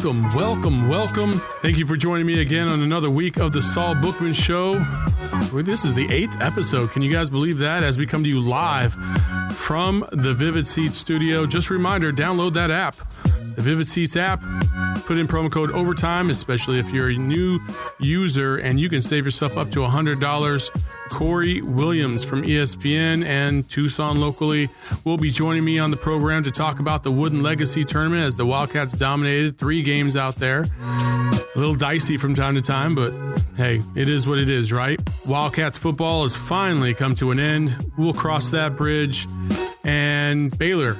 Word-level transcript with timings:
Welcome, 0.00 0.32
welcome, 0.32 0.88
welcome. 0.88 1.32
Thank 1.60 1.76
you 1.76 1.84
for 1.84 1.96
joining 1.96 2.24
me 2.24 2.40
again 2.40 2.68
on 2.68 2.82
another 2.82 3.10
week 3.10 3.36
of 3.36 3.50
the 3.50 3.60
Saul 3.60 3.96
Bookman 3.96 4.32
Show. 4.32 4.78
This 5.52 5.84
is 5.84 5.92
the 5.94 6.08
eighth 6.08 6.40
episode. 6.40 6.92
Can 6.92 7.02
you 7.02 7.12
guys 7.12 7.30
believe 7.30 7.58
that? 7.58 7.82
As 7.82 7.98
we 7.98 8.06
come 8.06 8.22
to 8.22 8.28
you 8.28 8.38
live 8.38 8.94
from 9.52 10.06
the 10.12 10.34
Vivid 10.34 10.68
Seats 10.68 10.96
studio. 10.96 11.46
Just 11.46 11.70
a 11.70 11.72
reminder 11.72 12.12
download 12.12 12.54
that 12.54 12.70
app, 12.70 12.94
the 13.56 13.60
Vivid 13.60 13.88
Seats 13.88 14.14
app. 14.16 14.40
Put 15.04 15.18
in 15.18 15.26
promo 15.26 15.50
code 15.50 15.72
OVERTIME, 15.72 16.30
especially 16.30 16.78
if 16.78 16.92
you're 16.92 17.10
a 17.10 17.16
new 17.16 17.58
user, 17.98 18.56
and 18.56 18.78
you 18.78 18.88
can 18.88 19.02
save 19.02 19.24
yourself 19.24 19.56
up 19.56 19.72
to 19.72 19.80
$100 19.80 20.70
Corey 21.10 21.60
Williams 21.60 22.24
from 22.24 22.42
ESPN 22.42 23.24
and 23.24 23.68
Tucson 23.68 24.20
locally 24.20 24.68
will 25.04 25.16
be 25.16 25.30
joining 25.30 25.64
me 25.64 25.78
on 25.78 25.90
the 25.90 25.96
program 25.96 26.42
to 26.44 26.50
talk 26.50 26.78
about 26.78 27.02
the 27.02 27.10
Wooden 27.10 27.42
Legacy 27.42 27.84
tournament 27.84 28.22
as 28.22 28.36
the 28.36 28.46
Wildcats 28.46 28.94
dominated 28.94 29.58
three 29.58 29.82
games 29.82 30.16
out 30.16 30.36
there. 30.36 30.66
A 30.82 31.58
little 31.58 31.74
dicey 31.74 32.16
from 32.16 32.34
time 32.34 32.54
to 32.54 32.60
time, 32.60 32.94
but 32.94 33.12
hey, 33.56 33.82
it 33.94 34.08
is 34.08 34.26
what 34.26 34.38
it 34.38 34.48
is, 34.48 34.72
right? 34.72 35.00
Wildcats 35.26 35.78
football 35.78 36.22
has 36.22 36.36
finally 36.36 36.94
come 36.94 37.14
to 37.16 37.30
an 37.30 37.40
end. 37.40 37.74
We'll 37.96 38.12
cross 38.12 38.50
that 38.50 38.76
bridge. 38.76 39.26
And 39.84 40.56
Baylor, 40.56 40.96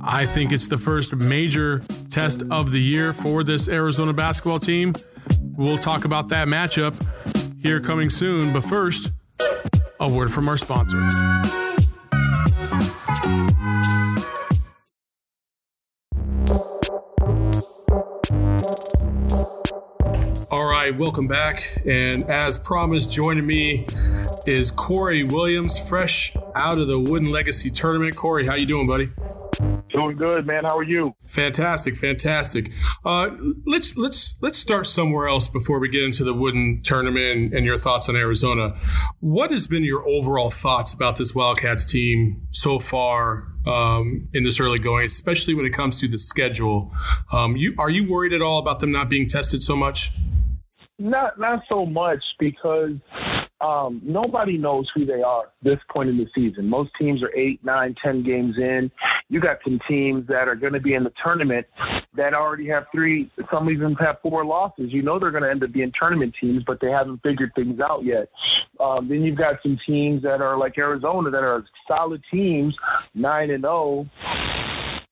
I 0.00 0.26
think 0.26 0.52
it's 0.52 0.68
the 0.68 0.78
first 0.78 1.14
major 1.14 1.82
test 2.10 2.42
of 2.50 2.72
the 2.72 2.80
year 2.80 3.12
for 3.12 3.44
this 3.44 3.68
Arizona 3.68 4.12
basketball 4.12 4.58
team. 4.58 4.94
We'll 5.56 5.78
talk 5.78 6.04
about 6.04 6.28
that 6.28 6.48
matchup 6.48 6.94
here 7.60 7.80
coming 7.80 8.10
soon. 8.10 8.52
But 8.52 8.64
first, 8.64 9.12
a 10.00 10.12
word 10.12 10.30
from 10.30 10.48
our 10.48 10.56
sponsor. 10.56 10.98
All 20.50 20.64
right, 20.64 20.96
welcome 20.96 21.28
back. 21.28 21.62
And 21.86 22.24
as 22.24 22.56
promised, 22.56 23.12
joining 23.12 23.46
me 23.46 23.86
is 24.46 24.70
Corey 24.70 25.24
Williams, 25.24 25.78
fresh 25.78 26.34
out 26.54 26.78
of 26.78 26.88
the 26.88 26.98
Wooden 26.98 27.30
Legacy 27.30 27.70
tournament. 27.70 28.16
Corey, 28.16 28.46
how 28.46 28.54
you 28.54 28.66
doing, 28.66 28.86
buddy? 28.86 29.08
Doing 29.90 30.16
good, 30.16 30.46
man. 30.46 30.64
How 30.64 30.76
are 30.76 30.82
you? 30.82 31.14
Fantastic, 31.26 31.96
fantastic. 31.96 32.72
Uh, 33.04 33.30
let's 33.64 33.96
let's 33.96 34.36
let's 34.42 34.58
start 34.58 34.86
somewhere 34.86 35.26
else 35.26 35.48
before 35.48 35.78
we 35.78 35.88
get 35.88 36.02
into 36.02 36.24
the 36.24 36.34
wooden 36.34 36.82
tournament 36.82 37.54
and 37.54 37.64
your 37.64 37.78
thoughts 37.78 38.08
on 38.08 38.16
Arizona. 38.16 38.76
What 39.20 39.50
has 39.50 39.66
been 39.66 39.84
your 39.84 40.06
overall 40.06 40.50
thoughts 40.50 40.92
about 40.92 41.16
this 41.16 41.34
Wildcats 41.34 41.86
team 41.86 42.46
so 42.50 42.78
far 42.78 43.48
um, 43.66 44.28
in 44.34 44.44
this 44.44 44.60
early 44.60 44.78
going, 44.78 45.06
especially 45.06 45.54
when 45.54 45.64
it 45.64 45.72
comes 45.72 46.00
to 46.00 46.08
the 46.08 46.18
schedule? 46.18 46.92
Um, 47.32 47.56
you 47.56 47.74
are 47.78 47.90
you 47.90 48.10
worried 48.10 48.34
at 48.34 48.42
all 48.42 48.58
about 48.58 48.80
them 48.80 48.92
not 48.92 49.08
being 49.08 49.26
tested 49.26 49.62
so 49.62 49.74
much? 49.74 50.10
Not 50.98 51.38
not 51.38 51.62
so 51.68 51.86
much 51.86 52.22
because 52.38 52.96
um, 53.60 54.00
nobody 54.04 54.56
knows 54.56 54.88
who 54.94 55.04
they 55.04 55.22
are 55.22 55.46
this 55.62 55.78
point 55.92 56.08
in 56.08 56.16
the 56.16 56.26
season. 56.34 56.68
Most 56.68 56.90
teams 56.98 57.22
are 57.22 57.34
eight, 57.36 57.64
nine, 57.64 57.94
ten 58.04 58.22
games 58.22 58.54
in. 58.56 58.90
You 59.28 59.40
got 59.40 59.58
some 59.64 59.80
teams 59.88 60.26
that 60.28 60.48
are 60.48 60.54
going 60.54 60.74
to 60.74 60.80
be 60.80 60.94
in 60.94 61.04
the 61.04 61.12
tournament 61.22 61.66
that 62.16 62.34
already 62.34 62.68
have 62.68 62.84
three, 62.92 63.30
some 63.52 63.68
even 63.68 63.94
have 63.94 64.16
four 64.22 64.44
losses. 64.44 64.90
You 64.90 65.02
know 65.02 65.18
they're 65.18 65.32
going 65.32 65.42
to 65.42 65.50
end 65.50 65.64
up 65.64 65.72
being 65.72 65.92
tournament 65.98 66.34
teams, 66.40 66.62
but 66.66 66.78
they 66.80 66.90
haven't 66.90 67.20
figured 67.22 67.52
things 67.54 67.80
out 67.80 68.04
yet. 68.04 68.28
Um, 68.80 69.08
then 69.08 69.22
you've 69.22 69.38
got 69.38 69.56
some 69.62 69.78
teams 69.86 70.22
that 70.22 70.40
are 70.40 70.56
like 70.56 70.78
Arizona 70.78 71.30
that 71.30 71.38
are 71.38 71.64
solid 71.86 72.22
teams, 72.30 72.74
nine 73.14 73.50
and 73.50 73.62
zero. 73.62 74.06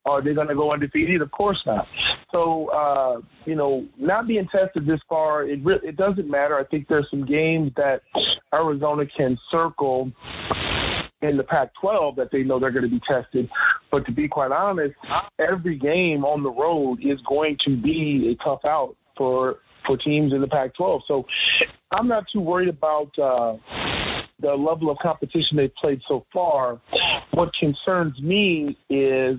Oh, 0.07 0.13
are 0.13 0.23
they 0.23 0.35
going 0.35 0.49
to 0.49 0.55
go 0.55 0.73
undefeated? 0.73 1.21
Of 1.21 1.33
course 1.33 1.59
not. 1.67 1.87
So, 2.33 2.69
uh, 2.71 3.21
you 3.45 3.55
know, 3.55 3.87
not 3.99 4.27
being 4.27 4.49
tested 4.51 4.87
this 4.87 5.01
far, 5.09 5.45
it 5.45 5.61
re- 5.65 5.81
it 5.83 5.97
doesn't 5.97 6.29
matter. 6.29 6.59
I 6.59 6.65
think 6.65 6.89
there's 6.89 7.07
some 7.11 7.25
games 7.25 7.73
that 7.77 8.01
Arizona 8.53 9.05
can 9.17 9.39
circle 9.51 10.11
in 11.23 11.37
the 11.37 11.45
Pac-12 11.45 12.17
that 12.17 12.29
they 12.33 12.43
know 12.43 12.59
they're 12.59 12.71
going 12.71 12.85
to 12.85 12.91
be 12.91 13.01
tested. 13.09 13.49
But 13.91 14.05
to 14.07 14.13
be 14.13 14.29
quite 14.29 14.53
honest, 14.53 14.95
every 15.39 15.79
game 15.79 16.25
on 16.25 16.43
the 16.43 16.51
road 16.51 16.99
is 17.01 17.19
going 17.29 17.57
to 17.67 17.77
be 17.81 18.37
a 18.37 18.45
tough 18.45 18.61
out 18.65 18.97
for 19.17 19.57
for 19.87 19.97
teams 19.97 20.33
in 20.33 20.41
the 20.41 20.49
Pac-12. 20.49 21.01
So 21.07 21.25
I'm 21.93 22.09
not 22.09 22.25
too 22.33 22.41
worried 22.41 22.69
about 22.69 23.17
uh, 23.19 23.57
the 24.41 24.53
level 24.53 24.91
of 24.91 24.99
competition 25.03 25.57
they've 25.57 25.75
played 25.81 26.01
so 26.09 26.25
far. 26.33 26.81
What 27.33 27.51
concerns 27.59 28.21
me 28.21 28.77
is, 28.91 29.39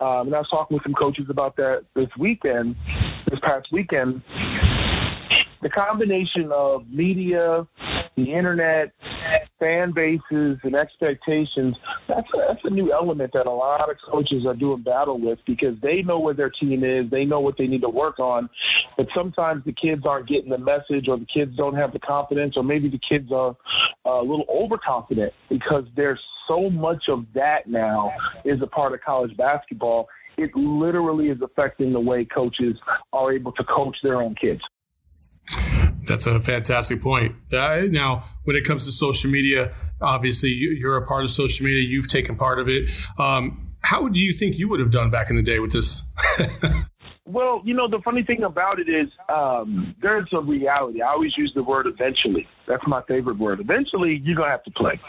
um, 0.00 0.26
and 0.26 0.34
I 0.34 0.38
was 0.38 0.48
talking 0.50 0.76
with 0.76 0.82
some 0.82 0.94
coaches 0.94 1.26
about 1.28 1.56
that 1.56 1.84
this 1.94 2.08
weekend, 2.18 2.76
this 3.30 3.40
past 3.40 3.66
weekend, 3.72 4.22
the 5.62 5.68
combination 5.68 6.50
of 6.52 6.86
media, 6.88 7.66
the 8.16 8.32
internet, 8.32 8.92
fan 9.58 9.92
bases, 9.94 10.58
and 10.62 10.74
expectations, 10.74 11.76
that's 12.08 12.26
a, 12.34 12.38
that's 12.48 12.60
a 12.64 12.70
new 12.70 12.92
element 12.92 13.32
that 13.32 13.46
a 13.46 13.50
lot 13.50 13.88
of 13.88 13.96
coaches 14.10 14.44
are 14.46 14.54
doing 14.54 14.82
battle 14.82 15.20
with 15.20 15.38
because 15.46 15.74
they 15.82 16.02
know 16.02 16.18
where 16.18 16.34
their 16.34 16.50
team 16.50 16.84
is, 16.84 17.10
they 17.10 17.24
know 17.24 17.40
what 17.40 17.56
they 17.58 17.66
need 17.66 17.82
to 17.82 17.88
work 17.88 18.18
on, 18.18 18.48
but 18.96 19.06
sometimes 19.14 19.64
the 19.64 19.72
kids 19.72 20.02
aren't 20.06 20.28
getting 20.28 20.50
the 20.50 20.58
message 20.58 21.08
or 21.08 21.18
the 21.18 21.26
kids 21.32 21.56
don't 21.56 21.74
have 21.74 21.92
the 21.92 21.98
confidence 21.98 22.54
or 22.56 22.62
maybe 22.62 22.88
the 22.88 23.00
kids 23.08 23.30
are 23.32 23.56
uh, 24.06 24.20
a 24.20 24.24
little 24.24 24.46
overconfident 24.50 25.32
because 25.48 25.84
there's 25.96 26.20
so 26.48 26.70
much 26.70 27.04
of 27.08 27.24
that 27.34 27.66
now 27.66 28.12
is 28.44 28.60
a 28.62 28.66
part 28.66 28.92
of 28.92 29.00
college 29.00 29.36
basketball. 29.36 30.08
It 30.36 30.50
literally 30.54 31.28
is 31.28 31.38
affecting 31.42 31.92
the 31.92 32.00
way 32.00 32.24
coaches 32.24 32.76
are 33.12 33.32
able 33.32 33.52
to 33.52 33.64
coach 33.64 33.96
their 34.02 34.20
own 34.20 34.34
kids. 34.34 34.60
That's 36.06 36.26
a 36.26 36.40
fantastic 36.40 37.00
point. 37.00 37.34
Uh, 37.52 37.82
now, 37.90 38.24
when 38.44 38.56
it 38.56 38.64
comes 38.64 38.86
to 38.86 38.92
social 38.92 39.30
media, 39.30 39.74
obviously 40.00 40.50
you're 40.50 40.96
a 40.96 41.06
part 41.06 41.24
of 41.24 41.30
social 41.30 41.64
media. 41.64 41.82
You've 41.82 42.08
taken 42.08 42.36
part 42.36 42.58
of 42.58 42.68
it. 42.68 42.90
Um, 43.18 43.72
how 43.80 44.08
do 44.08 44.20
you 44.20 44.32
think 44.32 44.58
you 44.58 44.68
would 44.68 44.80
have 44.80 44.90
done 44.90 45.10
back 45.10 45.30
in 45.30 45.36
the 45.36 45.42
day 45.42 45.58
with 45.58 45.72
this? 45.72 46.02
Well, 47.26 47.62
you 47.64 47.72
know, 47.72 47.88
the 47.88 48.00
funny 48.04 48.22
thing 48.22 48.42
about 48.42 48.78
it 48.78 48.88
is 48.88 49.08
um, 49.30 49.94
there's 50.02 50.28
a 50.34 50.42
reality. 50.42 51.00
I 51.00 51.08
always 51.08 51.32
use 51.38 51.50
the 51.54 51.62
word 51.62 51.86
eventually. 51.86 52.46
That's 52.68 52.82
my 52.86 53.00
favorite 53.08 53.38
word. 53.38 53.60
Eventually, 53.60 54.20
you're 54.22 54.36
going 54.36 54.48
to 54.48 54.52
have 54.52 54.64
to 54.64 54.70
play. 54.72 55.00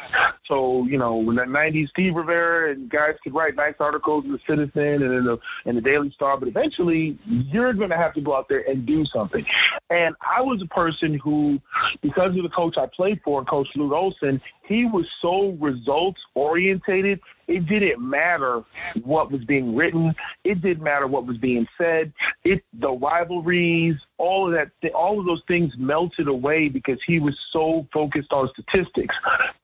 So, 0.47 0.85
you 0.89 0.97
know, 0.97 1.17
when 1.17 1.35
the 1.35 1.41
90s, 1.41 1.89
Steve 1.89 2.15
Rivera 2.15 2.71
and 2.71 2.89
guys 2.89 3.15
could 3.21 3.33
write 3.33 3.55
nice 3.57 3.73
articles 3.81 4.23
in 4.23 4.31
the 4.31 4.39
Citizen 4.47 5.03
and 5.03 5.13
in 5.13 5.25
the, 5.25 5.37
in 5.65 5.75
the 5.75 5.81
Daily 5.81 6.09
Star, 6.15 6.39
but 6.39 6.47
eventually 6.47 7.19
you're 7.25 7.73
going 7.73 7.89
to 7.89 7.97
have 7.97 8.13
to 8.13 8.21
go 8.21 8.35
out 8.35 8.45
there 8.47 8.63
and 8.65 8.85
do 8.85 9.03
something. 9.13 9.43
And 9.89 10.15
I 10.21 10.41
was 10.41 10.61
a 10.63 10.73
person 10.73 11.19
who, 11.21 11.59
because 12.01 12.29
of 12.29 12.43
the 12.43 12.49
coach 12.55 12.75
I 12.77 12.85
played 12.95 13.19
for, 13.25 13.43
Coach 13.43 13.67
Lute 13.75 13.93
Olson, 13.93 14.39
he 14.69 14.85
was 14.85 15.05
so 15.21 15.57
results 15.59 16.19
orientated 16.33 17.19
it 17.47 17.67
didn't 17.67 18.07
matter 18.07 18.63
what 19.03 19.31
was 19.31 19.43
being 19.45 19.75
written. 19.75 20.13
It 20.43 20.61
didn't 20.61 20.83
matter 20.83 21.07
what 21.07 21.25
was 21.25 21.37
being 21.37 21.65
said. 21.77 22.11
It 22.43 22.63
the 22.79 22.91
rivalries, 22.91 23.95
all 24.17 24.47
of 24.47 24.53
that, 24.53 24.93
all 24.93 25.19
of 25.19 25.25
those 25.25 25.41
things 25.47 25.71
melted 25.77 26.27
away 26.27 26.69
because 26.69 26.99
he 27.05 27.19
was 27.19 27.37
so 27.53 27.87
focused 27.93 28.31
on 28.31 28.49
statistics. 28.53 29.15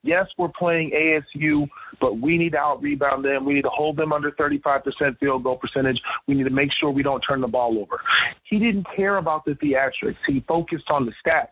Yes, 0.03 0.25
we're 0.37 0.49
playing 0.57 0.91
ASU, 0.91 1.67
but 1.99 2.19
we 2.19 2.37
need 2.37 2.51
to 2.51 2.57
out 2.57 2.81
rebound 2.81 3.25
them. 3.25 3.45
We 3.45 3.53
need 3.53 3.63
to 3.63 3.69
hold 3.69 3.97
them 3.97 4.13
under 4.13 4.31
35% 4.31 4.83
field 5.19 5.43
goal 5.43 5.57
percentage. 5.57 5.99
We 6.27 6.35
need 6.35 6.43
to 6.43 6.49
make 6.49 6.69
sure 6.79 6.91
we 6.91 7.03
don't 7.03 7.21
turn 7.21 7.41
the 7.41 7.47
ball 7.47 7.77
over. 7.79 8.01
He 8.43 8.59
didn't 8.59 8.87
care 8.95 9.17
about 9.17 9.45
the 9.45 9.51
theatrics. 9.51 10.17
He 10.27 10.43
focused 10.47 10.89
on 10.89 11.05
the 11.05 11.13
stats. 11.25 11.47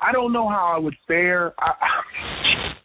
I 0.00 0.12
don't 0.12 0.32
know 0.32 0.48
how 0.48 0.72
I 0.74 0.78
would 0.78 0.96
fare. 1.06 1.54
I, 1.58 1.72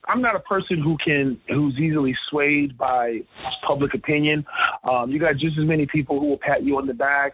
I'm 0.07 0.21
not 0.21 0.35
a 0.35 0.39
person 0.39 0.81
who 0.81 0.97
can 1.03 1.39
who's 1.49 1.77
easily 1.77 2.15
swayed 2.29 2.77
by 2.77 3.19
public 3.67 3.93
opinion. 3.93 4.45
Um, 4.83 5.11
you 5.11 5.19
got 5.19 5.33
just 5.33 5.57
as 5.59 5.67
many 5.67 5.85
people 5.85 6.19
who 6.19 6.27
will 6.27 6.39
pat 6.39 6.63
you 6.63 6.77
on 6.77 6.87
the 6.87 6.93
back, 6.93 7.33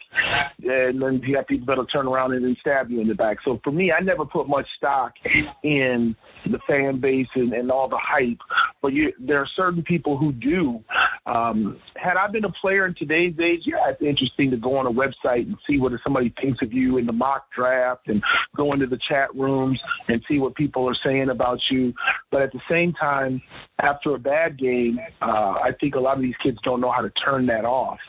and 0.63 1.01
then 1.01 1.22
you 1.24 1.36
got 1.36 1.48
people 1.48 1.66
that'll 1.68 1.86
turn 1.86 2.07
around 2.07 2.34
and 2.34 2.44
then 2.44 2.56
stab 2.60 2.89
you 2.89 3.01
in 3.01 3.07
the 3.07 3.13
back. 3.13 3.38
So 3.46 3.60
for 3.63 3.72
me, 3.72 3.92
I 3.92 4.01
never 4.01 4.25
put 4.25 4.48
much 4.48 4.68
stock 4.78 5.13
in 5.63 6.16
the 6.51 6.60
fan 6.68 7.00
base 7.00 7.28
and, 7.36 7.54
and 7.54 7.72
all 7.72 7.88
the 7.88 8.00
hype. 8.01 8.40
But 8.81 8.94
you, 8.94 9.12
there 9.19 9.40
are 9.40 9.48
certain 9.56 9.84
people 9.84 10.18
who 10.18 10.31
do. 10.31 10.84
Um, 11.25 11.80
had 11.95 12.18
I 12.18 12.28
been 12.31 12.45
a 12.45 12.51
player 12.62 12.86
in 12.86 12.95
today's 12.95 13.34
age, 13.40 13.62
yeah, 13.66 13.90
it's 13.90 14.01
interesting 14.01 14.51
to 14.51 14.57
go 14.57 14.78
on 14.78 14.86
a 14.86 14.92
website 14.92 15.48
and 15.48 15.56
see 15.68 15.80
what 15.80 15.94
somebody 16.04 16.34
thinks 16.42 16.60
of 16.62 16.74
you 16.74 16.98
in 16.98 17.06
the 17.06 17.13
mock 17.13 17.48
draft, 17.56 18.07
and 18.07 18.22
go 18.56 18.74
into 18.74 18.88
the 18.88 19.00
chat 19.10 19.34
rooms 19.36 19.80
and 20.07 20.22
see 20.28 20.40
what 20.40 20.56
people 20.56 20.88
are 20.88 20.98
saying 21.06 21.30
about 21.30 21.60
you. 21.72 21.94
But 22.31 22.42
at 22.42 22.51
the 22.51 22.62
same 22.69 22.94
time, 22.94 23.42
after 23.81 24.16
a 24.16 24.19
bad 24.19 24.60
game, 24.60 25.00
uh, 25.22 25.25
I 25.25 25.69
think 25.80 25.96
a 25.96 26.00
lot 26.00 26.18
of 26.18 26.22
these 26.22 26.36
kids 26.44 26.57
don't 26.63 26.81
know 26.81 26.92
how 26.92 27.01
to 27.01 27.12
turn 27.24 27.46
that 27.48 27.66
off. 27.66 28.00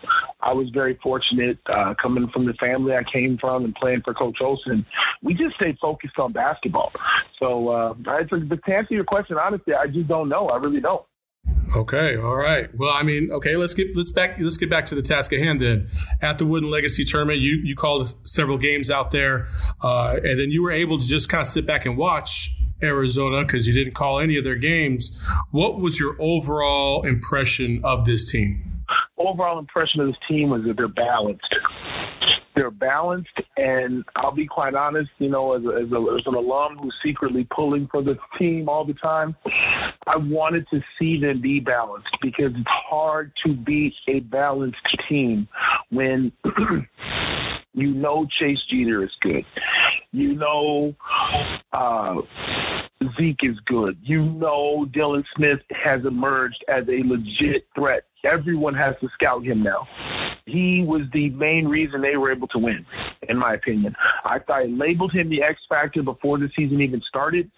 I 0.40 0.52
was 0.52 0.68
very 0.74 0.98
fortunate 1.02 1.58
uh, 1.66 1.94
coming 2.00 2.28
from 2.32 2.46
the 2.46 2.52
family 2.54 2.92
I 2.92 3.02
came 3.10 3.38
from 3.40 3.64
and 3.64 3.74
playing 3.74 4.02
for 4.04 4.14
Coach 4.14 4.38
Olson. 4.40 4.84
We 5.22 5.34
just 5.34 5.56
stayed 5.56 5.78
focused 5.80 6.18
on 6.18 6.32
basketball. 6.32 6.92
So, 7.38 7.68
uh, 7.68 7.94
to, 8.30 8.40
to 8.40 8.74
answer 8.74 8.94
your 8.94 9.04
question, 9.04 9.36
honestly, 9.38 9.74
I 9.74 9.86
just 9.86 10.08
don't 10.08 10.28
know. 10.28 10.48
I 10.48 10.56
really 10.56 10.80
don't. 10.80 11.04
Okay, 11.76 12.16
all 12.16 12.36
right. 12.36 12.68
Well, 12.76 12.92
I 12.94 13.02
mean, 13.02 13.32
okay, 13.32 13.56
let's 13.56 13.74
get 13.74 13.96
let's 13.96 14.12
back 14.12 14.36
let's 14.38 14.56
get 14.56 14.70
back 14.70 14.86
to 14.86 14.94
the 14.94 15.02
task 15.02 15.32
at 15.32 15.40
hand 15.40 15.60
then. 15.60 15.88
At 16.22 16.38
the 16.38 16.46
Wooden 16.46 16.70
Legacy 16.70 17.04
tournament, 17.04 17.40
you 17.40 17.56
you 17.64 17.74
called 17.74 18.14
several 18.28 18.58
games 18.58 18.90
out 18.90 19.10
there, 19.10 19.48
uh, 19.82 20.18
and 20.22 20.38
then 20.38 20.50
you 20.50 20.62
were 20.62 20.70
able 20.70 20.98
to 20.98 21.06
just 21.06 21.28
kind 21.28 21.40
of 21.40 21.48
sit 21.48 21.66
back 21.66 21.84
and 21.84 21.96
watch 21.96 22.50
Arizona 22.82 23.42
because 23.42 23.66
you 23.66 23.72
didn't 23.72 23.94
call 23.94 24.20
any 24.20 24.36
of 24.36 24.44
their 24.44 24.56
games. 24.56 25.20
What 25.50 25.80
was 25.80 25.98
your 25.98 26.16
overall 26.20 27.02
impression 27.02 27.80
of 27.82 28.04
this 28.04 28.30
team? 28.30 28.84
Overall 29.18 29.58
impression 29.58 30.00
of 30.00 30.06
this 30.08 30.16
team 30.28 30.50
was 30.50 30.62
that 30.64 30.76
they're 30.76 30.86
balanced 30.86 31.54
they're 32.54 32.70
balanced, 32.70 33.40
and 33.56 34.04
I'll 34.16 34.34
be 34.34 34.46
quite 34.46 34.74
honest, 34.74 35.10
you 35.18 35.28
know, 35.28 35.54
as, 35.54 35.62
a, 35.64 35.84
as, 35.84 35.92
a, 35.92 36.16
as 36.16 36.22
an 36.26 36.34
alum 36.34 36.78
who's 36.80 36.94
secretly 37.04 37.46
pulling 37.54 37.88
for 37.90 38.02
the 38.02 38.16
team 38.38 38.68
all 38.68 38.84
the 38.84 38.94
time, 38.94 39.34
I 40.06 40.16
wanted 40.16 40.66
to 40.70 40.80
see 40.98 41.20
them 41.20 41.40
be 41.40 41.60
balanced 41.60 42.08
because 42.22 42.52
it's 42.54 42.68
hard 42.88 43.32
to 43.44 43.54
beat 43.54 43.94
a 44.08 44.20
balanced 44.20 44.76
team 45.08 45.48
when 45.90 46.32
you 47.72 47.94
know 47.94 48.26
Chase 48.38 48.58
Jeter 48.70 49.02
is 49.02 49.10
good. 49.22 49.44
You 50.12 50.34
know 50.34 50.94
uh, 51.72 52.14
Zeke 53.18 53.40
is 53.42 53.56
good. 53.66 53.98
You 54.02 54.24
know 54.24 54.86
Dylan 54.94 55.24
Smith 55.36 55.60
has 55.70 56.04
emerged 56.04 56.64
as 56.68 56.84
a 56.88 57.06
legit 57.06 57.66
threat. 57.74 58.04
Everyone 58.24 58.74
has 58.74 58.94
to 59.00 59.08
scout 59.14 59.44
him 59.44 59.62
now. 59.62 59.86
He 60.46 60.84
was 60.86 61.02
the 61.12 61.30
main 61.30 61.66
reason 61.66 62.02
they 62.02 62.16
were 62.16 62.30
able 62.32 62.48
to 62.48 62.58
win, 62.58 62.84
in 63.28 63.38
my 63.38 63.54
opinion. 63.54 63.94
I, 64.24 64.38
I 64.48 64.64
labeled 64.64 65.12
him 65.12 65.30
the 65.30 65.42
X 65.42 65.58
Factor 65.68 66.02
before 66.02 66.38
the 66.38 66.48
season 66.56 66.80
even 66.82 67.00
started, 67.08 67.50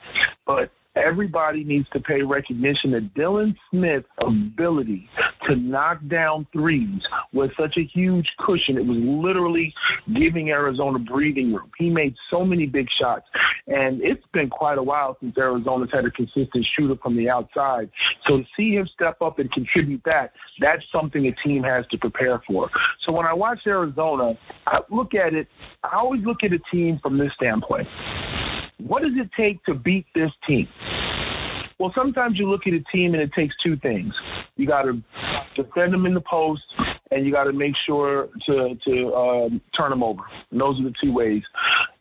but 0.47 0.71
everybody 0.97 1.65
needs 1.65 1.87
to 1.93 2.01
pay 2.01 2.23
recognition 2.23 2.93
that 2.93 3.15
Dylan 3.15 3.55
Smith's 3.71 4.07
ability 4.21 5.09
to 5.49 5.57
knock 5.57 5.99
down 6.09 6.47
threes 6.53 7.01
was 7.33 7.51
such 7.59 7.77
a 7.77 7.85
huge 7.95 8.27
cushion. 8.39 8.77
It 8.77 8.87
was 8.87 8.99
literally 8.99 9.73
giving 10.19 10.51
Arizona 10.51 10.99
breathing 10.99 11.53
room. 11.53 11.71
He 11.79 11.91
made 11.91 12.15
so 12.31 12.45
many 12.45 12.67
big 12.67 12.87
shots, 13.01 13.27
and 13.67 14.01
it's 14.03 14.25
been 14.33 14.49
quite 14.49 14.79
a 14.79 14.83
while 14.83 15.17
since 15.21 15.37
Arizona's 15.37 15.91
had 15.93 16.05
a 16.05 16.11
consistent 16.11 16.67
shooter 16.77 16.95
from 17.03 17.17
the 17.17 17.29
outside. 17.29 17.91
So 18.27 18.39
to 18.39 18.45
see 18.57 18.73
him 18.73 18.89
step 18.95 19.21
up 19.21 19.39
and 19.39 19.51
contribute 19.53 20.03
that, 20.05 20.33
that's 20.61 20.83
something 20.93 21.27
a 21.27 21.47
team 21.47 21.63
has 21.63 21.85
to 21.91 21.99
prepare 21.99 22.43
for. 22.47 22.71
So 23.05 23.13
when 23.13 23.27
I 23.27 23.35
watch 23.35 23.61
Arizona, 23.67 24.35
I 24.67 24.79
look 24.91 25.15
at 25.15 25.35
it, 25.35 25.47
I 25.85 25.97
always 25.97 26.23
look 26.25 26.39
at 26.43 26.53
a 26.53 26.59
team 26.73 26.99
from 27.03 27.19
this 27.19 27.31
standpoint. 27.37 27.87
What 28.79 29.03
does 29.03 29.13
it 29.17 29.31
take 29.37 29.65
to 29.65 29.75
beat 29.75 30.07
this 30.15 30.31
team? 30.47 30.69
Well, 31.79 31.93
sometimes 31.95 32.39
you 32.39 32.49
look 32.49 32.63
at 32.67 32.73
a 32.73 32.83
team 32.93 33.13
and 33.13 33.23
it 33.23 33.31
takes 33.35 33.55
two 33.63 33.77
things. 33.77 34.13
You 34.57 34.67
got 34.67 34.83
to 34.83 35.03
defend 35.57 35.93
them 35.93 36.07
in 36.07 36.15
the 36.15 36.23
post, 36.23 36.63
and 37.11 37.27
you 37.27 37.33
got 37.33 37.45
to 37.45 37.53
make 37.53 37.75
sure 37.87 38.29
to 38.47 38.77
to 38.87 39.15
um, 39.15 39.61
turn 39.77 39.91
them 39.91 40.03
over. 40.03 40.23
And 40.51 40.61
those 40.61 40.81
are 40.81 40.85
the 40.85 40.95
two 41.03 41.13
ways. 41.13 41.43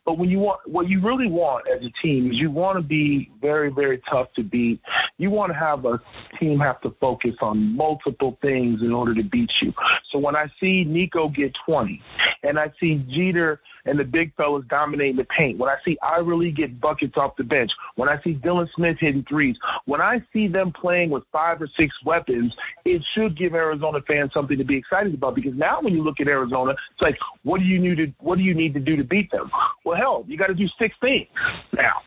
But 0.06 0.18
when 0.18 0.30
you 0.30 0.38
want, 0.38 0.60
what 0.66 0.88
you 0.88 1.02
really 1.02 1.28
want 1.28 1.66
as 1.68 1.82
a 1.82 2.06
team 2.06 2.30
is 2.30 2.38
you 2.38 2.50
want 2.50 2.78
to 2.78 2.82
be 2.82 3.30
very, 3.40 3.70
very 3.70 4.00
tough 4.10 4.28
to 4.36 4.42
beat. 4.42 4.80
You 5.18 5.30
want 5.30 5.52
to 5.52 5.58
have 5.58 5.84
a 5.84 6.00
team 6.38 6.58
have 6.60 6.80
to 6.82 6.94
focus 7.00 7.34
on 7.42 7.76
multiple 7.76 8.38
things 8.40 8.80
in 8.82 8.92
order 8.92 9.14
to 9.14 9.24
beat 9.24 9.50
you. 9.60 9.72
So 10.12 10.18
when 10.18 10.36
I 10.36 10.46
see 10.60 10.84
Nico 10.84 11.28
get 11.28 11.52
20, 11.66 12.00
and 12.44 12.58
I 12.58 12.72
see 12.80 13.04
Jeter 13.14 13.60
and 13.86 13.98
the 13.98 14.04
big 14.04 14.34
fellas 14.36 14.64
dominating 14.68 15.16
the 15.16 15.26
paint, 15.36 15.58
when 15.58 15.70
I 15.70 15.76
see 15.84 15.96
Lee 16.26 16.52
get 16.52 16.80
buckets 16.80 17.14
off 17.16 17.36
the 17.36 17.44
bench, 17.44 17.70
when 17.94 18.08
I 18.08 18.20
see 18.22 18.34
Dylan 18.34 18.66
Smith 18.76 18.96
hitting 19.00 19.24
threes, 19.28 19.56
when 19.86 20.00
I 20.00 20.18
see 20.32 20.48
them 20.48 20.72
playing 20.78 21.10
with 21.10 21.22
five 21.32 21.62
or 21.62 21.68
six 21.78 21.94
weapons, 22.04 22.52
it 22.84 23.02
should 23.14 23.38
give 23.38 23.54
Arizona 23.54 23.98
fans 24.06 24.30
something 24.34 24.58
to 24.58 24.64
be 24.64 24.76
excited 24.76 25.14
about. 25.14 25.34
Because 25.34 25.54
now 25.54 25.80
when 25.80 25.94
you 25.94 26.02
look 26.02 26.16
at 26.20 26.28
Arizona, 26.28 26.72
it's 26.72 27.02
like, 27.02 27.16
what 27.42 27.58
do 27.58 27.64
you 27.64 27.80
need 27.80 27.96
to 27.96 28.12
what 28.20 28.38
do 28.38 28.44
you 28.44 28.54
need 28.54 28.74
to 28.74 28.80
do 28.80 28.96
to 28.96 29.04
beat 29.04 29.30
them? 29.30 29.50
Well, 29.84 29.96
hell, 29.96 30.24
you 30.26 30.36
got 30.36 30.48
to 30.48 30.54
do 30.54 30.66
six 30.78 30.94
things. 31.00 31.26
Now, 31.72 32.02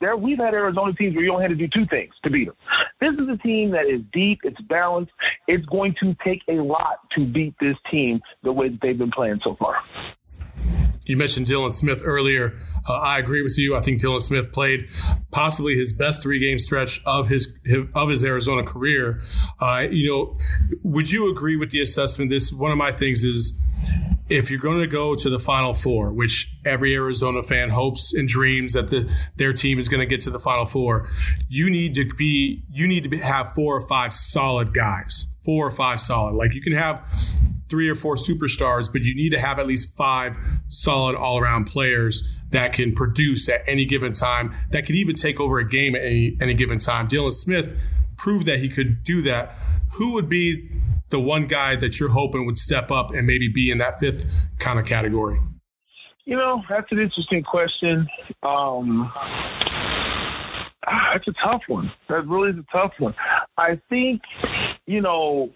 there 0.00 0.16
we've 0.16 0.38
had 0.38 0.54
Arizona 0.54 0.92
teams 0.94 1.14
where 1.14 1.24
you 1.24 1.32
only 1.32 1.44
had 1.44 1.50
to 1.50 1.54
do 1.56 1.68
two 1.72 1.86
things 1.88 2.12
to 2.24 2.30
beat 2.30 2.46
them. 2.46 2.56
This 3.00 3.12
is 3.14 3.28
a 3.32 3.36
team 3.42 3.70
that 3.72 3.86
is 3.92 4.00
deep, 4.12 4.40
it's 4.44 4.60
balanced. 4.62 5.12
It's 5.46 5.64
going 5.66 5.94
to 6.00 6.14
take 6.24 6.40
a 6.48 6.54
lot 6.54 6.98
to 7.16 7.24
beat 7.24 7.54
this 7.60 7.76
team 7.90 8.20
the 8.42 8.52
way 8.52 8.68
that 8.68 8.78
they've 8.82 8.98
been 8.98 9.10
playing 9.10 9.40
so 9.44 9.56
far. 9.58 9.76
You 11.04 11.16
mentioned 11.16 11.46
Dylan 11.46 11.72
Smith 11.72 12.02
earlier. 12.04 12.58
Uh, 12.88 12.94
I 12.94 13.18
agree 13.18 13.42
with 13.42 13.58
you. 13.58 13.76
I 13.76 13.80
think 13.80 14.00
Dylan 14.00 14.20
Smith 14.20 14.52
played 14.52 14.88
possibly 15.30 15.76
his 15.76 15.92
best 15.92 16.22
three 16.22 16.38
game 16.38 16.58
stretch 16.58 17.00
of 17.04 17.28
his, 17.28 17.58
of 17.94 18.08
his 18.08 18.24
Arizona 18.24 18.62
career. 18.62 19.20
Uh, 19.60 19.86
you 19.90 20.10
know, 20.10 20.38
would 20.82 21.10
you 21.10 21.30
agree 21.30 21.56
with 21.56 21.70
the 21.70 21.80
assessment? 21.80 22.30
This 22.30 22.52
one 22.52 22.70
of 22.70 22.78
my 22.78 22.92
things 22.92 23.24
is 23.24 23.60
if 24.28 24.50
you're 24.50 24.60
going 24.60 24.80
to 24.80 24.86
go 24.86 25.14
to 25.14 25.28
the 25.28 25.38
Final 25.38 25.74
Four, 25.74 26.12
which 26.12 26.56
every 26.64 26.94
Arizona 26.94 27.42
fan 27.42 27.70
hopes 27.70 28.14
and 28.14 28.26
dreams 28.26 28.72
that 28.72 28.88
the, 28.88 29.10
their 29.36 29.52
team 29.52 29.78
is 29.78 29.88
going 29.88 30.00
to 30.00 30.06
get 30.06 30.20
to 30.22 30.30
the 30.30 30.38
Final 30.38 30.64
Four, 30.64 31.08
you 31.48 31.68
need 31.68 31.94
to 31.96 32.06
be 32.16 32.62
you 32.70 32.86
need 32.86 33.02
to 33.02 33.08
be, 33.08 33.18
have 33.18 33.52
four 33.52 33.76
or 33.76 33.86
five 33.86 34.12
solid 34.12 34.72
guys, 34.72 35.28
four 35.44 35.66
or 35.66 35.70
five 35.70 36.00
solid. 36.00 36.34
Like 36.34 36.54
you 36.54 36.62
can 36.62 36.72
have 36.72 37.02
three 37.72 37.88
or 37.88 37.94
four 37.94 38.16
superstars, 38.16 38.92
but 38.92 39.00
you 39.02 39.14
need 39.14 39.30
to 39.30 39.38
have 39.38 39.58
at 39.58 39.66
least 39.66 39.96
five 39.96 40.36
solid 40.68 41.16
all 41.16 41.38
around 41.38 41.64
players 41.64 42.38
that 42.50 42.74
can 42.74 42.92
produce 42.92 43.48
at 43.48 43.62
any 43.66 43.86
given 43.86 44.12
time, 44.12 44.54
that 44.68 44.84
could 44.84 44.94
even 44.94 45.14
take 45.14 45.40
over 45.40 45.58
a 45.58 45.66
game 45.66 45.96
at 45.96 46.02
any, 46.02 46.36
any 46.38 46.52
given 46.52 46.78
time. 46.78 47.08
Dylan 47.08 47.32
Smith 47.32 47.74
proved 48.18 48.44
that 48.44 48.58
he 48.58 48.68
could 48.68 49.02
do 49.02 49.22
that. 49.22 49.56
Who 49.96 50.12
would 50.12 50.28
be 50.28 50.68
the 51.08 51.18
one 51.18 51.46
guy 51.46 51.74
that 51.76 51.98
you're 51.98 52.10
hoping 52.10 52.44
would 52.44 52.58
step 52.58 52.90
up 52.90 53.14
and 53.14 53.26
maybe 53.26 53.48
be 53.48 53.70
in 53.70 53.78
that 53.78 53.98
fifth 53.98 54.30
kind 54.58 54.78
of 54.78 54.84
category? 54.84 55.38
You 56.26 56.36
know, 56.36 56.60
that's 56.68 56.92
an 56.92 56.98
interesting 56.98 57.42
question. 57.42 58.06
Um, 58.42 59.10
that's 61.10 61.26
a 61.26 61.32
tough 61.42 61.62
one. 61.68 61.90
That 62.10 62.26
really 62.26 62.50
is 62.50 62.56
a 62.58 62.66
tough 62.70 62.92
one. 62.98 63.14
I 63.56 63.80
think, 63.88 64.22
you 64.86 65.00
know, 65.00 65.50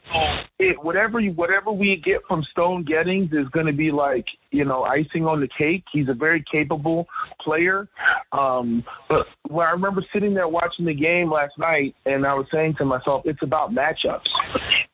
it 0.59 0.83
whatever 0.83 1.21
you, 1.21 1.33
whatever 1.33 1.71
we 1.71 2.01
get 2.05 2.23
from 2.29 2.43
Stone 2.53 2.85
Gettings 2.85 3.33
is 3.33 3.49
going 3.53 3.67
to 3.67 3.73
be 3.73 3.91
like 3.91 4.25
you 4.51 4.65
know 4.65 4.85
icing 4.85 5.25
on 5.25 5.41
the 5.41 5.49
cake. 5.59 5.85
He's 5.93 6.09
a 6.09 6.15
very 6.15 6.45
capable 6.51 7.07
player. 7.43 7.89
Um, 8.33 8.85
but 9.09 9.27
when 9.49 9.67
I 9.67 9.71
remember 9.71 10.05
sitting 10.13 10.35
there 10.35 10.49
watching 10.49 10.87
the 10.87 10.95
game 10.95 11.31
last 11.31 11.55
night, 11.59 11.95
and 12.05 12.27
I 12.27 12.35
was 12.35 12.47
saying 12.53 12.75
to 12.79 12.85
myself, 12.85 13.23
it's 13.25 13.43
about 13.43 13.71
matchups. 13.71 14.27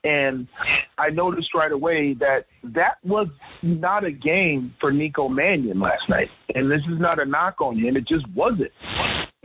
And 0.05 0.49
I 0.99 1.11
noticed 1.11 1.49
right 1.55 1.71
away 1.71 2.17
that 2.19 2.47
that 2.75 2.97
was 3.05 3.29
not 3.63 4.05
a 4.05 4.11
game 4.11 4.75
for 4.81 4.93
Nico 4.93 5.29
Mannion 5.29 5.79
last 5.81 6.03
night. 6.09 6.29
And 6.55 6.71
this 6.71 6.81
is 6.93 6.99
not 6.99 7.21
a 7.21 7.25
knock 7.25 7.61
on 7.61 7.79
him; 7.79 7.97
it 7.97 8.09
just 8.09 8.27
wasn't. 8.35 8.73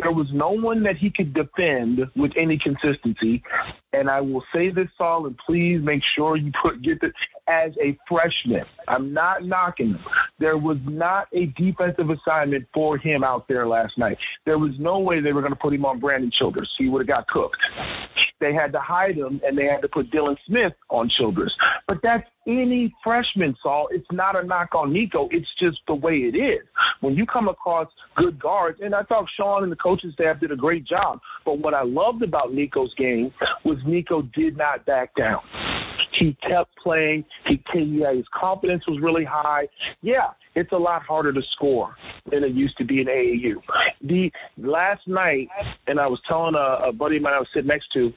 There 0.07 0.15
was 0.15 0.27
no 0.31 0.51
one 0.51 0.83
that 0.83 0.95
he 0.95 1.11
could 1.13 1.33
defend 1.33 1.99
with 2.15 2.31
any 2.39 2.57
consistency. 2.57 3.43
And 3.91 4.09
I 4.09 4.21
will 4.21 4.41
say 4.55 4.69
this, 4.69 4.87
Saul, 4.97 5.25
and 5.27 5.35
please 5.45 5.79
make 5.83 5.99
sure 6.15 6.37
you 6.37 6.49
put 6.63 6.81
get 6.81 7.01
this 7.01 7.11
as 7.49 7.71
a 7.83 7.97
freshman. 8.07 8.63
I'm 8.87 9.13
not 9.13 9.43
knocking 9.43 9.89
him. 9.89 9.99
There 10.39 10.57
was 10.57 10.77
not 10.85 11.27
a 11.33 11.47
defensive 11.61 12.09
assignment 12.09 12.67
for 12.73 12.97
him 12.97 13.21
out 13.21 13.49
there 13.49 13.67
last 13.67 13.97
night. 13.97 14.17
There 14.45 14.57
was 14.57 14.71
no 14.79 14.99
way 14.99 15.19
they 15.19 15.33
were 15.33 15.41
going 15.41 15.51
to 15.51 15.59
put 15.59 15.73
him 15.73 15.83
on 15.83 15.99
Brandon 15.99 16.31
Childress. 16.39 16.69
He 16.77 16.87
would 16.87 17.01
have 17.01 17.09
got 17.09 17.27
cooked. 17.27 17.57
They 18.39 18.53
had 18.53 18.71
to 18.73 18.79
hide 18.79 19.15
him, 19.15 19.41
and 19.43 19.57
they 19.57 19.65
had 19.65 19.81
to 19.81 19.87
put 19.87 20.11
Dylan 20.11 20.35
Smith 20.45 20.73
on 20.89 21.09
Childress. 21.17 21.51
But 21.87 21.97
that's 22.03 22.23
any 22.45 22.93
freshman, 23.03 23.55
Saul. 23.63 23.87
It's 23.91 24.07
not 24.11 24.41
a 24.41 24.45
knock 24.45 24.75
on 24.75 24.93
Nico. 24.93 25.27
It's 25.31 25.47
just 25.59 25.77
the 25.87 25.95
way 25.95 26.13
it 26.13 26.37
is. 26.37 26.65
When 27.01 27.15
you 27.15 27.25
come 27.25 27.47
across 27.47 27.87
good 28.15 28.39
guards, 28.39 28.79
and 28.81 28.93
I 28.93 29.03
thought 29.03 29.25
Sean 29.35 29.63
and 29.63 29.71
the 29.71 29.77
coaching 29.77 30.11
staff 30.13 30.39
did 30.39 30.51
a 30.51 30.55
great 30.55 30.85
job. 30.85 31.19
But 31.45 31.59
what 31.59 31.73
I 31.73 31.83
loved 31.83 32.23
about 32.23 32.53
Nico's 32.53 32.93
game 32.97 33.31
was 33.65 33.77
Nico 33.85 34.21
did 34.35 34.57
not 34.57 34.85
back 34.85 35.15
down. 35.15 35.41
He 36.19 36.37
kept 36.47 36.75
playing. 36.81 37.25
He, 37.47 37.61
he 37.73 38.03
his 38.15 38.25
confidence 38.33 38.83
was 38.87 38.99
really 39.01 39.25
high. 39.25 39.67
Yeah, 40.01 40.31
it's 40.55 40.71
a 40.71 40.77
lot 40.77 41.03
harder 41.03 41.31
to 41.33 41.41
score 41.55 41.95
than 42.31 42.43
it 42.43 42.53
used 42.53 42.77
to 42.77 42.85
be 42.85 43.01
in 43.01 43.07
AAU. 43.07 43.55
The 44.01 44.31
last 44.57 45.07
night, 45.07 45.47
and 45.87 45.99
I 45.99 46.07
was 46.07 46.19
telling 46.27 46.55
a, 46.55 46.89
a 46.89 46.91
buddy 46.91 47.17
of 47.17 47.23
mine 47.23 47.33
I 47.33 47.39
was 47.39 47.47
sitting 47.53 47.67
next 47.67 47.87
to, 47.93 48.11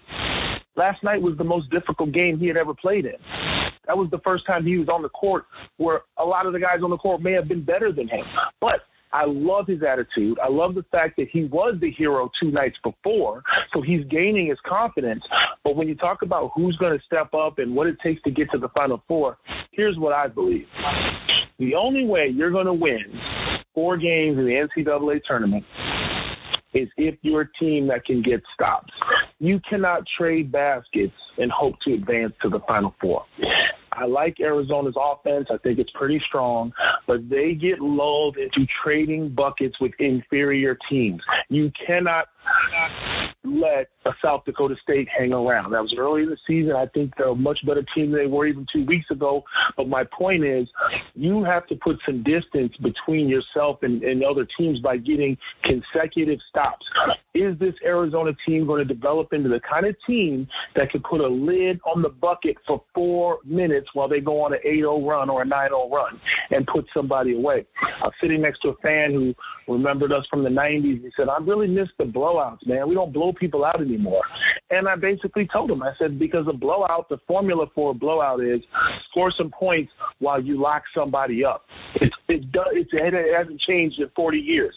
last 0.76 1.02
night 1.02 1.20
was 1.20 1.36
the 1.36 1.44
most 1.44 1.70
difficult 1.70 2.12
game 2.12 2.38
he 2.38 2.46
had 2.46 2.56
ever 2.56 2.74
played 2.74 3.04
in. 3.04 3.16
That 3.86 3.96
was 3.96 4.08
the 4.10 4.20
first 4.24 4.46
time 4.46 4.64
he 4.64 4.78
was 4.78 4.88
on 4.88 5.02
the 5.02 5.08
court 5.08 5.44
where 5.76 6.02
a 6.18 6.24
lot 6.24 6.46
of 6.46 6.52
the 6.52 6.60
guys 6.60 6.78
on 6.82 6.90
the 6.90 6.96
court 6.96 7.20
may 7.20 7.32
have 7.32 7.48
been 7.48 7.64
better 7.64 7.92
than 7.92 8.08
him. 8.08 8.24
But 8.60 8.80
I 9.12 9.24
love 9.26 9.66
his 9.66 9.82
attitude. 9.82 10.38
I 10.42 10.48
love 10.48 10.74
the 10.74 10.84
fact 10.90 11.16
that 11.16 11.28
he 11.32 11.44
was 11.44 11.76
the 11.80 11.90
hero 11.90 12.30
two 12.40 12.50
nights 12.50 12.76
before, 12.82 13.42
so 13.72 13.82
he's 13.82 14.04
gaining 14.10 14.48
his 14.48 14.58
confidence. 14.66 15.22
But 15.64 15.76
when 15.76 15.88
you 15.88 15.96
talk 15.96 16.22
about 16.22 16.52
who's 16.54 16.76
going 16.76 16.96
to 16.96 17.04
step 17.04 17.34
up 17.34 17.58
and 17.58 17.74
what 17.74 17.86
it 17.86 17.96
takes 18.02 18.22
to 18.22 18.30
get 18.30 18.50
to 18.52 18.58
the 18.58 18.68
Final 18.68 19.02
Four, 19.08 19.38
here's 19.72 19.98
what 19.98 20.12
I 20.12 20.28
believe. 20.28 20.66
The 21.58 21.74
only 21.74 22.06
way 22.06 22.28
you're 22.32 22.50
going 22.50 22.66
to 22.66 22.72
win 22.72 23.04
four 23.74 23.96
games 23.96 24.38
in 24.38 24.44
the 24.44 24.68
NCAA 24.76 25.20
tournament 25.26 25.64
is 26.72 26.88
if 26.96 27.16
you're 27.22 27.42
a 27.42 27.52
team 27.58 27.88
that 27.88 28.04
can 28.04 28.22
get 28.22 28.40
stops. 28.54 28.92
You 29.40 29.58
cannot 29.68 30.02
trade 30.18 30.52
baskets 30.52 31.14
and 31.38 31.50
hope 31.50 31.74
to 31.86 31.94
advance 31.94 32.34
to 32.42 32.50
the 32.50 32.60
Final 32.68 32.94
Four. 33.00 33.24
I 33.92 34.04
like 34.04 34.38
Arizona's 34.38 34.94
offense. 34.96 35.48
I 35.50 35.56
think 35.58 35.78
it's 35.78 35.90
pretty 35.94 36.22
strong, 36.28 36.72
but 37.06 37.28
they 37.28 37.54
get 37.54 37.80
lulled 37.80 38.36
into 38.36 38.66
trading 38.84 39.30
buckets 39.30 39.80
with 39.80 39.92
inferior 39.98 40.76
teams. 40.88 41.20
You 41.48 41.72
cannot 41.86 42.26
let 43.44 43.88
a 44.06 44.10
South 44.22 44.44
Dakota 44.44 44.74
State 44.82 45.08
hang 45.16 45.32
around. 45.32 45.72
That 45.72 45.82
was 45.82 45.94
early 45.98 46.22
in 46.22 46.30
the 46.30 46.36
season. 46.46 46.72
I 46.76 46.86
think 46.86 47.12
they're 47.16 47.28
a 47.28 47.34
much 47.34 47.58
better 47.66 47.84
team 47.94 48.10
than 48.10 48.20
they 48.20 48.26
were 48.26 48.46
even 48.46 48.66
two 48.72 48.84
weeks 48.84 49.06
ago. 49.10 49.42
But 49.76 49.88
my 49.88 50.04
point 50.16 50.44
is, 50.44 50.68
you 51.14 51.42
have 51.44 51.66
to 51.68 51.74
put 51.76 51.96
some 52.06 52.22
distance 52.22 52.72
between 52.82 53.28
yourself 53.28 53.78
and, 53.82 54.02
and 54.02 54.22
other 54.24 54.46
teams 54.58 54.80
by 54.80 54.96
getting 54.96 55.36
consecutive 55.64 56.38
stops. 56.48 56.84
Is 57.34 57.58
this 57.58 57.74
Arizona 57.84 58.32
team 58.46 58.66
going 58.66 58.86
to 58.86 58.94
develop 58.94 59.32
into 59.32 59.48
the 59.48 59.60
kind 59.68 59.86
of 59.86 59.96
team 60.06 60.48
that 60.76 60.90
can 60.90 61.02
put 61.02 61.20
a 61.20 61.28
lid 61.28 61.80
on 61.84 62.02
the 62.02 62.08
bucket 62.08 62.56
for 62.66 62.82
four 62.94 63.38
minutes 63.44 63.88
while 63.94 64.08
they 64.08 64.20
go 64.20 64.42
on 64.42 64.52
an 64.52 64.60
8-0 64.66 65.06
run 65.06 65.30
or 65.30 65.42
a 65.42 65.46
9-0 65.46 65.90
run 65.90 66.20
and 66.50 66.66
put 66.66 66.86
somebody 66.94 67.34
away? 67.36 67.66
I 68.02 68.06
was 68.06 68.14
sitting 68.20 68.42
next 68.42 68.60
to 68.60 68.68
a 68.70 68.76
fan 68.76 69.12
who 69.12 69.34
remembered 69.72 70.12
us 70.12 70.24
from 70.28 70.42
the 70.42 70.50
90s. 70.50 71.02
He 71.02 71.10
said, 71.16 71.28
I 71.28 71.38
really 71.38 71.68
miss 71.68 71.88
the 71.98 72.04
blowouts, 72.40 72.66
man. 72.66 72.88
We 72.88 72.94
don't 72.94 73.12
blow 73.12 73.32
people 73.32 73.64
out 73.64 73.80
anymore. 73.80 74.22
And 74.70 74.88
I 74.88 74.96
basically 74.96 75.48
told 75.52 75.70
him, 75.70 75.82
I 75.82 75.92
said, 75.98 76.18
because 76.18 76.46
a 76.48 76.52
blowout, 76.52 77.08
the 77.08 77.18
formula 77.26 77.66
for 77.74 77.90
a 77.90 77.94
blowout 77.94 78.40
is 78.42 78.60
score 79.10 79.32
some 79.36 79.50
points 79.50 79.90
while 80.20 80.40
you 80.40 80.60
lock 80.60 80.82
somebody 80.94 81.44
up. 81.44 81.64
It's, 81.96 82.14
it, 82.28 82.52
does, 82.52 82.66
it's, 82.72 82.90
it 82.92 83.36
hasn't 83.36 83.60
changed 83.68 83.98
in 83.98 84.08
40 84.14 84.38
years. 84.38 84.74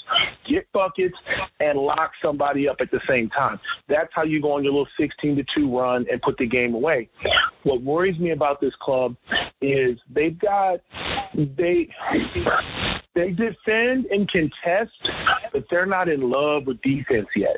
Get 0.49 0.71
buckets 0.73 1.15
and 1.59 1.77
lock 1.77 2.11
somebody 2.23 2.67
up 2.67 2.77
at 2.81 2.89
the 2.91 2.99
same 3.07 3.29
time. 3.29 3.59
That's 3.87 4.09
how 4.13 4.23
you 4.23 4.41
go 4.41 4.53
on 4.53 4.63
your 4.63 4.73
little 4.73 4.87
16 4.99 5.35
to 5.35 5.43
2 5.55 5.77
run 5.77 6.05
and 6.11 6.21
put 6.21 6.37
the 6.37 6.47
game 6.47 6.73
away. 6.73 7.09
What 7.63 7.83
worries 7.83 8.19
me 8.19 8.31
about 8.31 8.61
this 8.61 8.73
club 8.81 9.15
is 9.61 9.97
they've 10.13 10.37
got 10.39 10.79
they 11.35 11.87
they 13.15 13.29
defend 13.29 14.05
and 14.05 14.29
contest, 14.29 14.91
but 15.53 15.63
they're 15.69 15.85
not 15.85 16.09
in 16.09 16.29
love 16.29 16.63
with 16.65 16.81
defense 16.81 17.27
yet. 17.35 17.57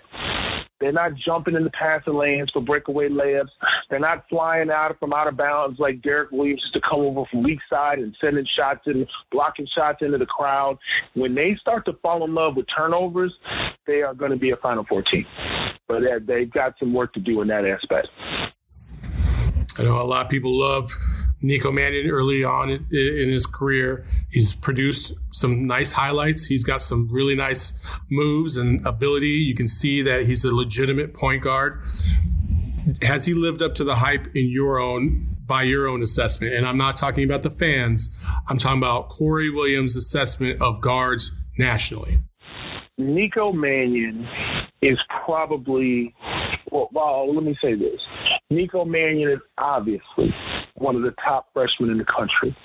They're 0.81 0.91
not 0.91 1.13
jumping 1.25 1.55
in 1.55 1.63
the 1.63 1.71
passing 1.71 2.15
lanes 2.15 2.51
for 2.51 2.61
breakaway 2.61 3.07
layups. 3.07 3.49
They're 3.89 3.99
not 3.99 4.25
flying 4.29 4.69
out 4.69 4.97
from 4.99 5.13
out 5.13 5.27
of 5.27 5.37
bounds 5.37 5.79
like 5.79 6.01
Derrick 6.01 6.31
Williams 6.31 6.61
to 6.73 6.81
come 6.87 6.99
over 6.99 7.23
from 7.31 7.43
weak 7.43 7.59
side 7.69 7.99
and 7.99 8.15
sending 8.21 8.45
shots 8.57 8.81
and 8.85 9.07
blocking 9.31 9.67
shots 9.75 9.99
into 10.01 10.17
the 10.17 10.25
crowd. 10.25 10.77
When 11.13 11.33
they 11.33 11.57
start 11.61 11.85
to 11.85 11.93
fall 12.01 12.25
in 12.25 12.35
love 12.35 12.57
with 12.57 12.65
turnovers, 12.77 13.33
they 13.87 14.01
are 14.01 14.13
going 14.13 14.31
to 14.31 14.37
be 14.37 14.51
a 14.51 14.57
Final 14.57 14.85
Four 14.87 15.03
team. 15.11 15.25
But 15.87 16.03
uh, 16.03 16.19
they've 16.27 16.51
got 16.51 16.73
some 16.77 16.93
work 16.93 17.13
to 17.13 17.21
do 17.21 17.41
in 17.41 17.47
that 17.47 17.65
aspect. 17.65 18.07
I 19.77 19.83
know 19.83 20.01
a 20.01 20.03
lot 20.03 20.25
of 20.25 20.29
people 20.29 20.57
love 20.57 20.91
Nico 21.45 21.71
Mannion 21.71 22.09
early 22.09 22.43
on 22.43 22.71
in, 22.71 22.87
in, 22.91 23.29
his 23.29 23.45
career. 23.45 24.05
He's 24.31 24.55
produced 24.55 25.13
some 25.31 25.67
nice 25.67 25.91
highlights. 25.91 26.47
He's 26.47 26.63
got 26.63 26.81
some 26.81 27.07
really 27.11 27.35
nice 27.35 27.79
moves 28.09 28.57
and 28.57 28.85
ability. 28.85 29.27
You 29.27 29.53
can 29.53 29.67
see 29.67 30.01
that 30.01 30.25
he's 30.25 30.43
a 30.43 30.53
legitimate 30.53 31.13
point 31.13 31.43
guard. 31.43 31.83
Has 33.03 33.25
he 33.25 33.33
lived 33.35 33.61
up 33.61 33.75
to 33.75 33.83
the 33.83 33.95
hype 33.95 34.35
in 34.35 34.49
your 34.49 34.79
own 34.79 35.27
by 35.45 35.63
your 35.63 35.87
own 35.87 36.01
assessment? 36.01 36.53
And 36.53 36.67
I'm 36.67 36.77
not 36.77 36.95
talking 36.95 37.23
about 37.23 37.43
the 37.43 37.51
fans. 37.51 38.09
I'm 38.47 38.57
talking 38.57 38.79
about 38.79 39.09
Corey 39.09 39.51
Williams' 39.51 39.95
assessment 39.95 40.61
of 40.61 40.81
guards 40.81 41.31
nationally. 41.59 42.17
Nico 42.97 43.51
Mannion 43.51 44.27
is 44.81 44.97
probably 45.25 46.15
well, 46.71 46.89
well, 46.91 47.33
let 47.33 47.43
me 47.43 47.55
say 47.61 47.75
this. 47.75 47.99
Nico 48.49 48.83
Mannion 48.83 49.31
is 49.31 49.39
obviously 49.57 50.33
one 50.75 50.95
of 50.95 51.01
the 51.01 51.13
top 51.23 51.47
freshmen 51.53 51.89
in 51.89 51.97
the 51.97 52.05
country. 52.05 52.55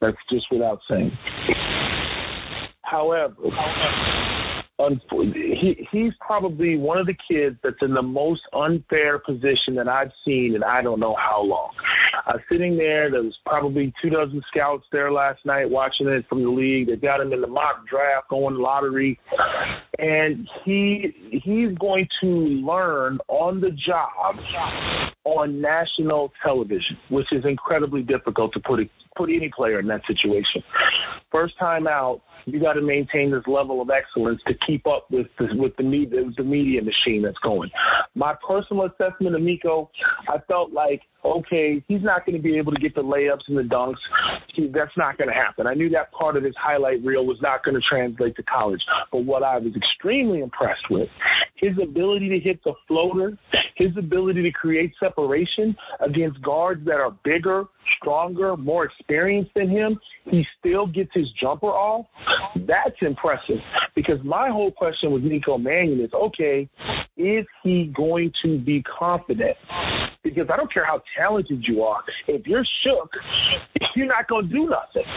That's 0.00 0.16
just 0.30 0.46
without 0.50 0.80
saying. 0.88 1.12
However, 2.82 3.34
he 4.78 5.88
he's 5.90 6.12
probably 6.20 6.76
one 6.76 6.98
of 6.98 7.06
the 7.06 7.16
kids 7.28 7.56
that's 7.62 7.76
in 7.82 7.94
the 7.94 8.02
most 8.02 8.42
unfair 8.52 9.18
position 9.18 9.74
that 9.76 9.88
I've 9.88 10.12
seen 10.24 10.54
in 10.54 10.62
I 10.62 10.82
don't 10.82 11.00
know 11.00 11.16
how 11.16 11.42
long. 11.42 11.72
Was 12.26 12.40
sitting 12.50 12.76
there. 12.76 13.10
There 13.10 13.22
was 13.22 13.36
probably 13.44 13.92
two 14.02 14.10
dozen 14.10 14.42
scouts 14.52 14.84
there 14.90 15.12
last 15.12 15.44
night 15.44 15.70
watching 15.70 16.08
it 16.08 16.26
from 16.28 16.42
the 16.42 16.50
league. 16.50 16.88
They 16.88 16.96
got 16.96 17.20
him 17.20 17.32
in 17.32 17.40
the 17.40 17.46
mock 17.46 17.86
draft, 17.88 18.28
going 18.28 18.56
lottery, 18.56 19.18
and 19.98 20.48
he 20.64 21.14
he's 21.30 21.76
going 21.78 22.08
to 22.22 22.26
learn 22.26 23.18
on 23.28 23.60
the 23.60 23.70
job 23.70 24.36
on 25.24 25.60
national 25.60 26.32
television, 26.44 26.96
which 27.10 27.26
is 27.32 27.44
incredibly 27.44 28.02
difficult 28.02 28.52
to 28.54 28.60
put 28.60 28.80
put 29.16 29.30
any 29.30 29.50
player 29.54 29.80
in 29.80 29.86
that 29.86 30.02
situation. 30.06 30.62
First 31.32 31.58
time 31.58 31.86
out, 31.86 32.22
you 32.44 32.60
got 32.60 32.74
to 32.74 32.82
maintain 32.82 33.30
this 33.32 33.42
level 33.46 33.82
of 33.82 33.90
excellence 33.90 34.40
to 34.46 34.54
keep 34.66 34.86
up 34.86 35.06
with 35.10 35.26
the, 35.38 35.48
with 35.54 35.74
the 35.76 35.82
media, 35.82 36.22
the 36.36 36.44
media 36.44 36.80
machine 36.80 37.22
that's 37.22 37.38
going. 37.42 37.70
My 38.14 38.34
personal 38.46 38.86
assessment 38.86 39.34
of 39.34 39.42
Nico, 39.42 39.90
I 40.28 40.38
felt 40.46 40.72
like 40.72 41.02
okay, 41.38 41.82
he's 41.88 42.02
not 42.02 42.24
going 42.26 42.36
to 42.36 42.42
be 42.42 42.56
able 42.56 42.72
to 42.72 42.80
get 42.80 42.94
the 42.94 43.02
layups 43.02 43.48
and 43.48 43.56
the 43.56 43.62
dunks. 43.62 43.96
He, 44.54 44.68
that's 44.72 44.96
not 44.96 45.18
going 45.18 45.28
to 45.28 45.34
happen. 45.34 45.66
I 45.66 45.74
knew 45.74 45.90
that 45.90 46.12
part 46.12 46.36
of 46.36 46.44
his 46.44 46.54
highlight 46.58 47.04
reel 47.04 47.26
was 47.26 47.38
not 47.42 47.64
going 47.64 47.74
to 47.74 47.80
translate 47.88 48.36
to 48.36 48.42
college. 48.42 48.80
But 49.12 49.24
what 49.24 49.42
I 49.42 49.58
was 49.58 49.72
extremely 49.76 50.40
impressed 50.40 50.90
with, 50.90 51.08
his 51.56 51.72
ability 51.82 52.28
to 52.30 52.38
hit 52.38 52.62
the 52.64 52.72
floater, 52.86 53.38
his 53.76 53.90
ability 53.98 54.42
to 54.42 54.50
create 54.50 54.92
separation 55.00 55.76
against 56.00 56.40
guards 56.42 56.84
that 56.86 56.96
are 56.96 57.16
bigger, 57.24 57.64
stronger, 58.00 58.56
more 58.56 58.84
experienced 58.84 59.50
than 59.54 59.68
him, 59.68 59.98
he 60.30 60.44
still 60.58 60.86
gets 60.86 61.10
his 61.14 61.26
jumper 61.40 61.68
off. 61.68 62.06
That's 62.56 62.96
impressive 63.00 63.58
because 63.94 64.18
my 64.24 64.48
whole 64.50 64.72
question 64.72 65.12
with 65.12 65.22
Nico 65.22 65.58
Mannion 65.58 66.00
is 66.00 66.12
okay, 66.12 66.68
is 67.16 67.46
he 67.62 67.92
going 67.96 68.32
to 68.44 68.58
be 68.58 68.82
confident? 68.82 69.56
Because 70.22 70.48
I 70.52 70.56
don't 70.56 70.72
care 70.72 70.84
how 70.84 71.02
talented 71.16 71.64
you 71.66 71.82
are, 71.82 72.02
if 72.28 72.46
you're 72.46 72.64
shook, 72.84 73.10
you're 73.94 74.06
not 74.06 74.28
going 74.28 74.48
to 74.48 74.52
do 74.52 74.68
nothing. 74.68 75.08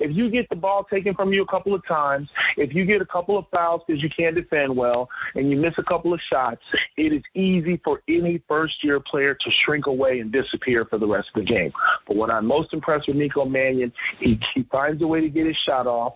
If 0.00 0.16
you 0.16 0.30
get 0.30 0.48
the 0.48 0.56
ball 0.56 0.86
taken 0.90 1.14
from 1.14 1.32
you 1.32 1.42
a 1.42 1.46
couple 1.46 1.74
of 1.74 1.86
times, 1.86 2.28
if 2.56 2.74
you 2.74 2.84
get 2.84 3.02
a 3.02 3.06
couple 3.06 3.38
of 3.38 3.46
fouls 3.50 3.82
because 3.86 4.02
you 4.02 4.08
can't 4.16 4.34
defend 4.34 4.76
well, 4.76 5.08
and 5.34 5.50
you 5.50 5.56
miss 5.56 5.72
a 5.78 5.82
couple 5.82 6.12
of 6.12 6.20
shots, 6.32 6.60
it 6.96 7.12
is 7.12 7.22
easy 7.34 7.80
for 7.84 8.00
any 8.08 8.42
first 8.48 8.74
year 8.82 9.00
player 9.00 9.34
to 9.34 9.50
shrink 9.64 9.86
away 9.86 10.20
and 10.20 10.32
disappear 10.32 10.84
for 10.88 10.98
the 10.98 11.06
rest 11.06 11.28
of 11.34 11.44
the 11.44 11.46
game. 11.46 11.72
But 12.06 12.16
what 12.16 12.30
I'm 12.30 12.46
most 12.46 12.72
impressed 12.72 13.08
with 13.08 13.16
Nico 13.16 13.44
Mannion, 13.44 13.92
he, 14.20 14.38
he 14.54 14.62
finds 14.70 15.02
a 15.02 15.06
way 15.06 15.20
to 15.20 15.28
get 15.28 15.46
his 15.46 15.56
shot 15.66 15.86
off. 15.86 16.14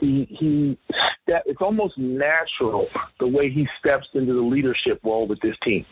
He 0.00 0.26
he 0.38 0.78
step, 1.22 1.42
it's 1.46 1.60
almost 1.60 1.96
natural 1.98 2.86
the 3.20 3.26
way 3.26 3.50
he 3.50 3.66
steps 3.78 4.06
into 4.14 4.34
the 4.34 4.40
leadership 4.40 5.00
role 5.04 5.26
with 5.26 5.40
this 5.40 5.54
team. 5.64 5.84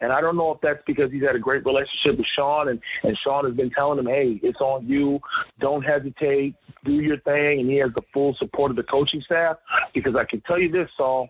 And 0.00 0.12
I 0.12 0.20
don't 0.20 0.36
know 0.36 0.52
if 0.52 0.60
that's 0.62 0.80
because 0.86 1.10
he's 1.10 1.22
had 1.22 1.34
a 1.34 1.40
great 1.40 1.64
relationship 1.64 2.18
with 2.18 2.26
Sean 2.36 2.68
and, 2.68 2.80
and 3.02 3.16
Sean 3.24 3.44
has 3.44 3.54
been 3.54 3.70
telling 3.70 3.98
him, 3.98 4.06
hey, 4.06 4.38
it's 4.42 4.60
on 4.60 4.86
you. 4.86 5.18
Don't 5.60 5.82
hesitate. 5.82 6.54
Do 6.84 6.92
your 6.92 7.18
thing. 7.20 7.60
And 7.60 7.70
he 7.70 7.78
has 7.78 7.90
the 7.94 8.02
full 8.14 8.36
support 8.38 8.70
of 8.70 8.76
the 8.76 8.84
coaching 8.84 9.22
staff. 9.24 9.56
Because 9.94 10.14
I 10.16 10.24
can 10.28 10.40
tell 10.42 10.60
you 10.60 10.70
this, 10.70 10.88
Saul, 10.96 11.28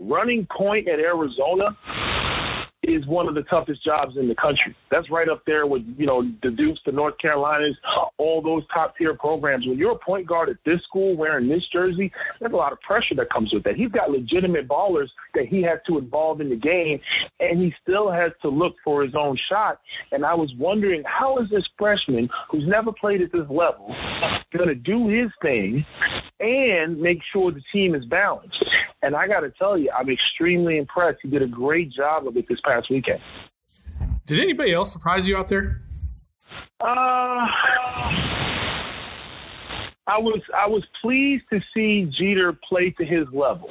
running 0.00 0.46
point 0.56 0.88
at 0.88 1.00
Arizona 1.00 1.76
is 2.86 3.06
one 3.06 3.28
of 3.28 3.34
the 3.34 3.42
toughest 3.42 3.84
jobs 3.84 4.16
in 4.18 4.28
the 4.28 4.34
country. 4.34 4.74
That's 4.90 5.10
right 5.10 5.28
up 5.28 5.42
there 5.46 5.66
with, 5.66 5.82
you 5.98 6.06
know, 6.06 6.22
the 6.42 6.50
Dukes, 6.50 6.80
the 6.86 6.92
North 6.92 7.14
Carolinas, 7.20 7.76
all 8.18 8.40
those 8.40 8.62
top 8.72 8.96
tier 8.96 9.14
programs. 9.14 9.66
When 9.66 9.76
you're 9.76 9.92
a 9.92 9.98
point 9.98 10.26
guard 10.26 10.48
at 10.48 10.56
this 10.64 10.80
school 10.88 11.16
wearing 11.16 11.48
this 11.48 11.62
jersey, 11.72 12.12
there's 12.40 12.52
a 12.52 12.56
lot 12.56 12.72
of 12.72 12.80
pressure 12.80 13.14
that 13.16 13.30
comes 13.32 13.52
with 13.52 13.64
that. 13.64 13.74
He's 13.76 13.90
got 13.90 14.10
legitimate 14.10 14.68
ballers 14.68 15.08
that 15.34 15.46
he 15.46 15.62
has 15.62 15.78
to 15.88 15.98
involve 15.98 16.40
in 16.40 16.48
the 16.48 16.56
game, 16.56 17.00
and 17.40 17.60
he 17.60 17.72
still 17.82 18.10
has 18.10 18.32
to 18.42 18.48
look 18.48 18.74
for 18.84 19.02
his 19.02 19.14
own 19.18 19.36
shot. 19.50 19.80
And 20.12 20.24
I 20.24 20.34
was 20.34 20.52
wondering, 20.58 21.02
how 21.06 21.38
is 21.38 21.50
this 21.50 21.64
freshman 21.78 22.28
who's 22.50 22.64
never 22.66 22.92
played 22.92 23.20
at 23.20 23.32
this 23.32 23.46
level 23.50 23.94
going 24.56 24.68
to 24.68 24.74
do 24.74 25.08
his 25.08 25.30
thing 25.42 25.84
and 26.40 27.00
make 27.00 27.18
sure 27.32 27.50
the 27.50 27.62
team 27.72 27.94
is 27.94 28.04
balanced? 28.06 28.64
And 29.02 29.14
I 29.14 29.28
got 29.28 29.40
to 29.40 29.50
tell 29.50 29.78
you, 29.78 29.90
I'm 29.96 30.08
extremely 30.10 30.78
impressed. 30.78 31.18
He 31.22 31.28
did 31.28 31.42
a 31.42 31.46
great 31.46 31.92
job 31.92 32.26
of 32.26 32.36
it 32.36 32.46
this 32.48 32.58
past 32.64 32.90
weekend. 32.90 33.20
Did 34.26 34.40
anybody 34.40 34.72
else 34.72 34.92
surprise 34.92 35.28
you 35.28 35.36
out 35.36 35.48
there? 35.48 35.82
Uh, 36.80 37.46
I 40.08 40.18
was 40.18 40.40
I 40.54 40.66
was 40.68 40.84
pleased 41.02 41.44
to 41.52 41.60
see 41.74 42.10
Jeter 42.18 42.56
play 42.68 42.90
to 42.98 43.04
his 43.04 43.26
level. 43.32 43.68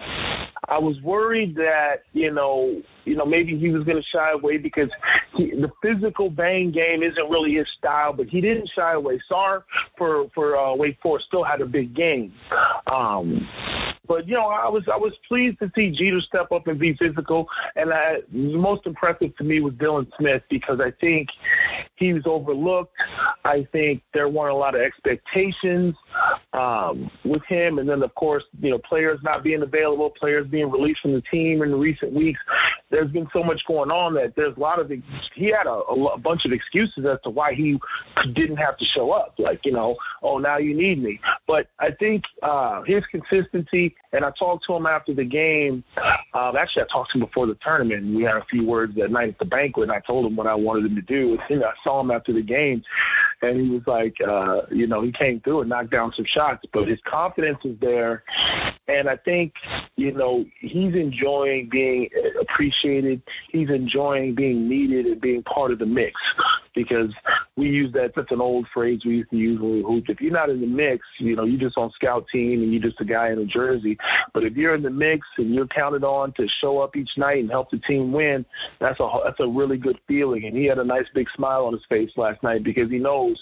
I 0.67 0.79
was 0.79 0.95
worried 1.03 1.55
that 1.55 2.03
you 2.13 2.31
know 2.31 2.81
you 3.05 3.15
know 3.15 3.25
maybe 3.25 3.57
he 3.57 3.69
was 3.69 3.83
going 3.83 3.97
to 3.97 4.03
shy 4.13 4.31
away 4.33 4.57
because 4.57 4.89
he, 5.35 5.51
the 5.51 5.69
physical 5.81 6.29
bang 6.29 6.71
game 6.71 7.03
isn't 7.03 7.29
really 7.29 7.53
his 7.55 7.67
style, 7.77 8.13
but 8.13 8.27
he 8.27 8.41
didn't 8.41 8.69
shy 8.75 8.93
away. 8.93 9.19
Sarr 9.31 9.63
for 9.97 10.27
for 10.33 10.57
uh, 10.57 10.75
Wake 10.75 10.97
Forest 11.01 11.25
still 11.27 11.43
had 11.43 11.61
a 11.61 11.65
big 11.65 11.95
game. 11.95 12.33
Um, 12.91 13.47
But 14.07 14.27
you 14.27 14.35
know, 14.35 14.47
I 14.47 14.69
was 14.69 14.83
I 14.91 14.97
was 14.97 15.13
pleased 15.27 15.59
to 15.59 15.71
see 15.75 15.89
Jeter 15.89 16.21
step 16.27 16.51
up 16.51 16.67
and 16.67 16.79
be 16.79 16.95
physical. 16.99 17.47
And 17.75 17.91
I, 17.91 18.17
most 18.31 18.85
impressive 18.85 19.35
to 19.37 19.43
me 19.43 19.61
was 19.61 19.73
Dylan 19.73 20.07
Smith 20.17 20.43
because 20.49 20.79
I 20.79 20.91
think 21.01 21.27
he 21.95 22.13
was 22.13 22.23
overlooked. 22.25 22.95
I 23.43 23.67
think 23.71 24.01
there 24.13 24.29
weren't 24.29 24.53
a 24.53 24.57
lot 24.57 24.75
of 24.75 24.81
expectations 24.81 25.95
um, 26.55 27.09
with 27.25 27.41
him, 27.47 27.79
and 27.79 27.89
then 27.89 28.01
of 28.01 28.13
course, 28.15 28.43
you 28.59 28.69
know, 28.69 28.79
players 28.87 29.19
not 29.23 29.43
being 29.43 29.61
available, 29.61 30.11
players 30.17 30.47
being 30.49 30.71
released 30.71 30.99
from 31.01 31.13
the 31.13 31.21
team 31.31 31.61
in 31.61 31.75
recent 31.75 32.13
weeks. 32.13 32.39
There's 32.91 33.11
been 33.11 33.27
so 33.33 33.43
much 33.43 33.61
going 33.67 33.91
on 33.91 34.13
that 34.13 34.33
there's 34.35 34.55
a 34.55 34.59
lot 34.59 34.79
of 34.79 34.89
he 34.89 35.51
had 35.51 35.67
a, 35.67 35.71
a 36.13 36.17
bunch 36.17 36.41
of 36.45 36.51
excuses 36.51 37.05
as 37.11 37.19
to 37.23 37.29
why 37.29 37.53
he 37.55 37.77
didn't 38.35 38.57
have 38.57 38.77
to 38.77 38.85
show 38.95 39.11
up. 39.11 39.35
Like 39.37 39.61
you 39.65 39.73
know, 39.73 39.95
oh 40.23 40.37
now 40.37 40.57
you 40.57 40.75
need 40.75 41.03
me. 41.03 41.19
But 41.47 41.67
I 41.79 41.89
think 41.99 42.23
uh, 42.41 42.83
his 42.85 43.03
consistency, 43.11 43.95
and 44.13 44.23
I 44.23 44.31
talked 44.37 44.65
to 44.67 44.75
him 44.75 44.85
after 44.85 45.13
the 45.13 45.25
game. 45.25 45.83
Um, 46.33 46.53
actually, 46.57 46.83
I 46.83 46.93
talked 46.93 47.11
to 47.13 47.19
him 47.19 47.25
before 47.25 47.47
the 47.47 47.57
tournament. 47.63 48.15
We 48.15 48.23
had 48.23 48.35
a 48.35 48.45
few 48.49 48.65
words 48.65 48.93
that 48.95 49.11
night 49.11 49.29
at 49.29 49.39
the 49.39 49.45
banquet, 49.45 49.89
and 49.89 49.91
I 49.91 50.01
told 50.05 50.25
him 50.25 50.35
what 50.35 50.47
I 50.47 50.55
wanted 50.55 50.85
him 50.85 50.95
to 50.95 51.01
do. 51.01 51.37
And 51.49 51.63
I 51.63 51.71
saw 51.83 52.01
him 52.01 52.11
after 52.11 52.33
the 52.33 52.41
game, 52.41 52.81
and 53.41 53.59
he 53.59 53.69
was 53.69 53.81
like, 53.87 54.15
uh, 54.27 54.67
you 54.71 54.87
know, 54.87 55.03
he 55.03 55.11
came 55.17 55.41
through 55.41 55.61
and 55.61 55.69
knocked 55.69 55.91
down 55.91 56.11
some 56.15 56.25
shots, 56.35 56.63
but 56.73 56.87
his 56.87 56.99
confidence 57.09 57.59
is 57.63 57.75
there, 57.81 58.23
and 58.87 59.09
I 59.09 59.17
think, 59.17 59.53
you 59.95 60.11
know, 60.11 60.45
he's 60.59 60.93
enjoying 60.93 61.69
being 61.71 62.09
appreciated. 62.41 63.21
He's 63.51 63.69
enjoying 63.69 64.35
being 64.35 64.69
needed 64.69 65.05
and 65.05 65.21
being 65.21 65.43
part 65.43 65.71
of 65.71 65.79
the 65.79 65.85
mix 65.85 66.13
because 66.75 67.13
we 67.55 67.67
use 67.67 67.91
that. 67.93 68.11
That's 68.15 68.31
an 68.31 68.41
old 68.41 68.67
phrase 68.73 68.99
we 69.05 69.17
used 69.17 69.29
to 69.31 69.37
use 69.37 69.59
when 69.59 69.71
we 69.71 69.83
hooped. 69.83 70.09
If 70.09 70.21
you're 70.21 70.31
not 70.31 70.49
in 70.49 70.61
the 70.61 70.67
mix, 70.67 71.05
you 71.19 71.35
know, 71.35 71.45
you're 71.45 71.59
just 71.59 71.77
on 71.77 71.91
scout 71.95 72.25
team 72.31 72.61
and 72.61 72.73
you're 72.73 72.81
just 72.81 72.99
a 73.01 73.05
guy 73.05 73.31
in 73.31 73.39
a 73.39 73.45
jersey. 73.45 73.97
But 74.33 74.43
if 74.43 74.53
you're 74.55 74.75
in 74.75 74.83
the 74.83 74.89
mix 74.89 75.21
and 75.37 75.53
you're 75.53 75.67
counted 75.67 76.03
on 76.03 76.33
to 76.33 76.45
show 76.61 76.79
up 76.79 76.95
each 76.95 77.09
night 77.17 77.39
and 77.39 77.49
help 77.49 77.71
the 77.71 77.79
team 77.79 78.11
win, 78.11 78.45
that's 78.79 78.99
a 78.99 79.09
that's 79.23 79.39
a 79.39 79.47
really 79.47 79.77
good 79.77 79.97
feeling. 80.07 80.45
And 80.45 80.55
he 80.55 80.65
had 80.65 80.77
a 80.77 80.83
nice 80.83 81.05
big 81.13 81.27
smile 81.35 81.65
on 81.65 81.73
his 81.73 81.83
face 81.89 82.09
last 82.17 82.43
night 82.43 82.63
because 82.63 82.89
he 82.89 82.97
knows 82.97 83.41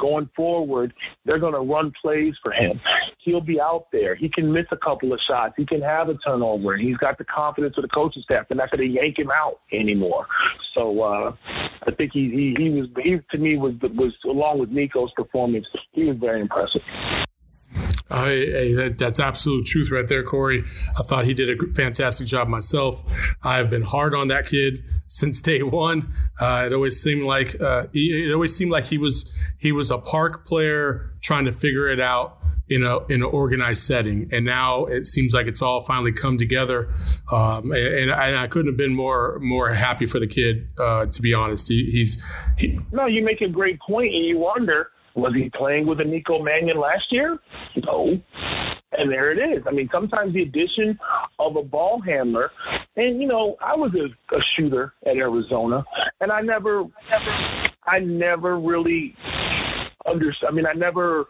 going 0.00 0.28
forward 0.34 0.92
they're 1.24 1.38
going 1.38 1.54
to 1.54 1.60
run 1.60 1.92
plays 2.02 2.34
for 2.42 2.52
him. 2.52 2.80
He'll 3.24 3.40
be 3.40 3.60
out 3.60 3.86
there. 3.92 4.16
He 4.16 4.28
can 4.28 4.52
miss 4.52 4.66
a 4.72 4.76
couple 4.76 5.12
of 5.12 5.20
shots. 5.28 5.54
He 5.56 5.64
can 5.64 5.80
have 5.80 6.08
a 6.08 6.14
turnover. 6.26 6.76
He's 6.76 6.96
got 6.96 7.18
the 7.18 7.24
confidence 7.24 7.74
of 7.76 7.82
the 7.82 7.88
coaching 7.88 8.22
staff. 8.24 8.46
They're 8.48 8.56
not 8.56 8.70
going 8.70 8.86
to 8.88 8.92
yank 8.92 9.18
him 9.18 9.30
out 9.30 9.60
anymore. 9.72 10.26
So 10.74 11.00
uh, 11.02 11.32
I 11.86 11.90
think 11.96 12.10
he, 12.12 12.30
he 12.30 12.54
he 12.62 12.68
was 12.72 12.88
he 13.02 13.18
to 13.30 13.38
me 13.38 13.56
was 13.56 13.74
was 13.82 14.12
along 14.24 14.58
with 14.58 14.70
Nico's 14.70 15.10
performance, 15.16 15.66
he 15.92 16.04
was 16.04 16.16
very 16.18 16.40
impressive. 16.40 16.82
That, 18.12 18.96
that's 18.98 19.18
absolute 19.18 19.64
truth 19.64 19.90
right 19.90 20.06
there, 20.06 20.22
Corey. 20.22 20.64
I 20.98 21.02
thought 21.02 21.24
he 21.24 21.32
did 21.32 21.48
a 21.48 21.72
fantastic 21.72 22.26
job 22.26 22.46
myself. 22.46 23.02
I 23.42 23.56
have 23.56 23.70
been 23.70 23.82
hard 23.82 24.14
on 24.14 24.28
that 24.28 24.46
kid 24.46 24.84
since 25.06 25.40
day 25.40 25.62
one. 25.62 26.12
Uh, 26.38 26.64
it 26.66 26.74
always 26.74 27.00
seemed 27.00 27.22
like 27.22 27.58
uh, 27.60 27.86
it 27.94 28.32
always 28.32 28.54
seemed 28.54 28.70
like 28.70 28.86
he 28.86 28.98
was 28.98 29.32
he 29.58 29.72
was 29.72 29.90
a 29.90 29.98
park 29.98 30.46
player 30.46 31.10
trying 31.22 31.46
to 31.46 31.52
figure 31.52 31.88
it 31.88 32.00
out 32.00 32.38
in 32.74 32.82
a 32.82 32.98
in 33.06 33.22
an 33.22 33.30
organized 33.30 33.82
setting. 33.82 34.28
And 34.32 34.44
now 34.44 34.84
it 34.84 35.06
seems 35.06 35.34
like 35.34 35.46
it's 35.46 35.62
all 35.62 35.80
finally 35.80 36.12
come 36.12 36.38
together. 36.38 36.88
Um, 37.30 37.72
and, 37.72 38.10
and, 38.10 38.12
I 38.12 38.46
couldn't 38.46 38.68
have 38.68 38.76
been 38.76 38.94
more 38.94 39.38
more 39.40 39.70
happy 39.74 40.06
for 40.06 40.18
the 40.18 40.26
kid. 40.26 40.68
Uh, 40.78 41.06
to 41.06 41.22
be 41.22 41.34
honest, 41.34 41.68
he, 41.68 41.90
he's 41.90 42.22
he, 42.58 42.78
no. 42.92 43.06
You 43.06 43.24
make 43.24 43.40
a 43.40 43.48
great 43.48 43.78
point, 43.80 44.14
and 44.14 44.24
you 44.24 44.38
wonder 44.38 44.88
was 45.14 45.34
he 45.34 45.50
playing 45.56 45.86
with 45.86 46.00
a 46.00 46.04
Nico 46.04 46.42
Mannion 46.42 46.80
last 46.80 47.04
year? 47.10 47.38
No. 47.84 48.20
And 48.92 49.10
there 49.10 49.32
it 49.32 49.56
is. 49.58 49.64
I 49.66 49.72
mean, 49.72 49.88
sometimes 49.92 50.34
the 50.34 50.42
addition 50.42 50.98
of 51.38 51.56
a 51.56 51.62
ball 51.62 52.00
handler, 52.00 52.50
and 52.96 53.20
you 53.20 53.26
know, 53.26 53.56
I 53.60 53.74
was 53.74 53.92
a, 53.94 54.34
a 54.34 54.38
shooter 54.56 54.92
at 55.06 55.16
Arizona, 55.16 55.84
and 56.20 56.30
I 56.30 56.42
never, 56.42 56.84
never, 57.10 57.64
I 57.86 57.98
never 58.00 58.58
really 58.58 59.14
understood. 60.06 60.48
I 60.48 60.52
mean, 60.52 60.66
I 60.66 60.74
never 60.74 61.26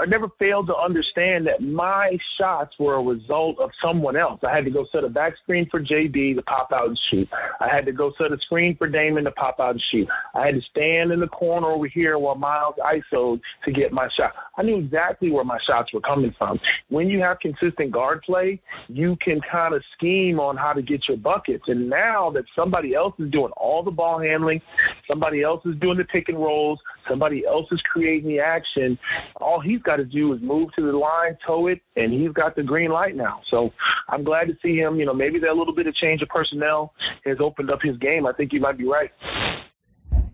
I 0.00 0.06
never 0.06 0.28
failed 0.38 0.66
to 0.68 0.76
understand 0.76 1.46
that 1.46 1.62
my 1.62 2.16
shots 2.38 2.74
were 2.78 2.94
a 2.94 3.02
result 3.02 3.58
of 3.58 3.70
someone 3.84 4.16
else. 4.16 4.40
I 4.46 4.54
had 4.54 4.64
to 4.64 4.70
go 4.70 4.86
set 4.92 5.04
a 5.04 5.08
back 5.08 5.34
screen 5.42 5.66
for 5.70 5.80
JB 5.80 6.36
to 6.36 6.42
pop 6.42 6.70
out 6.72 6.88
and 6.88 6.98
shoot. 7.10 7.28
I 7.60 7.68
had 7.74 7.86
to 7.86 7.92
go 7.92 8.12
set 8.18 8.32
a 8.32 8.38
screen 8.44 8.76
for 8.76 8.88
Damon 8.88 9.24
to 9.24 9.30
pop 9.32 9.60
out 9.60 9.72
and 9.72 9.82
shoot. 9.90 10.08
I 10.34 10.46
had 10.46 10.54
to 10.54 10.60
stand 10.70 11.12
in 11.12 11.20
the 11.20 11.28
corner 11.28 11.68
over 11.68 11.88
here 11.88 12.18
while 12.18 12.34
Miles 12.34 12.74
ISO'd 12.84 13.40
to 13.64 13.72
get 13.72 13.92
my 13.92 14.08
shot. 14.18 14.32
I 14.56 14.62
knew 14.62 14.78
exactly 14.78 15.30
where 15.30 15.44
my 15.44 15.58
shots 15.66 15.92
were 15.92 16.00
coming 16.00 16.34
from. 16.38 16.58
When 16.88 17.08
you 17.08 17.20
have 17.20 17.38
consistent 17.40 17.92
guard 17.92 18.22
play, 18.22 18.60
you 18.88 19.16
can 19.24 19.40
kind 19.50 19.74
of 19.74 19.82
scheme 19.96 20.40
on 20.40 20.56
how 20.56 20.72
to 20.72 20.82
get 20.82 21.00
your 21.08 21.18
buckets. 21.18 21.64
And 21.66 21.88
now 21.88 22.30
that 22.34 22.44
somebody 22.54 22.94
else 22.94 23.14
is 23.18 23.30
doing 23.30 23.52
all 23.56 23.82
the 23.82 23.90
ball 23.90 24.20
handling, 24.20 24.60
somebody 25.08 25.42
else 25.42 25.64
is 25.66 25.74
doing 25.80 25.98
the 25.98 26.04
pick 26.04 26.28
and 26.28 26.38
rolls, 26.38 26.78
somebody 27.08 27.44
else 27.46 27.66
is 27.72 27.80
creating 27.92 28.28
the 28.28 28.40
action, 28.40 28.98
all 29.36 29.60
he's 29.60 29.82
got 29.82 29.96
to 29.96 30.04
do 30.04 30.32
is 30.32 30.40
move 30.42 30.70
to 30.76 30.84
the 30.84 30.96
line, 30.96 31.36
toe 31.46 31.68
it, 31.68 31.80
and 31.96 32.12
he's 32.12 32.32
got 32.32 32.56
the 32.56 32.62
green 32.62 32.90
light 32.90 33.16
now. 33.16 33.40
So 33.50 33.70
I'm 34.08 34.24
glad 34.24 34.44
to 34.44 34.54
see 34.62 34.76
him. 34.76 34.96
You 34.96 35.06
know, 35.06 35.14
maybe 35.14 35.38
that 35.40 35.54
little 35.54 35.74
bit 35.74 35.86
of 35.86 35.94
change 35.94 36.22
of 36.22 36.28
personnel 36.28 36.92
has 37.24 37.38
opened 37.40 37.70
up 37.70 37.80
his 37.82 37.96
game. 37.98 38.26
I 38.26 38.32
think 38.32 38.52
you 38.52 38.60
might 38.60 38.78
be 38.78 38.86
right. 38.86 39.10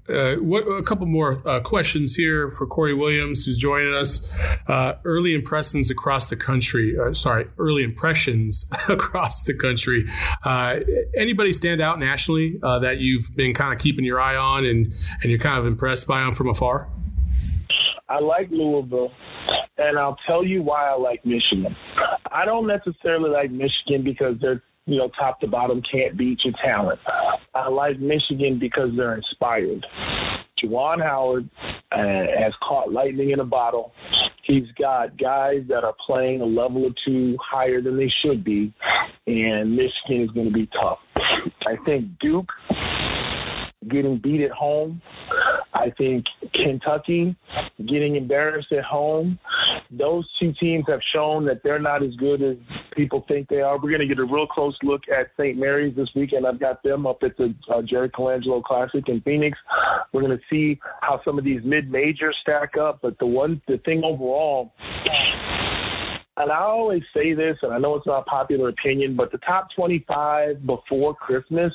Uh, 0.09 0.37
what, 0.37 0.63
a 0.63 0.83
couple 0.83 1.07
more 1.07 1.41
uh, 1.47 1.61
questions 1.61 2.15
here 2.15 2.51
for 2.51 2.67
Corey 2.67 2.95
Williams, 2.95 3.47
who's 3.47 3.59
joining 3.59 3.95
us. 3.95 4.33
Uh, 4.67 4.95
early 5.05 5.35
impressions 5.35 5.91
across 5.91 6.29
the 6.29 6.37
country. 6.37 6.99
Uh, 6.99 7.13
sorry, 7.13 7.47
early 7.59 7.85
impressions 7.85 8.71
across 8.89 9.45
the 9.45 9.55
country. 9.55 10.09
Uh, 10.45 10.81
anybody 11.17 11.53
stand 11.53 11.81
out 11.81 11.99
nationally 11.99 12.59
that 12.63 12.99
you've 12.99 13.29
been 13.37 13.55
kind 13.55 13.73
of 13.73 13.81
keeping 13.81 14.05
your 14.05 14.21
eye 14.21 14.37
on 14.37 14.65
and, 14.65 14.93
and 15.23 15.31
you're 15.31 15.39
kind 15.39 15.59
of 15.59 15.67
impressed 15.67 16.07
by 16.07 16.21
them 16.21 16.35
from 16.35 16.49
afar? 16.49 16.89
I 18.09 18.19
like 18.21 18.51
Louisville 18.51 19.13
and 19.79 19.99
I'll 19.99 20.19
tell 20.27 20.45
you 20.45 20.63
why 20.63 20.91
I 20.91 20.97
like 20.97 21.25
Michigan. 21.25 21.75
I 22.31 22.45
don't 22.45 22.67
necessarily 22.67 23.31
like 23.31 23.51
Michigan 23.51 24.05
because 24.05 24.37
they're 24.41 24.63
you 24.87 24.99
know, 24.99 25.11
top 25.19 25.41
to 25.41 25.47
bottom 25.47 25.83
can't 25.91 26.17
beat 26.17 26.39
your 26.45 26.55
talent. 26.65 26.99
I 27.55 27.69
like 27.69 28.01
Michigan 28.01 28.59
because 28.59 28.91
they're 28.97 29.15
inspired. 29.15 29.87
Juwan 30.63 31.03
Howard 31.03 31.49
uh, 31.93 31.97
has 31.97 32.53
caught 32.67 32.93
lightning 32.93 33.31
in 33.31 33.41
a 33.41 33.45
bottle. 33.45 33.93
He's 34.45 34.67
got 34.81 35.19
guys 35.19 35.63
that 35.69 35.85
are 35.85 35.95
playing 36.05 36.41
a 36.41 36.45
level 36.45 36.85
or 36.85 36.91
two 37.07 37.37
higher 37.41 37.81
than 37.81 37.97
they 37.97 38.11
should 38.25 38.45
be, 38.45 38.75
and 39.27 39.71
Michigan 39.71 40.23
is 40.23 40.31
going 40.31 40.49
to 40.49 40.53
be 40.53 40.69
tough. 40.81 40.99
I 41.67 41.77
think 41.85 42.07
Duke 42.21 42.49
getting 43.89 44.19
beat 44.19 44.43
at 44.43 44.51
home. 44.51 45.03
I 45.75 45.91
think 45.97 46.25
Kentucky 46.55 47.37
getting 47.79 48.17
embarrassed 48.17 48.73
at 48.73 48.85
home. 48.85 49.39
Those 49.91 50.29
two 50.41 50.53
teams 50.61 50.85
have 50.89 51.01
shown 51.15 51.45
that 51.47 51.63
they're 51.63 51.81
not 51.81 52.03
as 52.03 52.15
good 52.17 52.43
as 52.43 52.57
people 52.95 53.25
think 53.27 53.49
they 53.49 53.61
are. 53.61 53.77
We're 53.77 53.91
going 53.91 54.01
to 54.01 54.07
get 54.07 54.19
a 54.19 54.25
real 54.25 54.47
close 54.47 54.77
look 54.83 55.03
at 55.09 55.29
St. 55.39 55.59
Mary's 55.59 55.97
this 55.97 56.09
weekend. 56.15 56.47
I've 56.47 56.61
got 56.61 56.83
them 56.83 57.07
up 57.07 57.19
at 57.23 57.37
the 57.37 57.55
uh, 57.73 57.83
Jerry 57.83 58.11
Colangelo 58.11 58.63
Classic 58.63 59.05
in 59.09 59.21
Phoenix. 59.23 59.59
We're 60.13 60.23
going 60.23 60.37
to 60.37 60.45
see 60.51 60.81
how 61.01 61.21
some 61.25 61.39
of 61.39 61.45
these 61.45 61.61
mid 61.65 61.91
majors 61.91 62.37
stack 62.43 62.77
up. 62.77 63.01
But 63.03 63.19
the 63.19 63.27
one, 63.27 63.61
the 63.69 63.79
thing 63.79 64.03
overall, 64.05 64.73
and 66.37 66.51
I 66.51 66.61
always 66.61 67.03
say 67.15 67.35
this, 67.35 67.57
and 67.63 67.75
I 67.75 67.79
know 67.79 67.95
it's 67.97 68.07
not 68.07 68.25
popular 68.25 68.71
opinion, 68.71 69.17
but 69.17 69.31
the 69.33 69.39
top 69.39 69.69
25 69.77 70.65
before 70.65 71.15
Christmas, 71.15 71.73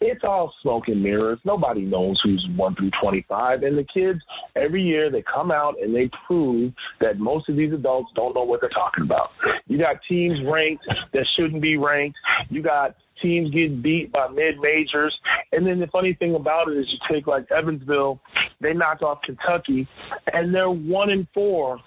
it's 0.00 0.24
all 0.24 0.52
smoke 0.62 0.84
and 0.86 1.02
mirrors. 1.02 1.38
Nobody 1.44 1.82
knows 1.82 2.18
who's 2.24 2.46
1 2.56 2.76
through 2.76 2.90
25. 3.02 3.62
And 3.62 3.76
the 3.76 3.84
kids, 3.92 4.18
every 4.56 4.82
year, 4.82 5.10
they 5.10 5.22
come 5.22 5.50
out 5.50 5.74
and 5.82 5.94
they 5.94 6.08
prove 6.26 6.72
that 7.00 7.18
most 7.18 7.50
of 7.50 7.56
these 7.56 7.74
adults 7.74 8.10
don't 8.16 8.34
know 8.34 8.44
what 8.44 8.62
they're 8.62 8.70
talking 8.70 9.04
about. 9.04 9.28
You 9.66 9.76
got 9.76 9.96
teams 10.08 10.38
ranked 10.50 10.84
that 11.12 11.26
shouldn't 11.36 11.60
be 11.60 11.76
ranked. 11.76 12.16
You 12.48 12.62
got 12.62 12.96
teams 13.22 13.50
getting 13.50 13.82
beat 13.82 14.10
by 14.12 14.28
mid 14.28 14.58
majors. 14.60 15.14
And 15.52 15.66
then 15.66 15.78
the 15.78 15.88
funny 15.88 16.14
thing 16.18 16.34
about 16.34 16.68
it 16.68 16.78
is 16.78 16.86
you 16.90 17.14
take 17.14 17.26
like 17.26 17.50
Evansville, 17.50 18.18
they 18.62 18.72
knocked 18.72 19.02
off 19.02 19.18
Kentucky, 19.24 19.86
and 20.32 20.54
they're 20.54 20.70
one 20.70 21.10
and 21.10 21.26
four 21.34 21.78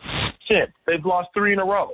since. 0.47 0.71
They've 0.87 1.05
lost 1.05 1.29
three 1.33 1.53
in 1.53 1.59
a 1.59 1.65
row. 1.65 1.91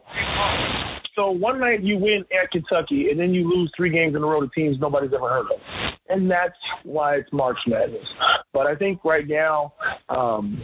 So 1.15 1.31
one 1.31 1.59
night 1.59 1.83
you 1.83 1.97
win 1.97 2.23
at 2.31 2.51
Kentucky, 2.51 3.09
and 3.12 3.19
then 3.19 3.33
you 3.33 3.49
lose 3.49 3.71
three 3.75 3.89
games 3.89 4.15
in 4.15 4.23
a 4.23 4.25
row 4.25 4.41
to 4.41 4.49
teams 4.55 4.77
nobody's 4.79 5.12
ever 5.13 5.27
heard 5.27 5.47
of, 5.47 5.59
and 6.07 6.29
that's 6.31 6.55
why 6.83 7.15
it's 7.15 7.29
March 7.33 7.57
Madness. 7.67 8.05
But 8.53 8.67
I 8.67 8.75
think 8.75 9.03
right 9.03 9.27
now. 9.27 9.73
um 10.09 10.62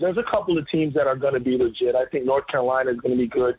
there's 0.00 0.16
a 0.16 0.30
couple 0.30 0.56
of 0.58 0.68
teams 0.68 0.94
that 0.94 1.06
are 1.06 1.16
going 1.16 1.34
to 1.34 1.40
be 1.40 1.56
legit. 1.56 1.94
I 1.94 2.06
think 2.06 2.24
North 2.24 2.46
Carolina 2.48 2.90
is 2.90 2.98
going 2.98 3.16
to 3.16 3.18
be 3.18 3.28
good. 3.28 3.56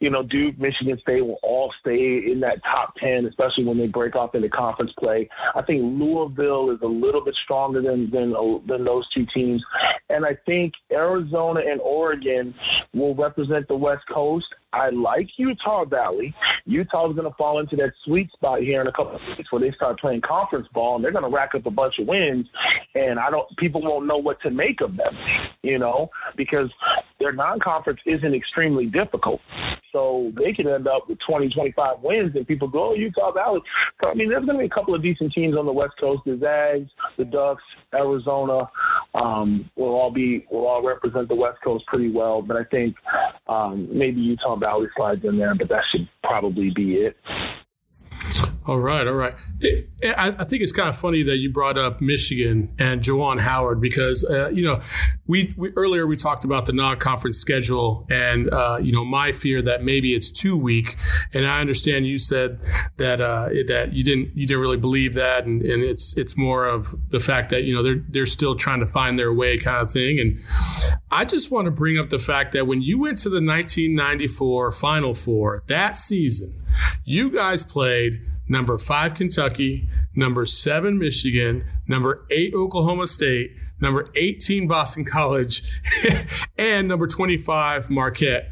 You 0.00 0.10
know, 0.10 0.22
Duke, 0.22 0.58
Michigan 0.58 0.98
State 1.00 1.22
will 1.22 1.38
all 1.42 1.72
stay 1.80 2.22
in 2.30 2.40
that 2.40 2.62
top 2.64 2.94
10, 3.02 3.26
especially 3.26 3.64
when 3.64 3.78
they 3.78 3.86
break 3.86 4.16
off 4.16 4.34
into 4.34 4.48
conference 4.48 4.92
play. 4.98 5.28
I 5.54 5.62
think 5.62 5.82
Louisville 5.82 6.70
is 6.70 6.80
a 6.82 6.86
little 6.86 7.24
bit 7.24 7.34
stronger 7.44 7.82
than 7.82 8.10
than 8.10 8.34
than 8.66 8.84
those 8.84 9.06
two 9.14 9.26
teams, 9.34 9.62
and 10.08 10.24
I 10.24 10.36
think 10.46 10.72
Arizona 10.90 11.60
and 11.60 11.80
Oregon 11.80 12.54
will 12.94 13.14
represent 13.14 13.68
the 13.68 13.76
West 13.76 14.02
Coast 14.12 14.46
I 14.72 14.90
like 14.90 15.28
Utah 15.36 15.84
Valley. 15.84 16.34
Utah's 16.64 17.14
going 17.14 17.28
to 17.28 17.36
fall 17.36 17.60
into 17.60 17.76
that 17.76 17.92
sweet 18.04 18.30
spot 18.32 18.60
here 18.60 18.80
in 18.80 18.86
a 18.86 18.92
couple 18.92 19.16
of 19.16 19.20
weeks 19.36 19.50
where 19.52 19.60
they 19.60 19.74
start 19.76 20.00
playing 20.00 20.22
conference 20.26 20.66
ball 20.72 20.96
and 20.96 21.04
they're 21.04 21.12
going 21.12 21.24
to 21.24 21.34
rack 21.34 21.50
up 21.54 21.66
a 21.66 21.70
bunch 21.70 21.94
of 22.00 22.06
wins, 22.06 22.46
and 22.94 23.18
I 23.18 23.30
don't 23.30 23.46
people 23.58 23.82
won't 23.82 24.06
know 24.06 24.18
what 24.18 24.40
to 24.42 24.50
make 24.50 24.80
of 24.80 24.96
them, 24.96 25.14
you 25.62 25.78
know, 25.78 26.10
because 26.36 26.70
their 27.20 27.32
non-conference 27.32 28.00
isn't 28.06 28.34
extremely 28.34 28.86
difficult. 28.86 29.40
So 29.92 30.32
they 30.36 30.52
could 30.54 30.66
end 30.66 30.88
up 30.88 31.08
with 31.08 31.18
20, 31.28 31.50
25 31.50 31.96
wins, 32.02 32.32
and 32.34 32.46
people 32.46 32.66
go, 32.66 32.90
oh, 32.90 32.94
Utah 32.94 33.30
Valley. 33.32 33.60
So, 34.00 34.08
I 34.08 34.14
mean, 34.14 34.30
there's 34.30 34.44
going 34.44 34.56
to 34.56 34.62
be 34.62 34.66
a 34.66 34.74
couple 34.74 34.94
of 34.94 35.02
decent 35.02 35.32
teams 35.32 35.54
on 35.56 35.66
the 35.66 35.72
West 35.72 35.92
Coast. 36.00 36.22
The 36.24 36.38
Zags, 36.40 36.90
the 37.18 37.24
Ducks, 37.24 37.62
Arizona 37.94 38.70
um, 39.14 39.70
will 39.76 39.94
all 39.94 40.10
be 40.10 40.46
will 40.50 40.66
all 40.66 40.82
represent 40.82 41.28
the 41.28 41.34
West 41.34 41.58
Coast 41.62 41.84
pretty 41.86 42.10
well. 42.10 42.40
But 42.40 42.56
I 42.56 42.64
think 42.64 42.96
um, 43.48 43.88
maybe 43.92 44.20
Utah 44.20 44.56
Valley 44.62 44.86
slides 44.96 45.24
in 45.24 45.38
there, 45.38 45.54
but 45.54 45.68
that 45.68 45.82
should 45.90 46.08
probably 46.22 46.70
be 46.74 46.94
it. 46.94 47.16
All 48.64 48.78
right, 48.78 49.04
all 49.08 49.14
right. 49.14 49.34
I, 50.04 50.36
I, 50.38 50.44
think 50.44 50.62
it's 50.62 50.70
kind 50.70 50.88
of 50.88 50.96
funny 50.96 51.24
that 51.24 51.38
you 51.38 51.50
brought 51.50 51.76
up 51.76 52.00
Michigan 52.00 52.72
and 52.78 53.00
Juwan 53.00 53.40
Howard 53.40 53.80
because 53.80 54.24
uh, 54.24 54.50
you 54.50 54.64
know 54.64 54.80
we, 55.26 55.52
we, 55.56 55.70
earlier 55.74 56.06
we 56.06 56.14
talked 56.14 56.44
about 56.44 56.66
the 56.66 56.72
non-conference 56.72 57.38
schedule 57.38 58.06
and 58.08 58.48
uh, 58.50 58.78
you 58.80 58.92
know 58.92 59.04
my 59.04 59.32
fear 59.32 59.62
that 59.62 59.82
maybe 59.82 60.14
it's 60.14 60.30
too 60.30 60.56
weak, 60.56 60.96
and 61.32 61.44
I 61.44 61.60
understand 61.60 62.06
you 62.06 62.18
said 62.18 62.60
that 62.98 63.20
uh, 63.20 63.48
that 63.66 63.90
you 63.92 64.04
didn't 64.04 64.36
you 64.36 64.46
didn't 64.46 64.60
really 64.60 64.76
believe 64.76 65.14
that, 65.14 65.44
and, 65.44 65.60
and 65.62 65.82
it's 65.82 66.16
it's 66.16 66.36
more 66.36 66.66
of 66.66 66.94
the 67.10 67.18
fact 67.18 67.50
that 67.50 67.64
you 67.64 67.74
know 67.74 67.82
they're 67.82 68.04
they're 68.10 68.26
still 68.26 68.54
trying 68.54 68.78
to 68.78 68.86
find 68.86 69.18
their 69.18 69.32
way 69.32 69.58
kind 69.58 69.82
of 69.82 69.90
thing, 69.90 70.20
and 70.20 70.38
I 71.10 71.24
just 71.24 71.50
want 71.50 71.64
to 71.64 71.72
bring 71.72 71.98
up 71.98 72.10
the 72.10 72.20
fact 72.20 72.52
that 72.52 72.68
when 72.68 72.80
you 72.80 73.00
went 73.00 73.18
to 73.18 73.28
the 73.28 73.44
1994 73.44 74.70
Final 74.70 75.14
Four 75.14 75.64
that 75.66 75.96
season, 75.96 76.62
you 77.04 77.28
guys 77.28 77.64
played 77.64 78.20
number 78.48 78.78
five, 78.78 79.14
Kentucky, 79.14 79.88
number 80.14 80.46
seven, 80.46 80.98
Michigan, 80.98 81.64
number 81.86 82.26
eight, 82.30 82.54
Oklahoma 82.54 83.06
State, 83.06 83.52
number 83.80 84.10
18, 84.14 84.68
Boston 84.68 85.04
College, 85.04 85.62
and 86.58 86.88
number 86.88 87.06
25, 87.06 87.90
Marquette 87.90 88.50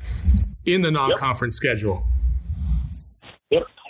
in 0.66 0.83
the 0.83 0.90
non 0.90 1.14
conference 1.16 1.61
yep. 1.62 1.72
schedule 1.72 2.10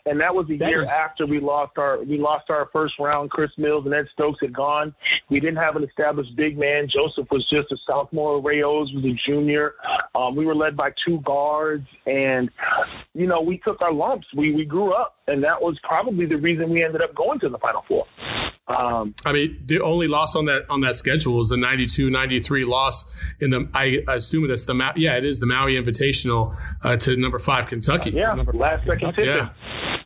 and 0.07 0.21
that 0.21 0.35
was 0.35 0.47
a 0.51 0.57
year 0.57 0.87
after 0.87 1.27
we 1.27 1.41
lost 1.41 1.79
our 1.79 2.03
we 2.03 2.19
lost 2.19 2.51
our 2.51 2.69
first 2.73 2.95
round. 2.99 3.31
Chris 3.31 3.51
Mills 3.59 3.85
and 3.85 3.95
Ed 3.95 4.07
Stokes 4.13 4.39
had 4.41 4.55
gone. 4.55 4.95
We 5.31 5.41
didn't 5.41 5.57
have 5.57 5.77
an 5.77 5.85
established 5.85 6.35
big 6.37 6.59
man. 6.59 6.89
Joseph 6.93 7.31
was 7.31 7.47
just 7.51 7.71
a 7.73 7.77
sophomore. 7.87 8.41
Ray 8.43 8.63
Owes 8.63 8.91
was 8.95 9.05
a 9.05 9.31
junior. 9.31 9.75
Um, 10.15 10.37
we 10.37 10.47
were 10.47 10.55
led 10.55 10.77
by 10.77 10.91
two 11.07 11.21
guards, 11.25 11.87
and 12.07 12.51
you 13.15 13.27
know 13.27 13.41
we 13.41 13.59
took 13.59 13.81
our 13.83 13.93
lumps. 13.93 14.27
We 14.37 14.55
we 14.55 14.65
grew 14.65 14.93
up, 14.93 15.17
and 15.27 15.43
that 15.45 15.61
was 15.61 15.79
probably 15.83 16.27
the 16.27 16.37
reason 16.37 16.71
we 16.71 16.85
ended 16.85 17.03
up 17.03 17.15
going 17.15 17.41
to 17.41 17.49
the 17.49 17.59
Final 17.59 17.85
Four. 17.87 18.07
Um, 18.71 19.15
I 19.25 19.33
mean, 19.33 19.63
the 19.67 19.81
only 19.81 20.07
loss 20.07 20.37
on 20.37 20.45
that 20.45 20.65
on 20.71 20.81
that 20.83 20.95
schedule 20.95 21.41
is 21.41 21.49
the 21.49 21.57
92-93 21.57 22.67
loss 22.67 23.05
in 23.41 23.51
the. 23.51 23.69
I 23.75 24.03
assume 24.09 24.47
that's 24.47 24.65
the 24.65 24.93
yeah, 24.97 25.17
it 25.17 25.25
is 25.25 25.41
the 25.41 25.47
Maui 25.47 25.75
Invitational 25.75 26.57
uh, 26.83 26.97
to 26.99 27.17
number 27.17 27.39
five 27.39 27.67
Kentucky. 27.67 28.11
Yeah, 28.11 28.35
number, 28.35 28.53
last 28.53 28.87
second 28.87 29.15
tip. 29.15 29.27
Yeah. 29.27 29.51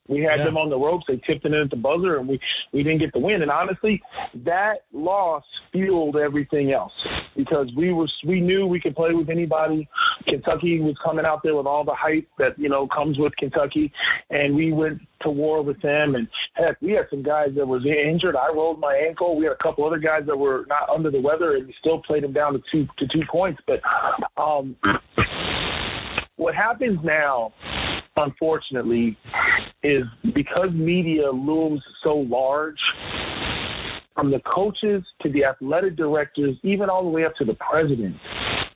We 0.09 0.21
had 0.21 0.39
yeah. 0.39 0.45
them 0.45 0.57
on 0.57 0.69
the 0.69 0.77
ropes. 0.77 1.05
They 1.09 1.17
tipped 1.27 1.47
it 1.47 1.53
in 1.53 1.55
at 1.55 1.71
the 1.71 1.77
buzzer, 1.77 2.19
and 2.19 2.29
we 2.29 2.39
we 2.73 2.83
didn't 2.83 3.01
get 3.01 3.13
the 3.13 3.21
win. 3.21 3.41
And 3.41 3.51
honestly, 3.51 4.03
that 4.45 4.85
loss 4.93 5.45
fueled 5.73 6.17
everything 6.17 6.73
else 6.73 6.93
because 7.37 7.71
we 7.77 7.93
were 7.93 8.07
we 8.27 8.41
knew 8.41 8.67
we 8.67 8.81
could 8.81 8.95
play 8.95 9.13
with 9.13 9.31
anybody. 9.31 9.89
Kentucky 10.29 10.81
was 10.81 10.95
coming 11.03 11.25
out 11.25 11.41
there 11.43 11.57
with 11.57 11.67
all 11.67 11.85
the 11.85 11.95
hype 11.95 12.29
that 12.39 12.59
you 12.59 12.69
know 12.69 12.87
comes 12.87 13.19
with 13.19 13.35
Kentucky, 13.37 13.91
and 14.29 14.55
we 14.55 14.73
went 14.73 15.01
to 15.23 15.31
war 15.31 15.63
with 15.63 15.81
them. 15.81 16.15
And 16.17 16.29
heck, 16.55 16.81
we 16.83 16.93
had 16.93 17.07
some 17.09 17.23
guys 17.23 17.49
that 17.57 17.67
was 17.67 17.85
injured. 17.87 18.37
I 18.37 18.53
rolled 18.53 18.81
my 18.81 18.95
ankle. 19.09 19.37
We 19.37 19.45
had 19.45 19.55
a 19.55 19.63
couple 19.63 19.87
other 19.87 19.99
guys 19.99 20.23
that 20.27 20.37
were 20.37 20.67
not 20.69 20.91
under 20.95 21.11
the 21.11 21.21
weather, 21.21 21.57
and 21.57 21.67
we 21.67 21.75
still 21.81 22.03
played 22.03 22.25
them 22.25 22.35
down 22.35 22.53
to 22.53 22.61
two 22.71 22.87
to 22.99 23.07
two 23.07 23.25
points. 23.31 23.61
But 23.67 23.81
um, 24.37 24.77
what 26.37 26.55
happens 26.55 26.99
now 27.03 27.55
unfortunately, 28.17 29.17
is 29.83 30.05
because 30.35 30.71
media 30.73 31.31
looms 31.31 31.83
so 32.03 32.17
large, 32.17 32.79
from 34.15 34.31
the 34.31 34.41
coaches 34.55 35.03
to 35.23 35.33
the 35.33 35.45
athletic 35.45 35.97
directors, 35.97 36.57
even 36.63 36.89
all 36.89 37.03
the 37.03 37.11
way 37.11 37.25
up 37.25 37.35
to 37.37 37.45
the 37.45 37.55
president, 37.55 38.15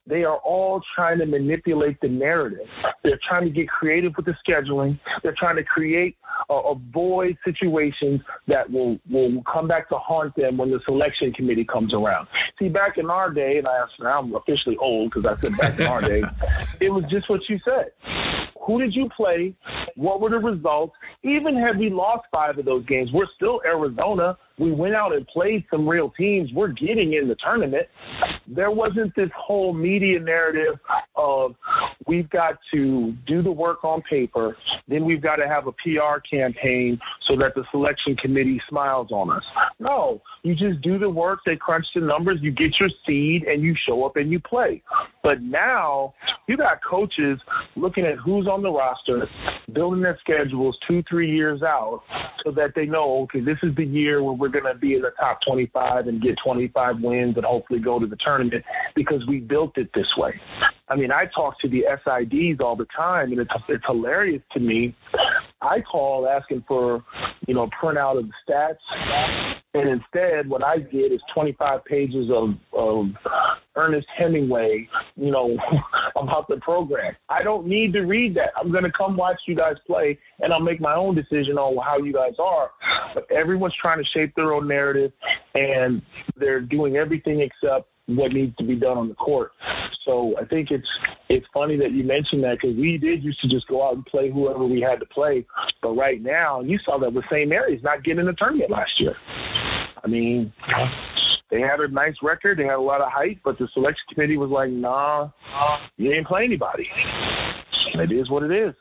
they 0.09 0.25
are 0.25 0.39
all 0.39 0.81
trying 0.95 1.19
to 1.19 1.27
manipulate 1.27 2.01
the 2.01 2.09
narrative. 2.09 2.67
They're 3.05 3.21
trying 3.29 3.45
to 3.45 3.51
get 3.51 3.69
creative 3.69 4.13
with 4.17 4.27
the 4.27 4.35
scheduling. 4.47 4.99
They're 5.23 5.35
trying 5.39 5.57
to 5.57 5.65
create 5.65 6.17
uh, 6.51 6.55
avoid 6.55 7.37
situations 7.45 8.21
that 8.47 8.71
will 8.71 8.99
will 9.11 9.43
come 9.53 9.69
back 9.69 9.89
to 9.91 9.97
haunt 9.97 10.35
them 10.37 10.57
when 10.57 10.71
the 10.71 10.81
selection 10.85 11.33
committee 11.33 11.65
comes 11.65 11.93
around. 11.93 12.29
See, 12.59 12.69
back 12.69 12.97
in 12.97 13.11
our 13.11 13.31
day, 13.31 13.59
and 13.59 13.67
I, 13.67 13.85
I'm 14.07 14.35
officially 14.35 14.77
old 14.81 15.11
because 15.11 15.27
I 15.27 15.41
said 15.41 15.57
back 15.59 15.79
in 15.79 15.87
our 15.87 16.01
day, 16.01 16.23
it 16.81 16.91
was 16.91 17.05
just 17.11 17.29
what 17.29 17.41
you 17.49 17.59
said. 17.65 17.93
Who 18.67 18.81
did 18.81 18.95
you 18.95 19.09
play? 19.17 19.55
What 19.97 20.21
were 20.21 20.31
the 20.31 20.39
results? 20.39 20.95
Even 21.23 21.57
had 21.57 21.79
we 21.79 21.91
lost 21.91 22.27
five 22.31 22.59
of 22.59 22.65
those 22.65 22.85
games, 22.87 23.11
we're 23.13 23.27
still 23.35 23.61
Arizona. 23.65 24.37
We 24.59 24.73
went 24.73 24.95
out 24.95 25.15
and 25.15 25.27
played 25.27 25.65
some 25.71 25.89
real 25.89 26.11
teams. 26.19 26.51
We're 26.53 26.69
getting 26.69 27.15
in 27.15 27.29
the 27.29 27.37
tournament. 27.43 27.87
There 28.47 28.71
wasn't 28.71 29.15
this 29.15 29.31
whole 29.37 29.73
media 29.73 30.19
narrative 30.19 30.79
of 31.17 31.55
we've 32.07 32.29
got 32.31 32.55
to 32.73 33.13
do 33.27 33.43
the 33.43 33.53
work 33.53 33.85
on 33.85 34.03
paper, 34.03 34.57
then 34.89 35.05
we've 35.05 35.23
got 35.23 35.37
to 35.37 35.47
have 35.47 35.67
a 35.67 35.73
PR 35.73 36.21
campaign 36.31 36.99
so 37.29 37.37
that 37.37 37.55
the 37.55 37.65
selection 37.71 38.17
committee 38.17 38.61
smiles 38.69 39.09
on 39.13 39.31
us. 39.31 39.43
No, 39.79 40.21
you 40.49 40.55
just 40.55 40.83
do 40.83 40.99
the 40.99 41.11
work, 41.11 41.41
they 41.45 41.57
crunch 41.57 41.85
the 41.95 42.01
numbers, 42.01 42.39
you 42.41 42.51
get 42.51 42.73
your 42.81 42.89
seed, 43.07 43.43
and 43.45 43.63
you 43.63 43.75
show 43.87 44.05
up 44.05 44.17
and 44.17 44.31
you 44.33 44.41
play. 44.41 44.83
But 45.23 45.43
now 45.43 46.15
you 46.47 46.57
got 46.57 46.79
coaches 46.89 47.39
looking 47.77 48.05
at 48.05 48.17
who's 48.25 48.47
on 48.47 48.63
the 48.63 48.71
roster, 48.71 49.29
building 49.75 50.01
their 50.01 50.19
schedules 50.21 50.77
two, 50.89 51.03
three 51.09 51.31
years 51.31 51.63
out 51.63 52.03
so 52.45 52.51
that 52.53 52.73
they 52.75 52.87
know, 52.87 53.23
okay, 53.25 53.41
this 53.41 53.59
is 53.63 53.75
the 53.77 53.85
year 53.85 54.23
where 54.23 54.33
we're 54.33 54.49
going 54.49 54.65
to 54.65 54.79
be 54.79 54.95
in 54.95 55.03
the 55.03 55.11
top 55.21 55.39
25 55.47 56.07
and 56.07 56.23
get 56.23 56.37
25 56.45 56.97
wins 57.03 57.37
and 57.37 57.45
hopefully 57.45 57.81
go 57.81 57.99
to 57.99 58.07
the 58.07 58.17
tournament 58.25 58.65
because 58.95 59.23
we 59.29 59.41
built 59.41 59.77
it 59.77 59.91
this 59.95 60.07
way. 60.17 60.33
I 60.89 60.97
mean, 60.97 61.13
I 61.13 61.25
talk 61.35 61.61
to 61.61 61.69
the 61.69 61.83
SIDs 62.07 62.61
all 62.61 62.75
the 62.75 62.87
time, 62.97 63.33
and 63.33 63.41
it's, 63.41 63.51
it's 63.69 63.85
hilarious 63.87 64.43
to 64.53 64.61
me. 64.61 64.97
I 65.61 65.81
call 65.81 66.29
asking 66.29 66.65
for, 66.69 67.03
you 67.47 67.55
know, 67.55 67.69
printout 67.83 68.19
of 68.19 68.27
the 68.27 68.33
stats, 68.49 68.77
and 69.75 69.89
instead, 69.89 70.49
what 70.49 70.65
I 70.65 70.79
get 70.79 71.13
is 71.13 71.21
25 71.35 71.85
pages 71.85 72.31
of, 72.33 72.51
of 72.73 73.07
Ernest 73.77 74.07
Hemingway, 74.17 74.89
you 75.17 75.31
know, 75.31 75.57
about 76.17 76.49
the 76.49 76.57
program. 76.57 77.15
I 77.29 77.43
don't 77.43 77.67
need 77.67 77.93
to 77.93 78.01
read 78.01 78.35
that. 78.37 78.51
I'm 78.57 78.73
going 78.73 78.85
to 78.85 78.93
come 78.97 79.17
watch 79.17 79.39
you 79.47 79.57
guys 79.57 79.75
play, 79.87 80.19
and 80.41 80.53
I'll 80.53 80.61
make 80.61 80.81
my 80.81 80.95
own 80.95 81.15
decision 81.15 81.59
on 81.59 81.77
how 81.85 81.99
you 81.99 82.13
guys 82.13 82.35
are. 82.39 82.71
But 83.15 83.31
everyone's 83.31 83.75
trying 83.81 83.99
to 83.99 84.09
shape 84.15 84.35
their 84.35 84.53
own 84.53 84.69
narrative, 84.69 85.13
and 85.55 86.03
they're 86.37 86.61
doing 86.61 86.97
everything 86.97 87.41
except 87.41 87.89
what 88.09 88.33
needs 88.33 88.57
to 88.57 88.65
be 88.65 88.75
done 88.75 88.97
on 88.97 89.09
the 89.09 89.15
court. 89.15 89.53
So 90.05 90.35
I 90.41 90.45
think 90.47 90.71
it's 90.71 90.87
it's 91.29 91.47
funny 91.53 91.77
that 91.77 91.93
you 91.93 92.05
mentioned 92.05 92.43
that 92.45 92.59
because 92.61 92.77
we 92.77 92.97
did 92.97 93.23
used 93.23 93.41
to 93.43 93.49
just 93.49 93.69
go 93.69 93.87
out 93.87 93.95
and 93.95 94.05
play 94.07 94.31
whoever 94.31 94.65
we 94.65 94.81
had 94.81 94.99
to 95.01 95.07
play, 95.07 95.45
but 95.83 95.91
right 95.91 96.21
now 96.21 96.63
you 96.63 96.79
saw 96.85 96.99
that 96.99 97.13
with 97.13 97.25
St. 97.31 97.49
Mary's 97.49 97.83
not 97.83 98.03
getting 98.03 98.21
in 98.21 98.27
the 98.27 98.33
tournament 98.33 98.71
last 98.71 98.93
year. 98.99 99.15
I 100.03 100.07
mean, 100.09 100.53
they 101.51 101.61
had 101.61 101.81
a 101.81 101.89
nice 101.89 102.15
record, 102.23 102.59
they 102.59 102.65
had 102.65 102.77
a 102.77 102.81
lot 102.81 103.03
of 103.03 103.09
hype, 103.11 103.39
but 103.45 103.59
the 103.59 103.69
selection 103.75 104.05
committee 104.15 104.39
was 104.39 104.51
like, 104.51 104.71
"Nah, 104.71 105.29
you 105.97 106.13
ain't 106.13 106.27
play 106.27 106.45
anybody." 106.45 106.89
It 108.01 108.13
is 108.13 108.31
what 108.31 108.43
it 108.43 108.53
is. 108.53 108.75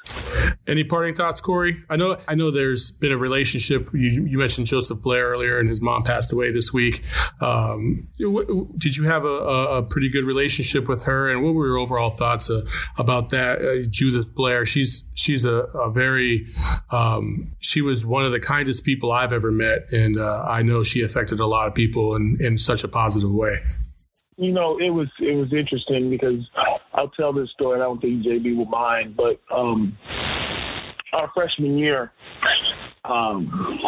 Any 0.67 0.83
parting 0.83 1.15
thoughts, 1.15 1.41
Corey? 1.41 1.77
I 1.89 1.95
know 1.95 2.17
I 2.27 2.35
know 2.35 2.51
there's 2.51 2.91
been 2.91 3.11
a 3.11 3.17
relationship. 3.17 3.89
You, 3.93 4.25
you 4.25 4.37
mentioned 4.37 4.67
Joseph 4.67 5.01
Blair 5.01 5.27
earlier, 5.29 5.59
and 5.59 5.69
his 5.69 5.81
mom 5.81 6.03
passed 6.03 6.31
away 6.31 6.51
this 6.51 6.73
week. 6.73 7.03
Um, 7.41 8.07
did 8.77 8.97
you 8.97 9.05
have 9.05 9.23
a, 9.25 9.27
a, 9.27 9.83
pretty 9.83 10.09
good 10.09 10.23
relationship 10.23 10.87
with 10.87 11.03
her, 11.03 11.29
and 11.29 11.43
what 11.43 11.53
were 11.53 11.67
your 11.67 11.77
overall 11.77 12.09
thoughts 12.09 12.49
uh, 12.49 12.61
about 12.97 13.29
that? 13.29 13.61
Uh, 13.61 13.87
Judith 13.89 14.33
Blair, 14.33 14.65
she's 14.65 15.09
she's 15.13 15.45
a, 15.45 15.53
a 15.53 15.91
very 15.91 16.47
um, 16.91 17.55
she 17.59 17.81
was 17.81 18.05
one 18.05 18.25
of 18.25 18.31
the 18.31 18.39
kindest 18.39 18.83
people 18.83 19.11
I've 19.11 19.33
ever 19.33 19.51
met, 19.51 19.91
and 19.91 20.19
uh, 20.19 20.43
I 20.45 20.63
know 20.63 20.83
she 20.83 21.01
affected 21.01 21.39
a 21.39 21.47
lot 21.47 21.67
of 21.67 21.75
people 21.75 22.15
in, 22.15 22.37
in 22.39 22.57
such 22.57 22.83
a 22.83 22.87
positive 22.87 23.31
way 23.31 23.61
you 24.37 24.51
know, 24.51 24.77
it 24.77 24.91
was 24.91 25.07
it 25.19 25.35
was 25.35 25.51
interesting 25.51 26.11
because 26.11 26.47
I'll 26.97 27.09
tell 27.09 27.31
this 27.31 27.49
story. 27.51 27.75
And 27.75 27.83
I 27.83 27.85
don't 27.85 28.01
think 28.01 28.25
JB 28.25 28.57
will 28.57 28.65
mind, 28.65 29.15
but 29.15 29.39
um, 29.55 29.95
our 31.13 31.31
freshman 31.33 31.77
year, 31.77 32.11
um, 33.05 33.79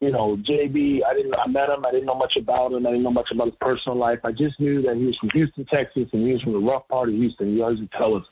you 0.00 0.10
know, 0.10 0.36
JB, 0.36 1.00
I 1.08 1.14
didn't, 1.14 1.34
I 1.34 1.46
met 1.48 1.68
him. 1.68 1.84
I 1.86 1.90
didn't 1.90 2.06
know 2.06 2.14
much 2.14 2.34
about 2.40 2.72
him. 2.72 2.86
I 2.86 2.90
didn't 2.90 3.04
know 3.04 3.10
much 3.10 3.28
about 3.32 3.46
his 3.46 3.56
personal 3.60 3.98
life. 3.98 4.18
I 4.24 4.32
just 4.32 4.58
knew 4.58 4.82
that 4.82 4.96
he 4.96 5.04
was 5.04 5.16
from 5.20 5.30
Houston, 5.34 5.66
Texas, 5.66 6.08
and 6.12 6.26
he 6.26 6.32
was 6.32 6.42
from 6.42 6.52
the 6.52 6.58
rough 6.58 6.88
part 6.88 7.08
of 7.10 7.14
Houston. 7.14 7.54
He 7.54 7.62
always 7.62 7.78
would 7.78 7.92
tell 7.92 8.14
us, 8.14 8.24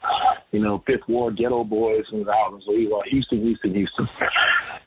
you 0.51 0.61
know, 0.61 0.83
Fifth 0.87 1.09
Ward, 1.09 1.37
Geto 1.37 1.69
Boys, 1.69 2.05
and 2.13 2.29
out. 2.29 2.61
So 2.67 2.73
he 2.73 2.87
was 2.87 3.05
Houston, 3.11 3.41
Houston, 3.43 3.75
Houston. 3.75 4.09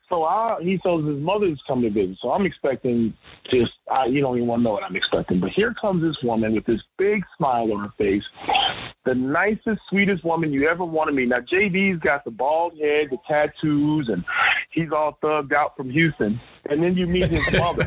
So 0.09 0.23
I, 0.23 0.57
he 0.61 0.79
says 0.85 1.05
his 1.05 1.21
mother's 1.21 1.59
coming 1.67 1.91
to 1.91 2.01
visit. 2.01 2.17
So 2.21 2.31
I'm 2.31 2.45
expecting 2.45 3.13
just, 3.49 3.71
I, 3.91 4.05
you 4.05 4.21
don't 4.21 4.35
even 4.37 4.47
want 4.47 4.59
to 4.59 4.63
know 4.63 4.71
what 4.71 4.83
I'm 4.83 4.95
expecting. 4.95 5.39
But 5.39 5.49
here 5.55 5.73
comes 5.79 6.03
this 6.03 6.17
woman 6.23 6.53
with 6.53 6.65
this 6.65 6.81
big 6.97 7.23
smile 7.37 7.71
on 7.73 7.85
her 7.85 7.93
face, 7.97 8.23
the 9.05 9.15
nicest, 9.15 9.81
sweetest 9.89 10.23
woman 10.23 10.53
you 10.53 10.67
ever 10.67 10.85
want 10.85 11.09
to 11.09 11.15
meet. 11.15 11.29
Now 11.29 11.39
JB's 11.39 11.99
got 12.01 12.23
the 12.23 12.31
bald 12.31 12.73
head, 12.73 13.07
the 13.09 13.17
tattoos, 13.27 14.09
and 14.11 14.23
he's 14.71 14.91
all 14.95 15.17
thugged 15.23 15.53
out 15.53 15.75
from 15.75 15.89
Houston. 15.89 16.39
And 16.69 16.81
then 16.81 16.95
you 16.95 17.05
meet 17.05 17.29
his 17.29 17.59
mother, 17.59 17.83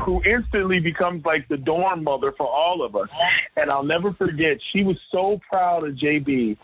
who 0.00 0.22
instantly 0.24 0.78
becomes 0.78 1.24
like 1.24 1.48
the 1.48 1.56
dorm 1.56 2.04
mother 2.04 2.32
for 2.32 2.46
all 2.46 2.84
of 2.84 2.94
us. 2.94 3.08
And 3.56 3.70
I'll 3.70 3.82
never 3.82 4.12
forget, 4.12 4.58
she 4.72 4.84
was 4.84 4.96
so 5.10 5.40
proud 5.48 5.86
of 5.86 5.94
JB. 5.94 6.56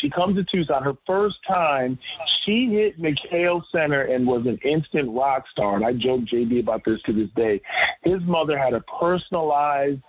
She 0.00 0.10
comes 0.10 0.36
to 0.36 0.44
Tucson, 0.44 0.82
her 0.82 0.96
first 1.06 1.36
time, 1.48 1.98
she 2.46 2.68
hit 2.70 3.00
McKale 3.00 3.62
Center 3.72 4.02
and 4.02 4.26
was 4.26 4.46
an 4.46 4.58
instant 4.64 5.10
rock 5.14 5.44
star. 5.50 5.76
And 5.76 5.84
I 5.84 5.92
joke 5.92 6.22
JB 6.32 6.60
about 6.60 6.82
this 6.84 7.00
to 7.06 7.12
this 7.12 7.28
day. 7.34 7.60
His 8.04 8.22
mother 8.22 8.56
had 8.56 8.72
a 8.72 8.80
personalized 9.00 10.00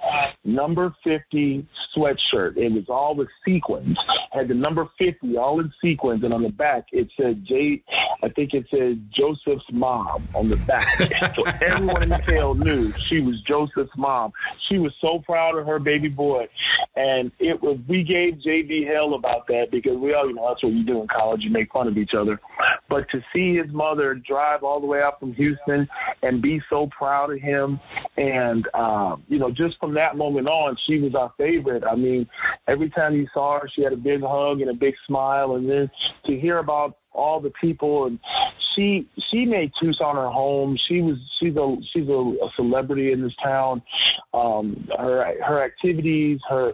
number 0.46 0.94
50 1.04 1.68
sweatshirt. 1.96 2.58
It 2.58 2.72
was 2.72 2.86
all 2.90 3.16
with 3.16 3.28
sequins. 3.44 3.98
Had 4.32 4.50
the 4.50 4.54
number 4.54 4.88
50 5.00 5.36
all 5.38 5.60
in 5.60 5.74
sequins. 5.82 6.24
And 6.24 6.34
on 6.34 6.44
the 6.44 6.50
back, 6.50 6.86
it 6.92 7.10
said 7.20 7.44
J, 7.48 7.82
I 8.24 8.30
think 8.30 8.54
it 8.54 8.68
said 8.70 9.10
Joseph's 9.18 9.66
mom 9.72 10.28
on 10.36 10.50
the 10.50 10.58
back. 10.58 10.97
so 11.36 11.44
everyone 11.62 12.04
in 12.04 12.10
the 12.10 12.16
McKale 12.16 12.58
knew 12.58 12.94
she 13.10 13.20
was 13.20 13.36
Joseph's 13.48 13.96
mom. 13.98 14.32
She 14.70 14.78
was 14.78 14.94
so 15.02 15.22
proud 15.26 15.58
of 15.58 15.66
her 15.66 15.80
baby 15.80 16.10
boy. 16.10 16.48
And 16.96 17.32
it 17.40 17.62
was, 17.62 17.78
we 17.88 18.04
gave 18.04 18.42
JB 18.46 18.88
hell 18.92 19.14
about 19.14 19.48
that 19.48 19.68
because 19.72 19.98
we 19.98 20.14
all, 20.14 20.28
you 20.28 20.36
know, 20.36 20.48
that's 20.50 20.64
what 20.64 20.74
you 20.74 20.84
do 20.84 21.02
in 21.02 21.08
college. 21.08 21.42
You 21.44 21.52
make 21.52 21.72
fun 21.72 21.88
of 21.88 21.98
each 21.98 22.12
other. 22.18 22.40
But 22.90 23.10
to 23.12 23.20
see 23.34 23.56
his 23.56 23.72
mother 23.72 24.16
drive 24.16 24.64
all 24.64 24.80
the 24.80 24.88
way 24.88 25.02
out 25.02 25.20
from 25.20 25.34
Houston 25.34 25.88
and 26.24 26.42
be 26.42 26.62
so 26.70 26.90
proud 26.98 27.32
of 27.32 27.40
him, 27.40 27.80
and 28.16 28.66
um, 28.74 29.24
you 29.28 29.38
know, 29.38 29.50
just 29.50 29.78
from 29.80 29.94
that 29.96 30.16
moment 30.16 30.48
on, 30.48 30.76
she 30.88 31.00
was 31.00 31.14
our 31.14 31.32
favorite. 31.38 31.84
I 31.84 31.96
mean, 31.96 32.28
every 32.68 32.90
time 32.90 33.14
you 33.16 33.28
saw 33.34 33.60
her, 33.60 33.70
she 33.76 33.84
had 33.84 33.94
a 33.94 33.98
big 33.98 34.22
hug 34.22 34.62
and 34.62 34.70
a 34.70 34.74
big 34.74 34.96
smile, 35.06 35.56
and 35.56 35.70
then 35.70 35.90
to 36.26 36.40
hear 36.40 36.58
about 36.58 36.98
all 37.12 37.42
the 37.42 37.52
people 37.60 38.06
and 38.06 38.20
she 38.78 39.10
she 39.32 39.46
made 39.46 39.72
Tucson 39.82 40.16
her 40.16 40.30
home. 40.30 40.78
She 40.88 41.02
was 41.02 41.18
she's 41.40 41.56
a 41.56 41.76
she's 41.94 42.08
a, 42.08 42.14
a 42.14 42.50
celebrity 42.56 43.12
in 43.12 43.22
this 43.22 43.34
town. 43.44 43.82
Um, 44.34 44.88
her 44.98 45.34
her 45.44 45.64
activities, 45.64 46.40
her 46.50 46.74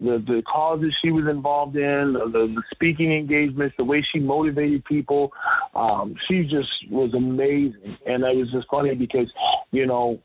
the 0.00 0.22
the 0.26 0.42
causes 0.50 0.94
she 1.04 1.10
was 1.10 1.26
involved 1.30 1.76
in, 1.76 2.14
the, 2.14 2.30
the 2.32 2.62
speaking 2.74 3.12
engagements, 3.12 3.74
the 3.76 3.84
way 3.84 4.04
she 4.12 4.18
motivated 4.18 4.84
people. 4.84 5.30
Um, 5.74 6.14
she 6.28 6.42
just 6.42 6.90
was 6.90 7.12
amazing, 7.14 7.96
and 8.06 8.24
it 8.24 8.36
was 8.36 8.50
just 8.52 8.66
funny 8.70 8.94
because 8.94 9.30
you 9.70 9.86
know. 9.86 10.18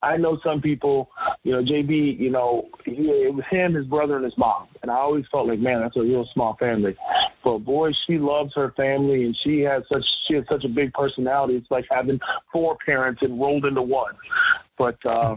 I 0.00 0.16
know 0.16 0.38
some 0.44 0.60
people, 0.60 1.10
you 1.42 1.50
know, 1.50 1.60
JB, 1.60 2.20
you 2.20 2.30
know, 2.30 2.68
he, 2.84 2.92
it 2.92 3.34
was 3.34 3.42
him, 3.50 3.74
his 3.74 3.84
brother, 3.84 4.14
and 4.14 4.24
his 4.24 4.38
mom. 4.38 4.68
And 4.80 4.92
I 4.92 4.94
always 4.94 5.24
felt 5.28 5.48
like, 5.48 5.58
man, 5.58 5.80
that's 5.80 5.96
a 5.96 6.02
real 6.02 6.24
small 6.34 6.56
family. 6.60 6.96
But 7.48 7.64
boy, 7.64 7.92
she 8.06 8.18
loves 8.18 8.52
her 8.56 8.74
family, 8.76 9.24
and 9.24 9.34
she 9.42 9.60
has 9.60 9.82
such 9.90 10.04
she 10.28 10.34
has 10.34 10.44
such 10.50 10.64
a 10.66 10.68
big 10.68 10.92
personality. 10.92 11.56
It's 11.56 11.70
like 11.70 11.86
having 11.90 12.20
four 12.52 12.76
parents 12.84 13.22
enrolled 13.22 13.64
into 13.64 13.80
one. 13.80 14.12
But 14.76 14.98
uh, 15.06 15.36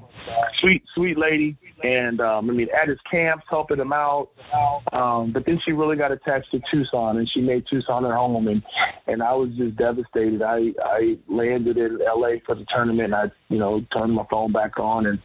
sweet, 0.59 0.83
sweet 0.93 1.17
lady, 1.17 1.57
and 1.81 2.19
um, 2.19 2.49
I 2.49 2.53
mean, 2.53 2.67
at 2.79 2.89
his 2.89 2.99
camps, 3.09 3.45
helping 3.49 3.79
him 3.79 3.93
out. 3.93 4.27
Um, 4.91 5.31
but 5.31 5.45
then 5.45 5.57
she 5.65 5.71
really 5.71 5.95
got 5.95 6.11
attached 6.11 6.51
to 6.51 6.59
Tucson, 6.69 7.17
and 7.17 7.29
she 7.33 7.39
made 7.39 7.63
Tucson 7.69 8.03
her 8.03 8.13
home, 8.13 8.49
and 8.49 8.61
and 9.07 9.23
I 9.23 9.31
was 9.31 9.49
just 9.57 9.77
devastated. 9.77 10.41
I 10.41 10.73
I 10.83 11.17
landed 11.29 11.77
in 11.77 11.99
L.A. 12.05 12.41
for 12.45 12.55
the 12.55 12.65
tournament, 12.75 13.13
and 13.13 13.15
I 13.15 13.23
you 13.47 13.57
know 13.57 13.79
turned 13.93 14.13
my 14.13 14.25
phone 14.29 14.51
back 14.51 14.77
on, 14.77 15.05
and 15.05 15.17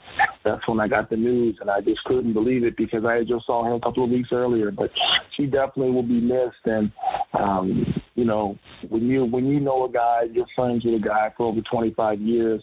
that's 0.46 0.66
when 0.68 0.78
I 0.78 0.86
got 0.86 1.10
the 1.10 1.16
news, 1.16 1.58
and 1.60 1.68
I 1.68 1.80
just 1.80 2.02
couldn't 2.04 2.32
believe 2.32 2.62
it 2.62 2.76
because 2.76 3.04
I 3.04 3.20
just 3.20 3.46
saw 3.46 3.64
her 3.64 3.74
a 3.74 3.80
couple 3.80 4.04
of 4.04 4.10
weeks 4.10 4.28
earlier. 4.32 4.70
But 4.70 4.90
she 5.36 5.46
definitely 5.46 5.90
will 5.90 6.04
be 6.04 6.20
missed, 6.20 6.64
and 6.64 6.92
um, 7.38 7.84
you 8.14 8.24
know 8.24 8.56
when 8.88 9.02
you 9.02 9.24
when 9.24 9.46
you 9.46 9.58
know 9.58 9.84
a 9.84 9.92
guy, 9.92 10.22
you're 10.32 10.46
friends 10.54 10.84
with 10.84 11.02
a 11.02 11.04
guy 11.04 11.32
for 11.36 11.46
over 11.46 11.60
25 11.70 12.20
years. 12.20 12.62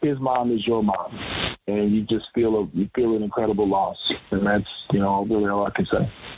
His 0.00 0.18
mom 0.20 0.52
is 0.52 0.64
your 0.66 0.84
mom, 0.84 1.18
and 1.66 1.92
you 1.92 2.02
just 2.02 2.26
feel 2.34 2.54
a 2.54 2.78
you 2.78 2.88
feel 2.94 3.16
an 3.16 3.22
incredible 3.24 3.68
loss, 3.68 3.96
and 4.30 4.46
that's 4.46 4.64
you 4.92 5.00
know 5.00 5.26
really 5.28 5.50
all 5.50 5.66
I 5.66 5.70
can 5.70 5.86
say. 5.86 6.35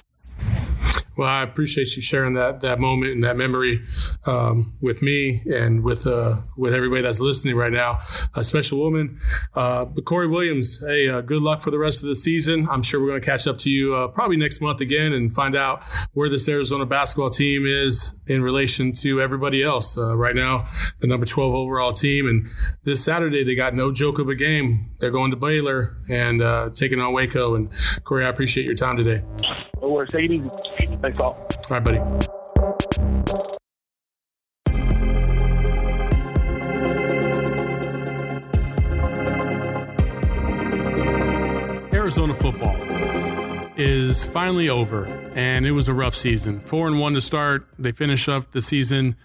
Well, 1.19 1.27
I 1.27 1.43
appreciate 1.43 1.97
you 1.97 2.03
sharing 2.03 2.35
that 2.35 2.61
that 2.61 2.79
moment 2.79 3.11
and 3.11 3.25
that 3.25 3.37
memory 3.37 3.85
um, 4.25 4.75
with 4.81 5.03
me 5.03 5.43
and 5.53 5.83
with 5.83 6.07
uh, 6.07 6.43
with 6.57 6.73
everybody 6.73 7.03
that's 7.03 7.19
listening 7.19 7.57
right 7.57 7.73
now. 7.73 7.99
A 8.37 8.45
special 8.45 8.79
woman, 8.79 9.19
uh, 9.57 9.85
but 9.85 10.05
Corey 10.05 10.29
Williams. 10.29 10.79
Hey, 10.79 11.09
uh, 11.09 11.21
good 11.23 11.43
luck 11.43 11.59
for 11.59 11.73
the 11.73 11.79
rest 11.79 12.05
of 12.05 12.09
the 12.09 12.15
season. 12.15 12.69
I'm 12.71 12.85
sure 12.85 13.01
we're 13.01 13.09
going 13.09 13.21
to 13.21 13.27
catch 13.27 13.49
up 13.49 13.59
to 13.59 13.71
you 13.71 13.97
uh, 13.97 14.07
probably 14.07 14.37
next 14.37 14.61
month 14.61 14.81
again 14.81 15.13
and 15.13 15.35
find 15.35 15.57
out 15.57 15.83
where 16.13 16.29
this 16.29 16.49
Arizona 16.49 16.87
basketball 16.87 17.31
team 17.31 17.67
is 17.67 18.15
in 18.29 18.41
relation 18.41 18.93
to 18.93 19.21
everybody 19.21 19.61
else. 19.61 19.99
Uh, 19.99 20.17
right 20.17 20.37
now, 20.37 20.67
the 21.01 21.09
number 21.09 21.27
12 21.27 21.53
overall 21.53 21.93
team, 21.93 22.29
and 22.29 22.49
this 22.85 23.03
Saturday 23.03 23.43
they 23.43 23.57
got 23.57 23.75
no 23.75 23.91
joke 23.91 24.21
of 24.21 24.29
a 24.29 24.37
game. 24.37 24.95
They're 25.01 25.11
going 25.11 25.33
to 25.33 25.37
Baylor 25.37 25.97
and 26.09 26.41
uh, 26.41 26.71
taking 26.73 27.01
on 27.01 27.13
Waco. 27.13 27.57
And 27.57 27.73
Corey, 28.05 28.25
I 28.25 28.29
appreciate 28.29 28.67
your 28.67 28.77
time 28.77 28.97
today. 28.97 29.25
No 29.83 29.89
worries. 29.89 30.11
Take 30.11 30.31
it 30.31 30.33
easy. 30.33 30.97
Thanks, 31.09 31.21
all. 31.21 31.49
All 31.71 31.81
right, 31.81 31.83
buddy. 31.83 31.99
Arizona 41.97 42.35
football 42.35 42.77
is 43.79 44.27
finally 44.27 44.69
over, 44.69 45.07
and 45.35 45.67
it 45.67 45.73
was 45.73 45.89
a 45.89 45.95
rough 45.95 46.15
season. 46.15 46.61
Four 46.61 46.87
and 46.89 47.01
one 47.01 47.15
to 47.15 47.23
start. 47.23 47.67
They 47.79 47.93
finish 47.93 48.29
up 48.29 48.51
the 48.51 48.61
season 48.61 49.17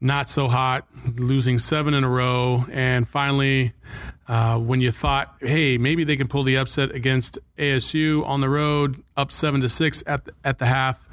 not 0.00 0.28
so 0.28 0.48
hot, 0.48 0.86
losing 1.16 1.58
seven 1.58 1.94
in 1.94 2.04
a 2.04 2.08
row, 2.08 2.66
and 2.70 3.08
finally, 3.08 3.72
uh, 4.28 4.58
when 4.58 4.80
you 4.80 4.90
thought, 4.90 5.34
hey, 5.40 5.78
maybe 5.78 6.04
they 6.04 6.16
can 6.16 6.28
pull 6.28 6.42
the 6.42 6.56
upset 6.56 6.92
against 6.92 7.38
ASU 7.58 8.26
on 8.26 8.40
the 8.40 8.48
road, 8.48 9.02
up 9.16 9.30
seven 9.30 9.60
to 9.60 9.68
six 9.68 10.02
at 10.06 10.24
the, 10.24 10.32
at 10.44 10.58
the 10.58 10.66
half. 10.66 11.08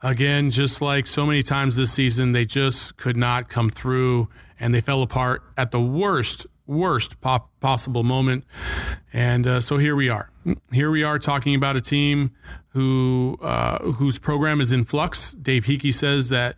Again, 0.00 0.50
just 0.50 0.80
like 0.80 1.06
so 1.08 1.26
many 1.26 1.42
times 1.42 1.76
this 1.76 1.92
season, 1.92 2.32
they 2.32 2.44
just 2.44 2.96
could 2.96 3.16
not 3.16 3.48
come 3.48 3.68
through, 3.68 4.28
and 4.60 4.72
they 4.72 4.80
fell 4.80 5.02
apart 5.02 5.42
at 5.56 5.72
the 5.72 5.80
worst 5.80 6.46
worst 6.68 7.20
pop- 7.20 7.50
possible 7.60 8.04
moment. 8.04 8.44
And 9.12 9.46
uh, 9.46 9.60
so 9.60 9.78
here 9.78 9.96
we 9.96 10.08
are. 10.08 10.30
Here 10.70 10.90
we 10.90 11.02
are 11.02 11.18
talking 11.18 11.54
about 11.54 11.76
a 11.76 11.80
team 11.80 12.30
who 12.68 13.38
uh, 13.42 13.78
whose 13.92 14.18
program 14.18 14.60
is 14.60 14.70
in 14.70 14.84
flux. 14.84 15.32
Dave 15.32 15.64
Heeke 15.64 15.92
says 15.92 16.28
that 16.28 16.54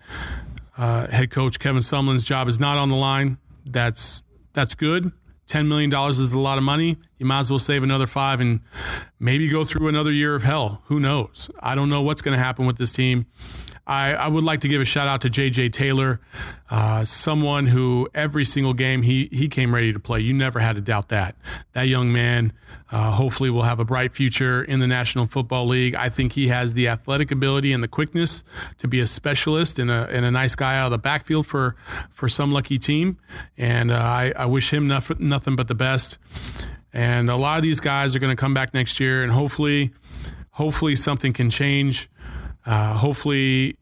uh, 0.77 1.07
head 1.07 1.31
coach 1.31 1.59
Kevin 1.59 1.81
Sumlin's 1.81 2.25
job 2.25 2.49
is 2.49 2.61
not 2.61 2.77
on 2.77 2.91
the 2.91 2.97
line. 2.97 3.39
That's 3.65 4.23
that's 4.53 4.75
good. 4.75 5.13
$10 5.51 5.67
million 5.67 5.93
is 6.11 6.33
a 6.33 6.39
lot 6.39 6.59
of 6.59 6.65
money. 6.65 6.97
You 7.19 7.27
might 7.27 7.41
as 7.41 7.51
well 7.51 7.59
save 7.59 7.83
another 7.83 8.07
five 8.07 8.41
and 8.41 8.61
maybe 9.19 9.49
go 9.49 9.65
through 9.65 9.89
another 9.89 10.13
year 10.13 10.35
of 10.35 10.45
hell. 10.45 10.83
Who 10.87 11.01
knows? 11.01 11.51
I 11.61 11.75
don't 11.75 11.91
know 11.91 12.03
what's 12.03 12.23
going 12.23 12.37
to 12.37 12.43
happen 12.43 12.67
with 12.67 12.79
this 12.79 12.93
team. 12.93 13.27
I, 13.87 14.13
I, 14.13 14.29
would 14.29 14.45
like 14.45 14.61
to 14.61 14.69
give 14.69 14.81
a 14.81 14.85
shout 14.85 15.09
out 15.09 15.21
to 15.23 15.29
JJ 15.29 15.73
Taylor, 15.73 16.21
uh, 16.71 17.05
someone 17.05 17.67
who 17.67 18.09
every 18.15 18.45
single 18.45 18.75
game 18.75 19.03
he, 19.03 19.29
he 19.33 19.49
came 19.49 19.75
ready 19.75 19.93
to 19.93 19.99
play. 19.99 20.21
You 20.21 20.33
never 20.33 20.61
had 20.61 20.77
to 20.77 20.83
doubt 20.83 21.09
that. 21.09 21.35
That 21.73 21.89
young 21.89 22.13
man 22.13 22.53
uh, 22.93 23.13
hopefully 23.13 23.51
will 23.51 23.63
have 23.63 23.81
a 23.81 23.85
bright 23.85 24.13
future 24.13 24.63
in 24.63 24.81
the 24.81 24.87
National 24.87 25.27
Football 25.27 25.67
League. 25.67 25.95
I 25.95 26.09
think 26.09 26.33
he 26.33 26.49
has 26.49 26.75
the 26.75 26.89
athletic 26.89 27.31
ability 27.31 27.73
and 27.73 27.83
the 27.83 27.89
quickness 27.89 28.45
to 28.79 28.87
be 28.87 29.01
a 29.01 29.07
specialist 29.07 29.79
and 29.79 29.91
a, 29.91 30.09
and 30.11 30.25
a 30.25 30.31
nice 30.31 30.55
guy 30.55 30.79
out 30.79 30.87
of 30.87 30.93
the 30.93 30.99
backfield 30.99 31.47
for, 31.47 31.75
for 32.11 32.29
some 32.29 32.53
lucky 32.53 32.79
team. 32.79 33.19
And 33.57 33.91
uh, 33.91 33.97
I, 33.97 34.33
I 34.37 34.47
wish 34.47 34.73
him 34.73 34.87
nothing, 34.87 35.17
nothing 35.21 35.57
but 35.57 35.69
the 35.69 35.75
best. 35.75 36.19
And 36.93 37.31
a 37.31 37.37
lot 37.37 37.57
of 37.57 37.63
these 37.63 37.81
guys 37.81 38.17
are 38.17 38.19
going 38.19 38.35
to 38.35 38.41
come 38.41 38.55
back 38.55 38.75
next 38.75 38.99
year, 38.99 39.23
and 39.23 39.33
hopefully, 39.33 39.93
hopefully 40.53 40.97
something 40.97 41.33
can 41.33 41.51
change. 41.51 42.09
Uh, 42.67 42.95
hopefully, 42.95 43.77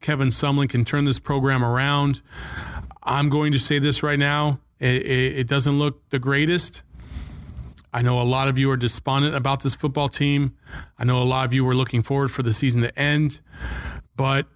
Kevin 0.00 0.28
Sumlin 0.28 0.68
can 0.68 0.84
turn 0.84 1.04
this 1.04 1.18
program 1.18 1.64
around. 1.64 2.20
I'm 3.02 3.28
going 3.28 3.52
to 3.52 3.58
say 3.58 3.78
this 3.78 4.02
right 4.02 4.18
now. 4.18 4.60
It, 4.80 5.06
it, 5.06 5.38
it, 5.38 5.46
doesn't 5.46 5.78
look 5.78 6.08
the 6.10 6.18
greatest. 6.18 6.82
I 7.92 8.02
know 8.02 8.20
a 8.20 8.24
lot 8.24 8.48
of 8.48 8.58
you 8.58 8.70
are 8.70 8.76
despondent 8.76 9.34
about 9.34 9.62
this 9.62 9.74
football 9.74 10.08
team. 10.08 10.56
I 10.98 11.04
know 11.04 11.22
a 11.22 11.24
lot 11.24 11.46
of 11.46 11.54
you 11.54 11.64
were 11.64 11.74
looking 11.74 12.02
forward 12.02 12.32
for 12.32 12.42
the 12.42 12.52
season 12.52 12.82
to 12.82 12.98
end, 12.98 13.40
but 14.16 14.46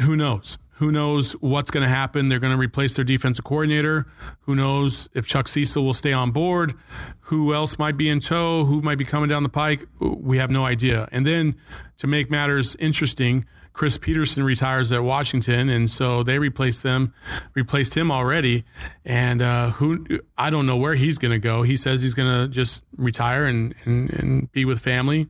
who 0.00 0.16
knows? 0.16 0.56
Who 0.78 0.92
knows 0.92 1.32
what's 1.32 1.72
going 1.72 1.82
to 1.82 1.88
happen? 1.88 2.28
They're 2.28 2.38
going 2.38 2.52
to 2.52 2.58
replace 2.58 2.94
their 2.94 3.04
defensive 3.04 3.44
coordinator. 3.44 4.06
Who 4.42 4.54
knows 4.54 5.08
if 5.12 5.26
Chuck 5.26 5.48
Cecil 5.48 5.84
will 5.84 5.94
stay 5.94 6.12
on 6.12 6.30
board? 6.30 6.74
Who 7.22 7.52
else 7.52 7.80
might 7.80 7.96
be 7.96 8.08
in 8.08 8.20
tow? 8.20 8.64
Who 8.64 8.80
might 8.80 8.96
be 8.98 9.04
coming 9.04 9.28
down 9.28 9.42
the 9.42 9.48
pike? 9.48 9.82
We 9.98 10.38
have 10.38 10.50
no 10.50 10.64
idea. 10.64 11.08
And 11.10 11.26
then 11.26 11.56
to 11.96 12.06
make 12.06 12.30
matters 12.30 12.76
interesting, 12.76 13.44
Chris 13.72 13.98
Petersen 13.98 14.42
retires 14.42 14.90
at 14.90 15.04
Washington, 15.04 15.68
and 15.68 15.88
so 15.88 16.24
they 16.24 16.38
replaced 16.38 16.82
them, 16.82 17.14
replaced 17.54 17.96
him 17.96 18.10
already. 18.10 18.64
And 19.04 19.40
uh, 19.40 19.70
who 19.70 20.04
I 20.36 20.50
don't 20.50 20.66
know 20.66 20.76
where 20.76 20.94
he's 20.94 21.18
going 21.18 21.32
to 21.32 21.38
go. 21.38 21.62
He 21.62 21.76
says 21.76 22.02
he's 22.02 22.14
going 22.14 22.40
to 22.40 22.48
just 22.48 22.82
retire 22.96 23.44
and, 23.44 23.74
and, 23.84 24.10
and 24.10 24.52
be 24.52 24.64
with 24.64 24.80
family. 24.80 25.28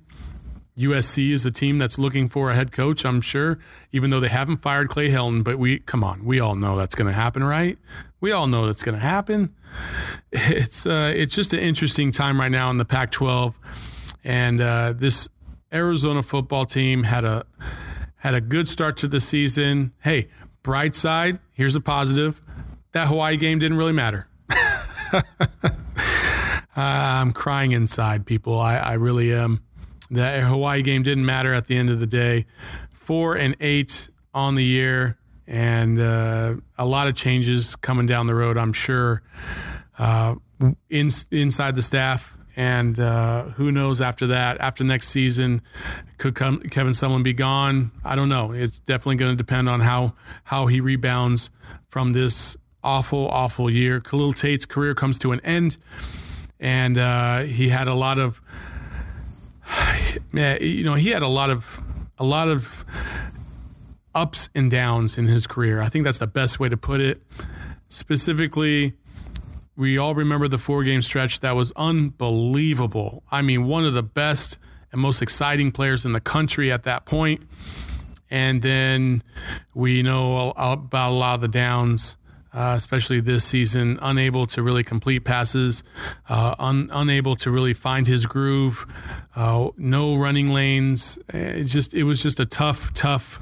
USC 0.79 1.33
is 1.33 1.45
a 1.45 1.51
team 1.51 1.79
that's 1.79 1.99
looking 1.99 2.29
for 2.29 2.51
a 2.51 2.55
head 2.55 2.71
coach, 2.71 3.05
I'm 3.05 3.21
sure, 3.21 3.59
even 3.91 4.11
though 4.11 4.21
they 4.21 4.29
haven't 4.29 4.59
fired 4.59 4.88
Clay 4.88 5.11
Helton. 5.11 5.43
But 5.43 5.59
we, 5.59 5.81
come 5.81 6.05
on, 6.05 6.25
we 6.25 6.38
all 6.38 6.55
know 6.55 6.77
that's 6.77 6.95
going 6.95 7.09
to 7.09 7.12
happen, 7.12 7.43
right? 7.43 7.77
We 8.21 8.31
all 8.31 8.47
know 8.47 8.67
that's 8.67 8.83
going 8.83 8.97
to 8.97 9.05
happen. 9.05 9.55
It's 10.31 10.85
uh, 10.85 11.11
it's 11.14 11.35
just 11.35 11.55
an 11.55 11.61
interesting 11.61 12.12
time 12.12 12.38
right 12.38 12.51
now 12.51 12.71
in 12.71 12.77
the 12.77 12.85
Pac-12, 12.85 13.55
and 14.23 14.61
uh, 14.61 14.93
this 14.95 15.31
Arizona 15.73 16.23
football 16.23 16.67
team 16.67 17.05
had 17.05 17.25
a 17.25 17.47
had 18.17 18.35
a 18.35 18.43
good 18.43 18.69
start 18.69 18.99
to 18.99 19.09
the 19.09 19.21
season. 19.21 19.93
Hey, 20.03 20.29
bright 20.62 20.95
side, 20.95 21.38
here's 21.53 21.75
a 21.75 21.81
positive: 21.81 22.43
that 22.93 23.09
Hawaii 23.09 23.38
game 23.38 23.59
didn't 23.59 23.79
really 23.79 23.93
matter. 23.93 24.29
I'm 26.77 27.33
crying 27.33 27.73
inside, 27.73 28.27
people. 28.27 28.59
I, 28.59 28.77
I 28.77 28.93
really 28.95 29.33
am. 29.33 29.62
The 30.11 30.40
Hawaii 30.40 30.83
game 30.83 31.03
didn't 31.03 31.27
matter 31.27 31.53
at 31.55 31.66
the 31.66 31.77
end 31.77 31.90
of 31.90 32.01
the 32.01 32.07
day. 32.07 32.47
Four 32.90 33.37
and 33.37 33.57
eight 33.61 34.09
on 34.35 34.55
the 34.55 34.64
year, 34.64 35.18
and 35.47 35.99
uh, 35.99 36.55
a 36.77 36.87
lot 36.87 37.09
of 37.09 37.14
changes 37.14 37.77
coming 37.77 38.07
down 38.07 38.27
the 38.27 38.35
road. 38.35 38.59
I'm 38.59 38.73
sure 38.73 39.23
uh, 39.99 40.37
in, 40.90 41.11
inside 41.31 41.75
the 41.75 41.83
staff, 41.83 42.37
and 42.57 42.99
uh, 42.99 43.44
who 43.57 43.71
knows 43.73 44.01
after 44.01 44.27
that? 44.27 44.61
After 44.61 44.85
next 44.85 45.09
season, 45.09 45.62
could 46.18 46.35
come, 46.35 46.61
Kevin 46.61 46.92
Sumlin 46.92 47.23
be 47.23 47.33
gone? 47.33 47.92
I 48.05 48.16
don't 48.16 48.29
know. 48.29 48.53
It's 48.53 48.79
definitely 48.81 49.16
going 49.16 49.33
to 49.33 49.37
depend 49.37 49.68
on 49.68 49.81
how 49.81 50.14
how 50.44 50.66
he 50.66 50.81
rebounds 50.81 51.51
from 51.88 52.12
this 52.12 52.57
awful, 52.83 53.29
awful 53.29 53.71
year. 53.71 54.01
Khalil 54.01 54.33
Tate's 54.33 54.66
career 54.66 54.94
comes 54.94 55.18
to 55.18 55.33
an 55.33 55.40
end, 55.40 55.79
and 56.61 56.99
uh, 56.99 57.40
he 57.40 57.68
had 57.68 57.88
a 57.88 57.94
lot 57.94 58.18
of 58.18 58.42
you 60.33 60.85
know, 60.85 60.94
he 60.94 61.11
had 61.11 61.22
a 61.22 61.28
lot 61.28 61.50
of 61.50 61.83
a 62.18 62.24
lot 62.24 62.48
of 62.48 62.85
ups 64.14 64.50
and 64.54 64.70
downs 64.70 65.16
in 65.16 65.26
his 65.26 65.46
career. 65.46 65.81
I 65.81 65.88
think 65.88 66.04
that's 66.04 66.18
the 66.18 66.26
best 66.26 66.59
way 66.59 66.68
to 66.68 66.76
put 66.76 67.00
it. 67.00 67.22
Specifically, 67.88 68.94
we 69.76 69.96
all 69.96 70.14
remember 70.14 70.48
the 70.48 70.59
four 70.59 70.83
game 70.83 71.02
stretch 71.02 71.40
that 71.40 71.54
was 71.54 71.72
unbelievable. 71.76 73.22
I 73.31 73.42
mean, 73.42 73.64
one 73.64 73.85
of 73.85 73.94
the 73.94 74.02
best 74.02 74.59
and 74.90 75.00
most 75.00 75.22
exciting 75.22 75.70
players 75.70 76.04
in 76.04 76.12
the 76.12 76.20
country 76.20 76.72
at 76.72 76.83
that 76.85 77.04
point. 77.04 77.42
And 78.31 78.61
then 78.61 79.22
we 79.74 80.02
know 80.02 80.52
about 80.57 81.11
a 81.11 81.14
lot 81.14 81.37
of 81.37 81.40
the 81.40 81.48
downs 81.48 82.17
uh, 82.53 82.75
especially 82.77 83.21
this 83.21 83.45
season, 83.45 83.99
unable 84.01 84.47
to 84.47 84.63
really 84.63 84.83
complete 84.83 85.21
passes, 85.21 85.83
uh, 86.29 86.55
un- 86.59 86.91
unable 86.93 87.37
to 87.37 87.51
really 87.51 87.75
find 87.75 88.07
his 88.07 88.27
groove, 88.27 88.87
uh, 89.37 89.69
no 89.77 90.17
running 90.17 90.49
lanes. 90.49 91.19
It 91.29 91.65
just 91.65 91.95
it 91.95 92.05
was 92.05 92.23
just 92.23 92.41
a 92.41 92.47
tough, 92.47 92.93
tough 92.95 93.41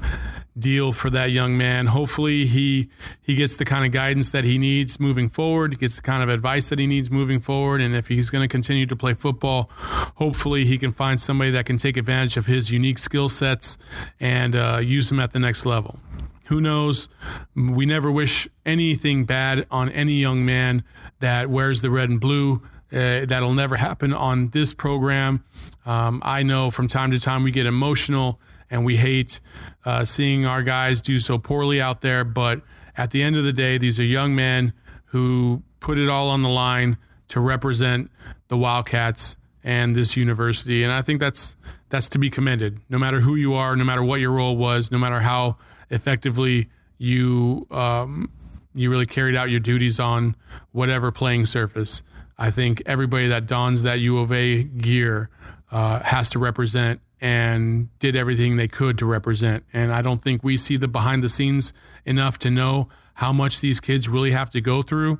deal 0.57 0.91
for 0.91 1.09
that 1.09 1.31
young 1.31 1.57
man. 1.57 1.87
Hopefully, 1.87 2.45
he 2.45 2.89
he 3.21 3.35
gets 3.35 3.57
the 3.57 3.65
kind 3.65 3.85
of 3.85 3.91
guidance 3.91 4.31
that 4.31 4.43
he 4.43 4.57
needs 4.57 4.99
moving 4.99 5.29
forward. 5.29 5.79
Gets 5.79 5.97
the 5.97 6.01
kind 6.01 6.23
of 6.23 6.29
advice 6.29 6.69
that 6.69 6.79
he 6.79 6.87
needs 6.87 7.09
moving 7.09 7.39
forward. 7.39 7.81
And 7.81 7.95
if 7.95 8.07
he's 8.07 8.29
going 8.29 8.43
to 8.43 8.51
continue 8.51 8.85
to 8.85 8.95
play 8.95 9.13
football, 9.13 9.69
hopefully 10.15 10.65
he 10.65 10.77
can 10.77 10.91
find 10.91 11.19
somebody 11.21 11.51
that 11.51 11.65
can 11.65 11.77
take 11.77 11.97
advantage 11.97 12.37
of 12.37 12.45
his 12.45 12.71
unique 12.71 12.97
skill 12.97 13.29
sets 13.29 13.77
and 14.19 14.55
uh, 14.55 14.79
use 14.83 15.09
them 15.09 15.19
at 15.19 15.31
the 15.31 15.39
next 15.39 15.65
level. 15.65 15.99
Who 16.47 16.61
knows? 16.61 17.09
We 17.55 17.85
never 17.85 18.11
wish 18.11 18.47
anything 18.65 19.25
bad 19.25 19.65
on 19.69 19.89
any 19.89 20.13
young 20.13 20.45
man 20.45 20.83
that 21.19 21.49
wears 21.49 21.81
the 21.81 21.89
red 21.89 22.09
and 22.09 22.19
blue. 22.19 22.61
Uh, 22.91 23.25
that'll 23.25 23.53
never 23.53 23.75
happen 23.75 24.13
on 24.13 24.49
this 24.49 24.73
program. 24.73 25.43
Um, 25.85 26.21
I 26.23 26.43
know 26.43 26.71
from 26.71 26.87
time 26.87 27.11
to 27.11 27.19
time 27.19 27.43
we 27.43 27.51
get 27.51 27.65
emotional 27.65 28.39
and 28.69 28.85
we 28.85 28.97
hate 28.97 29.41
uh, 29.85 30.05
seeing 30.05 30.45
our 30.45 30.63
guys 30.63 31.01
do 31.01 31.19
so 31.19 31.37
poorly 31.37 31.81
out 31.81 32.01
there. 32.01 32.23
But 32.23 32.61
at 32.95 33.11
the 33.11 33.23
end 33.23 33.35
of 33.35 33.43
the 33.43 33.53
day, 33.53 33.77
these 33.77 33.99
are 33.99 34.05
young 34.05 34.35
men 34.35 34.73
who 35.07 35.63
put 35.79 35.97
it 35.97 36.09
all 36.09 36.29
on 36.29 36.43
the 36.43 36.49
line 36.49 36.97
to 37.29 37.39
represent 37.39 38.09
the 38.47 38.57
Wildcats 38.57 39.35
and 39.63 39.95
this 39.95 40.15
university. 40.15 40.81
And 40.83 40.93
I 40.93 41.01
think 41.01 41.19
that's 41.19 41.57
that's 41.89 42.09
to 42.09 42.19
be 42.19 42.29
commended. 42.29 42.79
No 42.89 42.97
matter 42.97 43.21
who 43.21 43.35
you 43.35 43.53
are, 43.53 43.75
no 43.75 43.83
matter 43.83 44.03
what 44.03 44.19
your 44.19 44.31
role 44.31 44.57
was, 44.57 44.91
no 44.91 44.97
matter 44.97 45.21
how 45.21 45.57
effectively 45.89 46.69
you 46.97 47.67
um, 47.71 48.31
you 48.73 48.89
really 48.89 49.05
carried 49.05 49.35
out 49.35 49.49
your 49.49 49.59
duties 49.59 49.99
on 49.99 50.35
whatever 50.71 51.11
playing 51.11 51.45
surface. 51.45 52.03
I 52.37 52.51
think 52.51 52.83
everybody 52.85 53.27
that 53.27 53.47
dons 53.47 53.83
that 53.83 53.99
U 53.99 54.19
of 54.19 54.31
A 54.31 54.63
gear 54.63 55.29
uh, 55.71 55.99
has 56.01 56.29
to 56.29 56.39
represent 56.39 57.01
and 57.19 57.89
did 57.97 58.15
everything 58.15 58.57
they 58.57 58.67
could 58.67 58.97
to 58.99 59.05
represent. 59.05 59.63
And 59.73 59.91
I 59.91 60.01
don't 60.03 60.21
think 60.21 60.43
we 60.43 60.55
see 60.57 60.77
the 60.77 60.87
behind 60.87 61.23
the 61.23 61.29
scenes 61.29 61.73
enough 62.05 62.37
to 62.39 62.51
know 62.51 62.89
how 63.15 63.33
much 63.33 63.59
these 63.59 63.79
kids 63.79 64.07
really 64.07 64.31
have 64.31 64.51
to 64.51 64.61
go 64.61 64.83
through. 64.83 65.19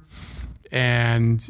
And 0.72 1.50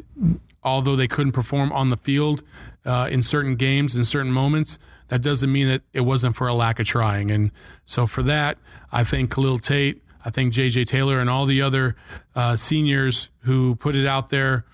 although 0.62 0.96
they 0.96 1.08
couldn't 1.08 1.32
perform 1.32 1.70
on 1.72 1.90
the 1.90 1.98
field 1.98 2.42
uh, 2.86 3.08
in 3.10 3.22
certain 3.22 3.56
games, 3.56 3.94
in 3.94 4.04
certain 4.04 4.32
moments, 4.32 4.78
that 5.08 5.22
doesn't 5.22 5.50
mean 5.50 5.68
that 5.68 5.82
it 5.92 6.02
wasn't 6.02 6.36
for 6.36 6.46
a 6.46 6.54
lack 6.54 6.78
of 6.78 6.86
trying. 6.86 7.30
And 7.30 7.50
so 7.84 8.06
for 8.06 8.22
that, 8.24 8.58
I 8.92 9.04
thank 9.04 9.34
Khalil 9.34 9.58
Tate, 9.58 10.02
I 10.24 10.30
thank 10.30 10.52
JJ 10.52 10.86
Taylor, 10.86 11.18
and 11.18 11.28
all 11.28 11.46
the 11.46 11.62
other 11.62 11.96
uh, 12.34 12.56
seniors 12.56 13.30
who 13.40 13.74
put 13.76 13.94
it 13.94 14.06
out 14.06 14.28
there 14.28 14.64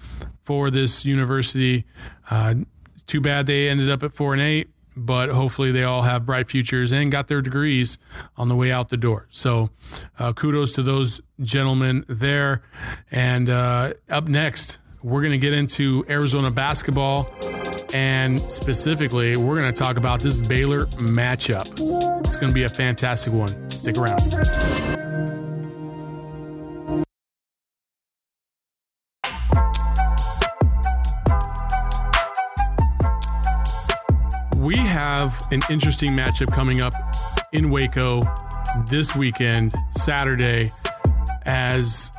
for 0.41 0.71
this 0.71 1.05
university. 1.05 1.85
Uh, 2.31 2.55
too 3.07 3.21
bad 3.21 3.47
they 3.47 3.69
ended 3.69 3.91
up 3.91 4.03
at 4.03 4.13
four 4.13 4.33
and 4.33 4.43
eight, 4.43 4.69
but 4.97 5.31
hopefully 5.31 5.73
they 5.73 5.85
all 5.85 6.03
have 6.03 6.25
bright 6.25 6.49
futures 6.49 6.93
and 6.93 7.11
got 7.11 7.29
their 7.29 7.43
degrees 7.43 7.99
on 8.37 8.49
the 8.49 8.57
way 8.57 8.71
out 8.73 8.89
the 8.89 8.97
door. 8.97 9.27
So 9.29 9.71
uh, 10.19 10.33
kudos 10.33 10.73
to 10.73 10.83
those 10.83 11.21
gentlemen 11.41 12.05
there. 12.09 12.63
And 13.11 13.51
uh, 13.51 13.95
up 14.09 14.29
next, 14.29 14.79
we're 15.03 15.21
going 15.21 15.33
to 15.33 15.39
get 15.39 15.53
into 15.53 16.05
Arizona 16.09 16.51
basketball. 16.51 17.29
And 17.95 18.41
specifically, 18.51 19.37
we're 19.37 19.61
going 19.61 19.73
to 19.73 19.81
talk 19.81 19.97
about 19.97 20.19
this 20.21 20.37
Baylor 20.37 20.87
matchup. 21.15 21.71
It's 22.27 22.37
going 22.37 22.49
to 22.49 22.55
be 22.55 22.65
a 22.65 22.69
fantastic 22.69 23.33
one. 23.33 23.71
Stick 23.71 23.97
around. 23.97 24.21
We 34.57 34.75
have 34.75 35.41
an 35.53 35.61
interesting 35.71 36.17
matchup 36.17 36.53
coming 36.53 36.81
up 36.81 36.95
in 37.53 37.71
Waco 37.71 38.23
this 38.91 39.15
weekend, 39.15 39.73
Saturday, 39.93 40.73
as 41.43 42.11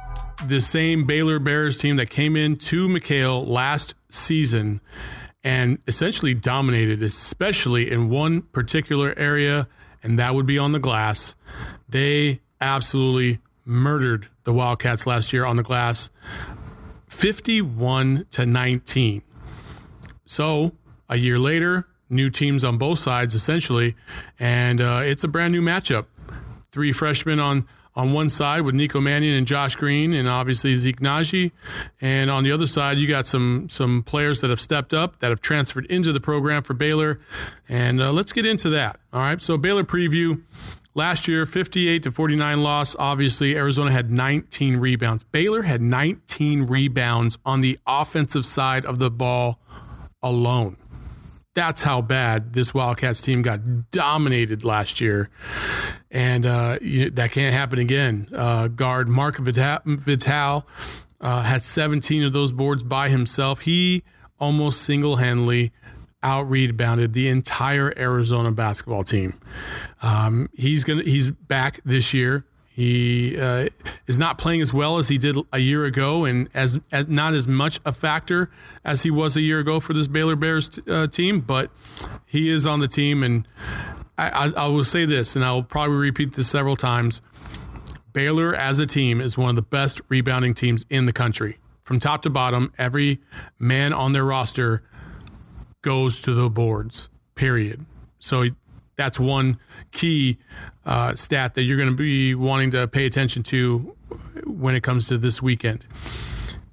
the 0.48 0.62
same 0.62 1.04
Baylor 1.04 1.40
Bears 1.40 1.80
team 1.80 1.98
that 1.98 2.10
came 2.10 2.38
in 2.38 2.56
to 2.56 2.88
McKale 2.88 3.46
last 3.46 3.94
season 4.10 4.80
and 5.46 5.78
essentially 5.88 6.34
dominated, 6.34 7.04
especially 7.04 7.92
in 7.92 8.10
one 8.10 8.42
particular 8.42 9.14
area, 9.16 9.68
and 10.02 10.18
that 10.18 10.34
would 10.34 10.48
be 10.48 10.58
on 10.58 10.72
the 10.72 10.80
glass. 10.80 11.36
They 11.88 12.42
absolutely 12.60 13.40
murdered 13.64 14.28
the 14.44 14.52
Wildcats 14.52 15.06
last 15.06 15.32
year 15.32 15.46
on 15.46 15.56
the 15.56 15.64
glass, 15.64 16.10
51 17.08 18.26
to 18.32 18.46
19. 18.48 19.22
So 20.26 20.72
a 21.08 21.18
year 21.18 21.38
later, 21.38 21.88
new 22.10 22.32
teams 22.32 22.64
on 22.64 22.80
both 22.80 22.98
sides 22.98 23.36
essentially, 23.36 23.96
and 24.40 24.82
uh, 24.82 25.02
it's 25.04 25.24
a 25.24 25.28
brand 25.28 25.54
new 25.54 25.62
matchup. 25.62 26.08
Three 26.72 26.91
freshmen 26.91 27.39
on 27.39 27.68
on 27.96 28.12
one 28.12 28.30
side 28.30 28.62
with 28.62 28.76
Nico 28.76 29.00
Mannion 29.00 29.36
and 29.36 29.48
Josh 29.48 29.76
Green, 29.76 30.14
and 30.14 30.28
obviously 30.28 30.76
Zeke 30.76 31.00
Nnaji. 31.00 31.52
And 32.02 32.30
on 32.30 32.43
the 32.43 32.52
other 32.52 32.68
side, 32.68 32.98
you 32.98 33.08
got 33.08 33.26
some 33.26 33.68
some 33.70 34.04
players 34.04 34.41
that 34.41 34.50
have 34.50 34.60
stepped 34.60 34.93
up, 34.93 35.20
that 35.20 35.30
have 35.30 35.41
transferred 35.41 35.86
into 35.86 36.12
the 36.12 36.20
program 36.20 36.64
for 36.64 36.74
Baylor. 36.74 37.20
And 37.70 38.02
uh, 38.02 38.12
let's 38.12 38.34
get 38.34 38.46
into 38.46 38.70
that. 38.72 39.00
All 39.14 39.22
right. 39.22 39.41
So 39.41 39.58
Baylor 39.58 39.84
preview. 39.84 40.41
Last 40.98 41.28
year, 41.28 41.46
58 41.46 42.04
to 42.04 42.12
49 42.12 42.64
loss. 42.64 42.96
Obviously, 42.98 43.58
Arizona 43.58 43.91
had 43.91 44.10
19 44.10 44.78
rebounds. 44.78 45.26
Baylor 45.26 45.64
had 45.64 45.82
19 45.82 46.68
rebounds 46.68 47.38
on 47.46 47.60
the 47.60 47.78
offensive 47.86 48.46
side 48.46 48.86
of 48.86 49.00
the 49.00 49.12
ball 49.12 49.60
alone. 50.24 50.78
That's 51.56 51.84
how 51.84 52.01
bad 52.01 52.53
this 52.53 52.74
Wildcats 52.74 53.22
team 53.22 53.41
got 53.41 53.89
dominated 53.91 54.66
last 54.66 54.99
year, 54.99 55.30
and 56.12 56.45
uh, 56.45 56.78
you, 56.82 57.10
that 57.12 57.32
can't 57.32 57.56
happen 57.56 57.80
again. 57.80 58.28
Uh, 58.36 58.68
guard 58.68 59.08
Mark 59.08 59.38
Vital 59.38 60.68
uh, 61.22 61.41
had 61.43 61.62
17 61.62 62.24
of 62.24 62.34
those 62.34 62.51
boards 62.51 62.84
by 62.84 63.08
himself. 63.08 63.62
He 63.62 64.03
almost 64.38 64.82
single 64.82 65.16
handedly 65.16 65.72
out 66.22 66.49
rebounded 66.49 67.14
the 67.14 67.30
entire 67.30 67.93
Arizona 67.97 68.51
basketball 68.51 69.03
team. 69.03 69.39
Um, 70.01 70.49
he's 70.53 70.84
gonna 70.84 71.03
he's 71.03 71.32
back 71.32 71.80
this 71.86 72.14
year. 72.14 72.45
He 72.76 73.39
uh, 73.39 73.69
is 74.05 74.19
not 74.19 74.38
playing 74.38 74.59
as 74.59 74.73
well 74.73 74.97
as 74.97 75.07
he 75.07 75.17
did 75.17 75.38
a 75.53 75.59
year 75.59 75.86
ago, 75.86 76.26
and 76.26 76.49
as, 76.53 76.78
as, 76.91 77.07
not 77.07 77.34
as 77.34 77.47
much 77.47 77.80
a 77.86 77.93
factor 77.93 78.49
as 78.84 79.03
he 79.03 79.09
was 79.09 79.38
a 79.38 79.41
year 79.41 79.59
ago 79.59 79.80
for 79.80 79.93
this 79.93 80.09
Baylor 80.09 80.36
Bears 80.36 80.67
t- 80.67 80.82
uh, 80.86 81.07
team. 81.07 81.39
But 81.39 81.71
he 82.26 82.49
is 82.49 82.65
on 82.65 82.82
the 82.82 82.89
team, 82.89 83.23
and 83.23 83.47
I, 84.17 84.30
I, 84.30 84.65
I 84.65 84.67
will 84.67 84.84
say 84.84 85.05
this, 85.05 85.38
and 85.38 85.45
I 85.45 85.53
will 85.53 85.63
probably 85.63 85.95
repeat 85.95 86.34
this 86.34 86.49
several 86.49 86.76
times. 86.76 87.21
Baylor 88.11 88.53
as 88.53 88.78
a 88.78 88.86
team 88.86 89.21
is 89.21 89.38
one 89.38 89.51
of 89.51 89.55
the 89.55 89.61
best 89.61 90.01
rebounding 90.09 90.53
teams 90.53 90.86
in 90.89 91.05
the 91.05 91.13
country. 91.13 91.59
From 91.84 92.01
top 92.01 92.23
to 92.23 92.30
bottom, 92.30 92.73
every 92.78 93.21
man 93.57 93.93
on 93.93 94.11
their 94.11 94.26
roster 94.26 94.84
goes 95.82 96.19
to 96.19 96.34
the 96.34 96.49
boards, 96.49 97.07
period. 97.36 97.86
So 98.19 98.49
that's 98.96 99.20
one 99.20 99.60
key 99.91 100.38
uh, 100.86 101.16
stat 101.16 101.56
that 101.56 101.64
you're 101.64 101.78
going 101.78 101.89
to 101.89 101.96
be 101.96 102.36
wanting 102.36 102.72
to 102.72 102.88
pay 102.88 103.06
attention 103.06 103.43
to 103.43 103.96
when 104.46 104.76
it 104.76 104.84
comes 104.84 105.08
to 105.08 105.18
this 105.18 105.41
weekend. 105.41 105.86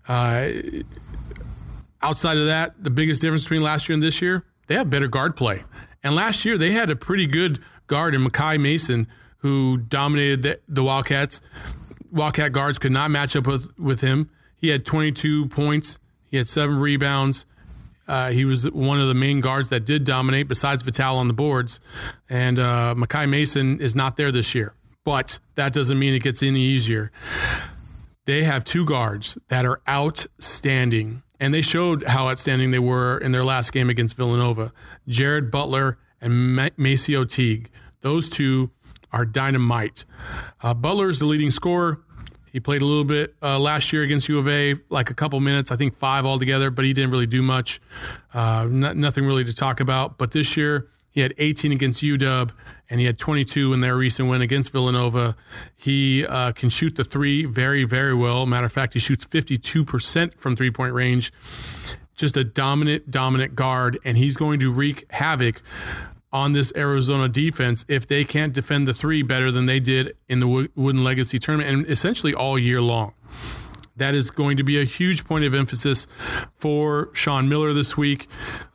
Uh, 0.09 0.49
outside 2.03 2.37
of 2.37 2.47
that, 2.47 2.83
the 2.83 2.91
biggest 2.91 3.21
difference 3.21 3.45
between 3.45 3.63
last 3.63 3.89
year 3.89 3.95
and 3.95 4.03
this 4.03 4.21
year, 4.21 4.45
they 4.67 4.75
have 4.75 4.91
better 4.91 5.09
guard 5.09 5.37
play. 5.37 5.65
And 6.03 6.15
last 6.15 6.45
year, 6.45 6.59
they 6.59 6.73
had 6.73 6.91
a 6.91 6.97
pretty 6.97 7.27
good 7.27 7.59
guard 7.87 8.15
in 8.15 8.23
Makai 8.23 8.61
Mason 8.61 9.07
who 9.39 9.77
dominated 9.77 10.43
the, 10.43 10.61
the 10.69 10.83
Wildcats. 10.83 11.41
Wildcat 12.11 12.53
guards 12.53 12.79
could 12.79 12.93
not 12.93 13.11
match 13.11 13.35
up 13.35 13.47
with, 13.47 13.71
with 13.79 14.01
him. 14.01 14.31
He 14.57 14.69
had 14.69 14.85
22 14.85 15.47
points, 15.47 15.99
he 16.25 16.37
had 16.37 16.49
seven 16.49 16.79
rebounds, 16.79 17.47
uh, 18.09 18.31
he 18.31 18.45
was 18.45 18.71
one 18.71 19.01
of 19.01 19.09
the 19.09 19.15
main 19.15 19.41
guards 19.41 19.69
that 19.71 19.85
did 19.85 20.05
dominate, 20.05 20.49
besides 20.49 20.83
Vital 20.83 21.17
on 21.17 21.29
the 21.29 21.35
boards. 21.35 21.81
And 22.29 22.59
uh, 22.59 22.95
Makai 22.97 23.29
Mason 23.29 23.81
is 23.81 23.95
not 23.95 24.17
there 24.17 24.33
this 24.33 24.55
year, 24.55 24.75
but 25.05 25.39
that 25.55 25.73
doesn't 25.73 25.99
mean 25.99 26.15
it 26.15 26.23
gets 26.23 26.43
any 26.43 26.61
easier. 26.61 27.11
They 28.25 28.45
have 28.45 28.65
two 28.65 28.87
guards 28.87 29.37
that 29.49 29.65
are 29.65 29.81
outstanding, 29.89 31.23
and 31.41 31.53
they 31.53 31.63
showed 31.63 32.05
how 32.05 32.29
outstanding 32.29 32.71
they 32.71 32.79
were 32.79 33.19
in 33.19 33.33
their 33.33 33.45
last 33.45 33.73
game 33.73 33.91
against 33.91 34.17
Villanova. 34.17 34.73
Jared 35.09 35.51
Butler 35.51 35.99
and 36.21 36.57
Maceo 36.77 37.25
Teague. 37.25 37.69
Those 38.01 38.29
two 38.29 38.71
are 39.13 39.25
dynamite. 39.25 40.05
Uh, 40.63 40.75
Butler 40.75 41.09
is 41.09 41.19
the 41.19 41.27
leading 41.27 41.51
scorer. 41.51 42.01
He 42.53 42.61
played 42.61 42.83
a 42.83 42.85
little 42.85 43.05
bit 43.05 43.35
uh, 43.43 43.59
last 43.59 43.93
year 43.95 44.03
against 44.03 44.29
U 44.29 44.39
of 44.39 44.47
A, 44.47 44.77
like 44.91 45.09
a 45.09 45.15
couple 45.15 45.41
minutes, 45.41 45.73
I 45.73 45.77
think 45.77 45.97
five 45.97 46.27
altogether, 46.27 46.71
but 46.71 46.85
he 46.85 46.93
didn't 46.93 47.11
really 47.11 47.27
do 47.27 47.41
much. 47.41 47.81
Uh, 48.35 48.69
not, 48.71 48.95
nothing 48.95 49.25
really 49.25 49.45
to 49.45 49.55
talk 49.55 49.81
about. 49.81 50.19
But 50.19 50.33
this 50.33 50.55
year, 50.55 50.89
he 51.09 51.23
had 51.23 51.33
18 51.39 51.73
against 51.73 52.03
UW, 52.03 52.51
and 52.91 53.01
he 53.01 53.07
had 53.07 53.19
22 53.19 53.73
in 53.73 53.81
their 53.81 53.97
recent 53.97 54.29
win 54.29 54.43
against 54.43 54.71
Villanova. 54.71 55.35
He 55.77 56.27
uh, 56.27 56.53
can 56.53 56.69
shoot 56.69 56.97
the 56.97 57.05
three 57.05 57.47
very, 57.47 57.85
very 57.85 58.15
well. 58.15 58.45
Matter 58.45 58.67
of 58.67 58.73
fact, 58.73 58.93
he 58.93 58.99
shoots 58.99 59.25
52% 59.25 60.35
from 60.35 60.55
three 60.55 60.71
point 60.71 60.93
range. 60.93 61.33
Just 62.15 62.37
a 62.37 62.45
dominant, 62.45 63.11
dominant 63.11 63.55
guard, 63.55 63.99
and 64.05 64.19
he's 64.19 64.37
going 64.37 64.61
to 64.61 64.71
wreak 64.71 65.11
havoc 65.11 65.63
on 66.33 66.53
this 66.53 66.73
Arizona 66.75 67.29
defense 67.29 67.85
if 67.89 68.07
they 68.07 68.25
can't 68.25 68.53
defend 68.53 68.89
the 68.89 68.95
three 68.95 69.23
better 69.23 69.51
than 69.51 69.67
they 69.67 69.81
did 69.81 70.17
in 70.29 70.41
the 70.41 70.69
Wooden 70.75 71.05
Legacy 71.05 71.39
tournament 71.39 71.71
and 71.71 71.87
essentially 71.87 72.33
all 72.33 72.59
year 72.59 72.81
long. 72.81 73.15
That 73.97 74.15
is 74.15 74.31
going 74.31 74.57
to 74.57 74.63
be 74.63 74.81
a 74.81 74.85
huge 74.85 75.25
point 75.25 75.45
of 75.45 75.55
emphasis 75.55 76.07
for 76.55 77.11
Sean 77.13 77.49
Miller 77.49 77.73
this 77.73 77.97
week. 77.97 78.27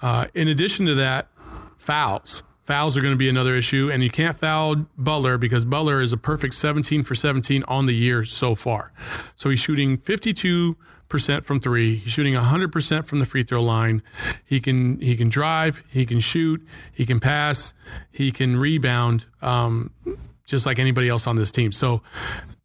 Uh, 0.02 0.28
in 0.36 0.48
addition 0.48 0.86
to 0.86 0.96
that, 0.96 1.28
fouls. 1.76 2.44
Fouls 2.68 2.98
are 2.98 3.02
going 3.02 3.14
to 3.14 3.18
be 3.18 3.30
another 3.30 3.56
issue, 3.56 3.90
and 3.92 4.04
you 4.04 4.10
can't 4.10 4.38
foul 4.38 4.88
Butler 4.98 5.38
because 5.38 5.64
Butler 5.64 6.02
is 6.02 6.12
a 6.12 6.18
perfect 6.18 6.54
17 6.54 7.02
for 7.04 7.16
17 7.16 7.64
on 7.64 7.86
the 7.86 7.94
year 7.94 8.26
so 8.26 8.56
far. 8.56 8.92
So 9.36 9.50
he's 9.50 9.60
shooting 9.60 9.98
52 9.98 10.78
percent 11.08 11.46
from 11.46 11.62
three. 11.62 11.96
He's 11.96 12.12
shooting 12.12 12.36
hundred 12.36 12.74
percent 12.74 13.08
from 13.08 13.20
the 13.20 13.26
free 13.26 13.42
throw 13.42 13.64
line. 13.64 14.04
He 14.44 14.60
can 14.60 15.00
he 15.00 15.16
can 15.16 15.30
drive. 15.30 15.82
He 15.90 16.06
can 16.06 16.20
shoot. 16.20 16.62
He 16.92 17.06
can 17.06 17.22
pass. 17.22 17.74
He 18.12 18.34
can 18.34 18.58
rebound. 18.60 19.26
Um, 19.42 19.94
just 20.46 20.66
like 20.66 20.80
anybody 20.80 21.08
else 21.08 21.26
on 21.26 21.38
this 21.38 21.50
team. 21.50 21.72
So 21.72 22.02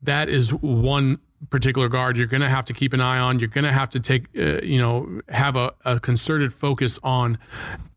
that 0.03 0.29
is 0.29 0.53
one 0.53 1.21
particular 1.51 1.89
guard 1.89 2.17
you're 2.17 2.27
going 2.27 2.41
to 2.41 2.49
have 2.49 2.65
to 2.67 2.73
keep 2.73 2.93
an 2.93 3.01
eye 3.01 3.19
on. 3.19 3.39
You're 3.39 3.49
going 3.49 3.65
to 3.65 3.73
have 3.73 3.91
to 3.91 4.01
take, 4.01 4.27
uh, 4.39 4.61
you 4.63 4.79
know, 4.79 5.21
have 5.29 5.57
a, 5.57 5.73
a, 5.85 5.99
concerted 5.99 6.53
focus 6.53 7.01
on 7.03 7.39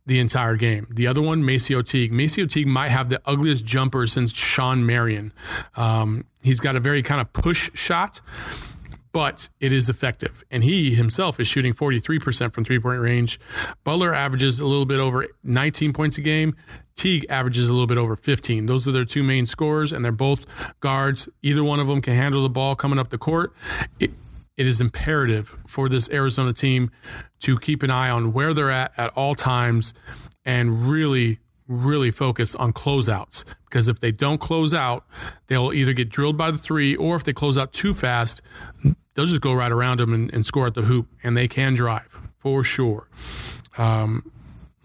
the 0.06 0.20
entire 0.20 0.56
game. 0.56 0.88
The 0.90 1.08
other 1.08 1.22
one, 1.22 1.44
Maceo 1.44 1.82
Teague. 1.82 2.12
Maceo 2.12 2.46
Teague 2.46 2.68
might 2.68 2.90
have 2.90 3.10
the 3.10 3.22
ugliest 3.26 3.66
jumper 3.66 4.06
since 4.08 4.34
Shawn 4.34 4.86
Marion. 4.86 5.34
Um, 5.76 6.26
he's 6.42 6.60
got 6.60 6.76
a 6.76 6.80
very 6.80 7.02
kind 7.02 7.22
of 7.22 7.34
push 7.34 7.70
shot 7.74 8.22
but 9.16 9.48
it 9.62 9.72
is 9.72 9.88
effective. 9.88 10.44
And 10.52 10.62
he 10.62 10.94
himself 10.94 11.40
is 11.40 11.48
shooting 11.48 11.74
43% 11.74 12.54
from 12.54 12.66
three 12.66 12.80
point 12.80 13.00
range. 13.00 13.40
Butler 13.86 14.14
averages 14.14 14.60
a 14.60 14.66
little 14.66 14.86
bit 14.86 15.00
over 15.00 15.26
19 15.42 15.94
points 15.94 16.18
a 16.18 16.22
game. 16.22 16.54
Teague 16.96 17.26
averages 17.30 17.70
a 17.70 17.72
little 17.72 17.88
bit 17.88 17.98
over 17.98 18.18
15. 18.18 18.66
Those 18.66 18.86
are 18.90 18.92
their 18.92 19.06
two 19.06 19.24
main 19.24 19.46
scorers, 19.46 19.94
and 19.94 20.04
they're 20.04 20.12
both 20.12 20.46
guards. 20.82 21.30
Either 21.42 21.64
one 21.64 21.80
of 21.80 21.88
them 21.88 22.02
can 22.02 22.14
handle 22.14 22.44
the 22.44 22.50
ball 22.50 22.76
coming 22.76 23.00
up 23.00 23.10
the 23.10 23.18
court. 23.18 23.54
It, 24.02 24.12
it 24.58 24.68
is 24.68 24.80
imperative 24.82 25.62
for 25.68 25.90
this 25.90 26.10
Arizona 26.10 26.54
team 26.54 26.92
to 27.40 27.58
keep 27.58 27.84
an 27.84 27.92
eye 27.92 28.10
on 28.10 28.34
where 28.34 28.54
they're 28.54 28.72
at 28.72 28.92
at 28.98 29.12
all 29.16 29.36
times 29.36 29.94
and 30.46 30.90
really 30.90 31.40
really 31.68 32.12
focus 32.12 32.56
on 32.56 32.72
closeouts 32.72 33.44
because 33.66 33.88
if 33.88 34.00
they 34.00 34.12
don't 34.12 34.40
close 34.40 34.74
out, 34.74 35.06
they'll 35.48 35.74
either 35.74 35.94
get 35.94 36.10
drilled 36.10 36.38
by 36.38 36.52
the 36.52 36.58
three 36.58 36.96
or 36.96 37.16
if 37.16 37.24
they 37.24 37.34
close 37.34 37.58
out 37.58 37.74
too 37.74 37.94
fast, 37.94 38.42
they'll 39.14 39.26
just 39.26 39.42
go 39.42 39.54
right 39.54 39.72
around 39.72 40.00
them 40.00 40.14
and, 40.14 40.34
and 40.34 40.46
score 40.46 40.68
at 40.68 40.76
the 40.76 40.84
hoop, 40.84 41.08
and 41.24 41.36
they 41.36 41.48
can 41.48 41.74
drive 41.74 42.22
for 42.38 42.64
sure. 42.64 43.10
Um, 43.78 44.32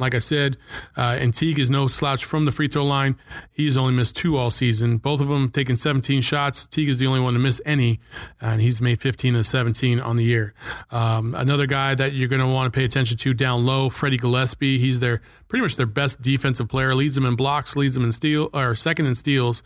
like 0.01 0.15
I 0.15 0.19
said, 0.19 0.57
uh, 0.97 1.19
and 1.21 1.33
Teague 1.33 1.59
is 1.59 1.71
no 1.71 1.87
slouch 1.87 2.25
from 2.25 2.47
the 2.47 2.51
free 2.51 2.69
throw 2.69 2.85
line. 2.85 3.17
He's 3.53 3.77
only 3.77 3.93
missed 3.93 4.17
two 4.17 4.37
all 4.37 4.51
season. 4.51 4.97
Both 4.97 5.21
of 5.21 5.29
them 5.29 5.51
taken 5.51 5.77
17 5.77 6.23
shots. 6.23 6.67
Teague 6.67 6.89
is 6.89 6.99
the 6.99 7.07
only 7.07 7.21
one 7.21 7.35
to 7.35 7.39
miss 7.39 7.61
any, 7.67 8.01
and 8.41 8.61
he's 8.61 8.81
made 8.81 9.01
15 9.01 9.37
of 9.37 9.47
17 9.47 10.01
on 10.01 10.17
the 10.17 10.25
year. 10.25 10.55
Um, 10.91 11.35
another 11.35 11.67
guy 11.67 11.95
that 11.95 12.15
you're 12.15 12.29
going 12.29 12.41
to 12.41 12.49
want 12.49 12.73
to 12.73 12.77
pay 12.77 12.85
attention 12.85 13.19
to 13.19 13.35
down 13.35 13.67
low, 13.67 13.91
Freddie 13.91 14.17
Gillespie. 14.17 14.79
He's 14.79 15.01
their 15.01 15.21
pretty 15.49 15.63
much 15.63 15.77
their 15.77 15.87
best 15.87 16.23
defensive 16.23 16.69
player. 16.69 16.95
Leads 16.95 17.17
them 17.17 17.27
in 17.27 17.37
blocks, 17.37 17.77
leads 17.77 17.95
them 17.95 18.05
in 18.05 18.13
steal 18.13 18.49
or 18.55 18.75
second 18.75 19.07
in 19.07 19.15
steals, 19.15 19.63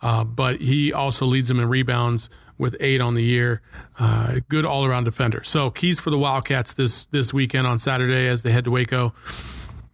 uh, 0.00 0.24
but 0.24 0.60
he 0.62 0.92
also 0.92 1.26
leads 1.26 1.48
them 1.48 1.60
in 1.60 1.68
rebounds 1.68 2.30
with 2.56 2.76
eight 2.80 3.00
on 3.00 3.14
the 3.14 3.22
year. 3.22 3.60
Uh, 3.98 4.40
good 4.48 4.64
all 4.64 4.84
around 4.84 5.04
defender. 5.04 5.42
So 5.42 5.70
keys 5.70 6.00
for 6.00 6.10
the 6.10 6.18
Wildcats 6.18 6.72
this 6.72 7.04
this 7.06 7.34
weekend 7.34 7.66
on 7.66 7.78
Saturday 7.78 8.26
as 8.28 8.42
they 8.42 8.52
head 8.52 8.64
to 8.64 8.70
Waco. 8.70 9.12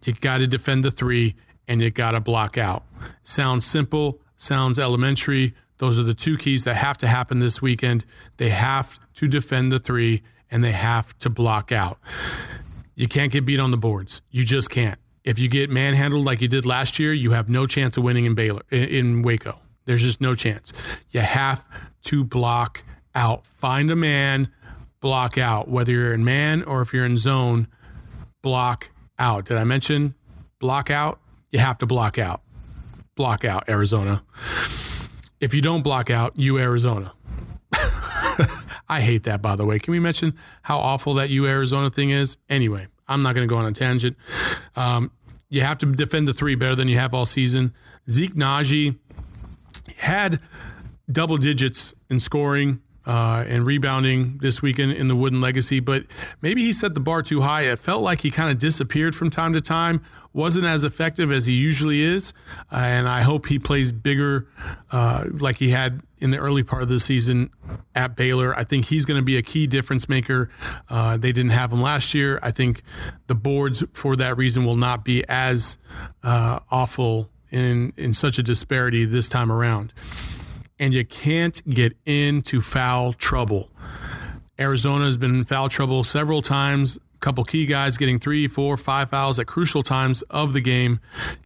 You 0.05 0.15
got 0.15 0.39
to 0.39 0.47
defend 0.47 0.85
the 0.85 0.91
three 0.91 1.35
and 1.69 1.81
you 1.81 1.91
got 1.91 2.13
to 2.13 2.21
block 2.21 2.59
out. 2.59 2.85
Sounds 3.23 3.67
simple, 3.67 4.21
sounds 4.37 4.79
elementary. 4.79 5.55
Those 5.79 5.99
are 5.99 6.03
the 6.03 6.15
two 6.15 6.37
keys 6.37 6.65
that 6.65 6.75
have 6.75 6.99
to 6.99 7.07
happen 7.07 7.39
this 7.39 7.63
weekend. 7.63 8.05
They 8.37 8.51
have 8.51 8.99
to 9.15 9.29
defend 9.29 9.73
the 9.73 9.79
three 9.79 10.23
and 10.51 10.65
they 10.65 10.73
have 10.73 11.17
to 11.19 11.31
block 11.31 11.73
out. 11.73 11.99
You 12.95 13.09
can't 13.09 13.33
get 13.33 13.47
beat 13.47 13.61
on 13.61 13.71
the 13.71 13.77
boards. 13.77 14.21
You 14.31 14.45
just 14.45 14.69
can't. 14.69 14.99
If 15.25 15.39
you 15.39 15.49
get 15.49 15.71
manhandled 15.71 16.25
like 16.25 16.41
you 16.41 16.49
did 16.49 16.67
last 16.67 16.99
year, 16.99 17.13
you 17.13 17.33
have 17.33 17.49
no 17.49 17.67
chance 17.67 17.97
of 17.97 18.03
winning 18.03 18.25
in 18.25 18.35
Baylor 18.35 18.63
in 18.71 19.23
Waco. 19.23 19.59
There's 19.85 20.03
just 20.03 20.21
no 20.21 20.35
chance. 20.35 20.73
You 21.11 21.21
have 21.21 21.67
to 22.03 22.25
block 22.25 22.83
out. 23.15 23.47
Find 23.47 23.91
a 23.91 23.97
man, 23.97 24.51
block 25.01 25.39
out. 25.39 25.69
Whether 25.69 25.93
you're 25.93 26.15
in 26.15 26.25
man 26.25 26.63
or 26.63 26.83
if 26.83 26.93
you're 26.93 27.05
in 27.05 27.17
zone, 27.17 27.69
block 28.43 28.91
out. 29.21 29.45
Did 29.45 29.57
I 29.57 29.65
mention 29.65 30.15
block 30.59 30.91
out? 30.91 31.21
You 31.53 31.61
have 31.61 31.79
to 31.79 31.87
block 31.87 32.19
out. 32.19 32.43
Block 33.15 33.45
out, 33.45 33.69
Arizona. 33.69 34.23
If 35.41 35.55
you 35.55 35.61
don't 35.61 35.83
block 35.83 36.11
out, 36.11 36.39
you 36.39 36.59
Arizona. 36.59 37.13
I 38.89 39.01
hate 39.01 39.25
that, 39.25 39.41
by 39.41 39.57
the 39.57 39.65
way. 39.65 39.79
Can 39.79 39.93
we 39.93 40.01
mention 40.01 40.35
how 40.63 40.79
awful 40.79 41.15
that 41.15 41.31
you 41.31 41.47
Arizona 41.47 41.91
thing 41.91 42.11
is? 42.11 42.37
Anyway, 42.49 42.87
I'm 43.07 43.23
not 43.23 43.35
going 43.35 43.47
to 43.47 43.53
go 43.53 43.59
on 43.59 43.67
a 43.67 43.73
tangent. 43.73 44.17
Um, 44.75 45.13
you 45.49 45.63
have 45.63 45.79
to 45.79 45.87
defend 45.87 46.29
the 46.29 46.33
three 46.33 46.55
better 46.55 46.75
than 46.75 46.89
you 46.89 46.97
have 46.99 47.13
all 47.13 47.27
season. 47.27 47.75
Zeke 48.09 48.35
Nnaji 48.35 48.99
had 49.99 50.41
double 51.11 51.37
digits 51.37 51.95
in 52.09 52.21
scoring. 52.21 52.81
Uh, 53.11 53.45
and 53.49 53.67
rebounding 53.67 54.39
this 54.39 54.63
weekend 54.63 54.93
in 54.93 55.09
the 55.09 55.17
Wooden 55.17 55.41
Legacy, 55.41 55.81
but 55.81 56.05
maybe 56.41 56.63
he 56.63 56.73
set 56.73 56.95
the 56.95 57.01
bar 57.01 57.23
too 57.23 57.41
high. 57.41 57.63
It 57.63 57.81
felt 57.81 58.03
like 58.03 58.21
he 58.21 58.31
kind 58.31 58.53
of 58.53 58.59
disappeared 58.61 59.17
from 59.17 59.31
time 59.31 59.53
to 59.53 59.61
time, 59.61 60.01
wasn't 60.33 60.65
as 60.65 60.85
effective 60.85 61.33
as 61.33 61.47
he 61.47 61.55
usually 61.55 62.03
is, 62.03 62.33
uh, 62.71 62.77
and 62.77 63.09
I 63.09 63.23
hope 63.23 63.47
he 63.47 63.59
plays 63.59 63.91
bigger 63.91 64.47
uh, 64.93 65.25
like 65.33 65.57
he 65.57 65.71
had 65.71 66.03
in 66.21 66.31
the 66.31 66.39
early 66.39 66.63
part 66.63 66.85
of 66.85 66.89
the 66.89 67.01
season 67.01 67.51
at 67.97 68.15
Baylor. 68.15 68.57
I 68.57 68.63
think 68.63 68.85
he's 68.85 69.05
going 69.05 69.19
to 69.19 69.27
be 69.27 69.37
a 69.37 69.43
key 69.43 69.67
difference 69.67 70.09
maker. 70.09 70.49
Uh, 70.89 71.17
they 71.17 71.33
didn't 71.33 71.51
have 71.51 71.73
him 71.73 71.83
last 71.83 72.15
year. 72.15 72.39
I 72.45 72.53
think 72.53 72.85
the 73.27 73.35
boards, 73.35 73.83
for 73.93 74.15
that 74.15 74.37
reason, 74.37 74.65
will 74.65 74.77
not 74.77 75.05
be 75.05 75.25
as 75.29 75.79
uh, 76.23 76.61
awful 76.71 77.29
in 77.51 77.93
in 77.97 78.15
such 78.15 78.39
a 78.39 78.43
disparity 78.45 79.05
this 79.05 79.29
time 79.29 79.51
around 79.51 79.93
and 80.81 80.95
you 80.95 81.05
can't 81.05 81.63
get 81.69 81.95
into 82.07 82.63
foul 82.63 83.13
trouble. 83.13 83.71
Arizona 84.59 85.05
has 85.05 85.19
been 85.19 85.35
in 85.37 85.45
foul 85.45 85.69
trouble 85.69 86.03
several 86.03 86.41
times. 86.41 86.97
A 86.97 87.19
couple 87.21 87.45
key 87.45 87.67
guys 87.67 87.99
getting 87.99 88.19
three, 88.19 88.49
four, 88.49 88.79
five 88.79 89.11
fouls 89.11 89.39
at 89.39 89.47
crucial 89.47 89.83
times 89.83 90.23
of 90.23 90.55
the 90.55 90.61
game. 90.63 90.99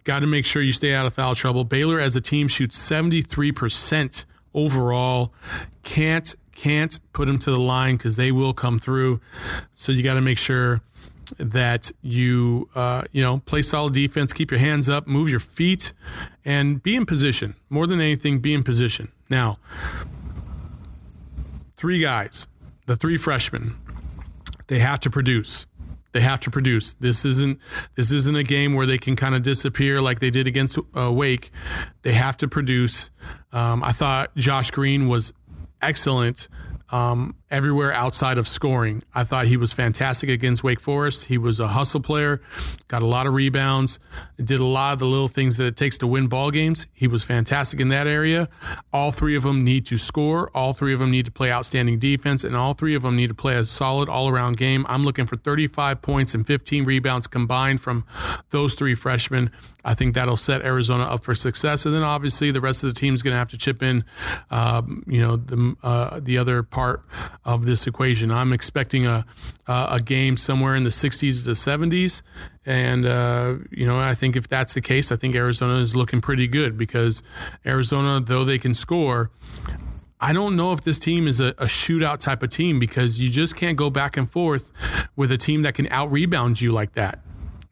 Got 0.05 0.21
to 0.21 0.29
make 0.29 0.47
sure 0.47 0.63
you 0.63 0.73
stay 0.73 0.95
out 0.95 1.05
of 1.05 1.15
foul 1.15 1.35
trouble. 1.35 1.65
Baylor 1.65 1.99
as 1.99 2.15
a 2.15 2.21
team 2.21 2.47
shoots 2.47 2.79
73% 2.79 4.25
overall. 4.55 5.35
Can't 5.83 6.35
can't 6.53 7.01
put 7.13 7.27
them 7.27 7.41
to 7.41 7.51
the 7.51 7.59
line 7.59 7.97
because 7.97 8.15
they 8.15 8.31
will 8.31 8.55
come 8.55 8.79
through. 8.79 9.21
So 9.75 9.91
you 9.91 10.05
got 10.05 10.15
to 10.15 10.21
make 10.21 10.39
sure 10.39 10.83
that 11.39 11.93
you 12.03 12.69
uh, 12.75 13.03
you 13.13 13.23
know 13.23 13.39
play 13.39 13.63
solid 13.63 13.95
defense, 13.95 14.33
keep 14.33 14.51
your 14.51 14.61
hands 14.61 14.89
up, 14.89 15.07
move 15.07 15.29
your 15.29 15.41
feet, 15.41 15.93
and 16.45 16.83
be 16.83 16.97
in 16.97 17.07
position. 17.07 17.55
More 17.69 17.87
than 17.87 18.01
anything, 18.01 18.39
be 18.41 18.55
in 18.55 18.63
position. 18.63 19.11
Now, 19.31 19.59
three 21.77 22.01
guys, 22.01 22.47
the 22.87 22.97
three 22.97 23.17
freshmen, 23.17 23.77
they 24.69 24.79
have 24.79 25.01
to 25.01 25.11
produce. 25.11 25.67
They 26.13 26.21
have 26.21 26.41
to 26.43 26.51
produce. 26.51 26.93
This 26.95 27.25
isn't 27.25 27.59
this 27.97 28.13
isn't 28.13 28.37
a 28.37 28.45
game 28.45 28.75
where 28.75 28.87
they 28.87 28.99
can 28.99 29.17
kind 29.17 29.35
of 29.35 29.43
disappear 29.43 30.01
like 30.01 30.21
they 30.21 30.31
did 30.31 30.47
against 30.47 30.79
uh, 30.97 31.11
Wake. 31.13 31.51
They 32.03 32.13
have 32.13 32.37
to 32.37 32.47
produce. 32.47 33.11
Um, 33.53 33.83
I 33.83 33.91
thought 33.91 34.35
Josh 34.37 34.71
Green 34.71 35.09
was 35.09 35.33
excellent 35.83 36.49
um, 36.91 37.35
everywhere 37.55 37.93
outside 37.93 38.37
of 38.37 38.49
scoring. 38.49 39.01
I 39.15 39.23
thought 39.23 39.47
he 39.47 39.57
was 39.57 39.73
fantastic 39.73 40.29
against 40.29 40.65
Wake 40.65 40.81
Forest. 40.81 41.27
He 41.27 41.39
was 41.39 41.61
a 41.61 41.69
hustle 41.69 42.01
player, 42.01 42.41
got 42.89 43.01
a 43.01 43.07
lot 43.07 43.29
of 43.29 43.35
rebounds, 43.35 44.01
did 44.37 44.59
a 44.59 44.65
lot 44.65 44.95
of 44.95 44.99
the 44.99 45.05
little 45.05 45.29
things 45.29 45.57
that 45.59 45.67
it 45.67 45.77
takes 45.77 45.97
to 45.99 46.07
win 46.09 46.27
ball 46.27 46.51
games. 46.51 46.89
He 46.93 47.07
was 47.07 47.23
fantastic 47.23 47.79
in 47.79 47.91
that 47.91 48.09
area. 48.09 48.49
All 48.93 49.13
three 49.13 49.37
of 49.37 49.45
them 49.45 49.63
need 49.63 49.87
to 49.87 49.99
score. 49.99 50.51
All 50.53 50.73
three 50.73 50.93
of 50.93 50.99
them 50.99 51.13
need 51.13 51.27
to 51.27 51.31
play 51.31 51.53
outstanding 51.53 52.01
defense, 52.01 52.43
and 52.43 52.57
all 52.57 52.75
three 52.75 52.97
of 52.97 53.03
them 53.03 53.15
need 53.15 53.29
to 53.29 53.35
play 53.35 53.55
a 53.55 53.65
solid 53.65 54.09
all 54.09 54.29
around 54.29 54.57
game. 54.57 54.85
I'm 54.89 55.05
looking 55.05 55.27
for 55.27 55.37
35 55.37 56.03
points 56.03 56.35
and 56.35 56.45
15 56.45 56.85
rebounds 56.85 57.29
combined 57.29 57.81
from 57.81 58.05
those 58.51 58.75
three 58.75 58.97
freshmen. 58.97 59.53
I 59.85 59.95
think 59.95 60.15
that'll 60.15 60.37
set 60.37 60.63
Arizona 60.63 61.05
up 61.05 61.23
for 61.23 61.35
success, 61.35 61.87
and 61.87 61.95
then 61.95 62.03
obviously 62.03 62.51
the 62.51 62.61
rest 62.61 62.83
of 62.83 62.93
the 62.93 62.99
team 62.99 63.15
is 63.15 63.23
going 63.23 63.35
to 63.35 63.39
have 63.39 63.51
to 63.51 63.59
chip 63.59 63.83
in. 63.83 64.05
Um, 64.51 65.05
you 65.07 65.21
know 65.21 65.37
the 65.37 65.77
uh, 65.83 66.21
the 66.21 66.39
other 66.39 66.63
part 66.63 67.05
of 67.45 67.67
this 67.67 67.87
equation. 67.87 68.31
I'm 68.31 68.53
expecting 68.53 69.07
a 69.07 69.25
a 69.67 70.01
game 70.05 70.37
somewhere 70.37 70.75
in 70.75 70.85
the 70.85 70.91
60s 70.91 71.45
to 71.45 71.51
70s, 71.51 72.23
and 72.67 73.07
uh, 73.07 73.57
you 73.71 73.87
know 73.87 73.99
I 73.99 74.15
think 74.15 74.37
if 74.37 74.49
that's 74.49 74.75
the 74.75 74.81
case, 74.81 75.13
I 75.13 75.17
think 75.17 75.35
Arizona 75.35 75.77
is 75.77 75.95
looking 75.95 76.21
pretty 76.21 76.47
good 76.47 76.77
because 76.77 77.23
Arizona, 77.65 78.21
though 78.25 78.45
they 78.45 78.59
can 78.59 78.75
score. 78.75 79.31
I 80.21 80.33
don't 80.33 80.57
know 80.57 80.73
if 80.73 80.83
this 80.83 80.99
team 80.99 81.27
is 81.27 81.39
a, 81.39 81.49
a, 81.59 81.67
shootout 81.67 82.19
type 82.19 82.43
of 82.43 82.49
team 82.49 82.79
because 82.79 83.21
you 83.21 83.29
just 83.29 83.57
can't 83.57 83.77
go 83.77 83.91
back 83.91 84.17
and 84.17 84.31
forth 84.31 84.73
with 85.17 85.31
a 85.31 85.37
team 85.37 85.63
that 85.63 85.75
can 85.75 85.87
out 85.89 86.11
rebound 86.11 86.63
you 86.63 86.73
like 86.73 86.95
that. 86.95 87.19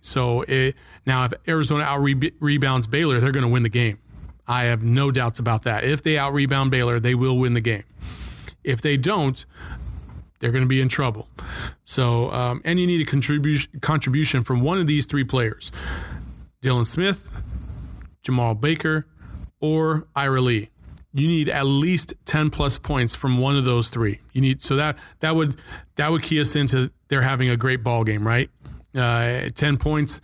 So 0.03 0.43
it, 0.43 0.75
now, 1.07 1.25
if 1.25 1.33
Arizona 1.49 1.85
out 1.85 2.01
rebounds 2.41 2.87
Baylor, 2.89 3.20
they're 3.20 3.33
going 3.33 3.47
to 3.47 3.51
win 3.51 3.62
the 3.62 3.70
game. 3.70 3.99
I 4.47 4.64
have 4.64 4.83
no 4.83 5.11
doubts 5.11 5.39
about 5.39 5.62
that. 5.62 5.85
If 5.85 6.03
they 6.03 6.18
out 6.18 6.35
rebound 6.35 6.70
Baylor, 6.70 7.01
they 7.01 7.14
will 7.14 7.39
win 7.39 7.55
the 7.55 7.61
game. 7.61 7.85
If 8.65 8.81
they 8.81 8.97
don't, 8.97 9.45
they're 10.39 10.53
going 10.53 10.65
to 10.65 10.69
be 10.69 10.81
in 10.81 10.89
trouble. 10.89 11.29
So, 11.85 12.31
um, 12.33 12.63
and 12.65 12.81
you 12.81 12.87
need 12.87 13.01
a 13.01 13.11
contribution 13.11 13.81
contribution 13.81 14.43
from 14.43 14.61
one 14.61 14.79
of 14.79 14.87
these 14.87 15.07
three 15.07 15.25
players: 15.25 15.73
Dylan 16.63 16.87
Smith, 16.87 17.31
Jemarl 18.23 18.61
Baker, 18.61 19.07
or 19.61 20.07
Ira 20.15 20.41
Lee. 20.41 20.71
You 21.15 21.29
need 21.29 21.49
at 21.49 21.67
least 21.67 22.15
ten 22.25 22.51
plus 22.51 22.79
points 22.79 23.15
from 23.15 23.39
one 23.39 23.57
of 23.57 23.65
those 23.65 23.89
three. 23.89 24.21
You 24.33 24.41
need 24.41 24.63
so 24.63 24.77
that 24.77 24.97
that 25.21 25.37
would 25.37 25.57
that 25.97 26.11
would 26.11 26.23
key 26.23 26.41
us 26.41 26.57
into 26.57 26.91
they're 27.09 27.23
having 27.23 27.51
a 27.51 27.57
great 27.57 27.85
ball 27.85 28.05
game, 28.05 28.27
right? 28.27 28.49
uh, 28.97 29.51
10 29.55 29.77
points, 29.79 30.21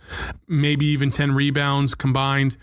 maybe 0.47 0.85
even 0.85 1.09
10 1.09 1.33
rebounds 1.33 1.95
combined. 1.95 2.57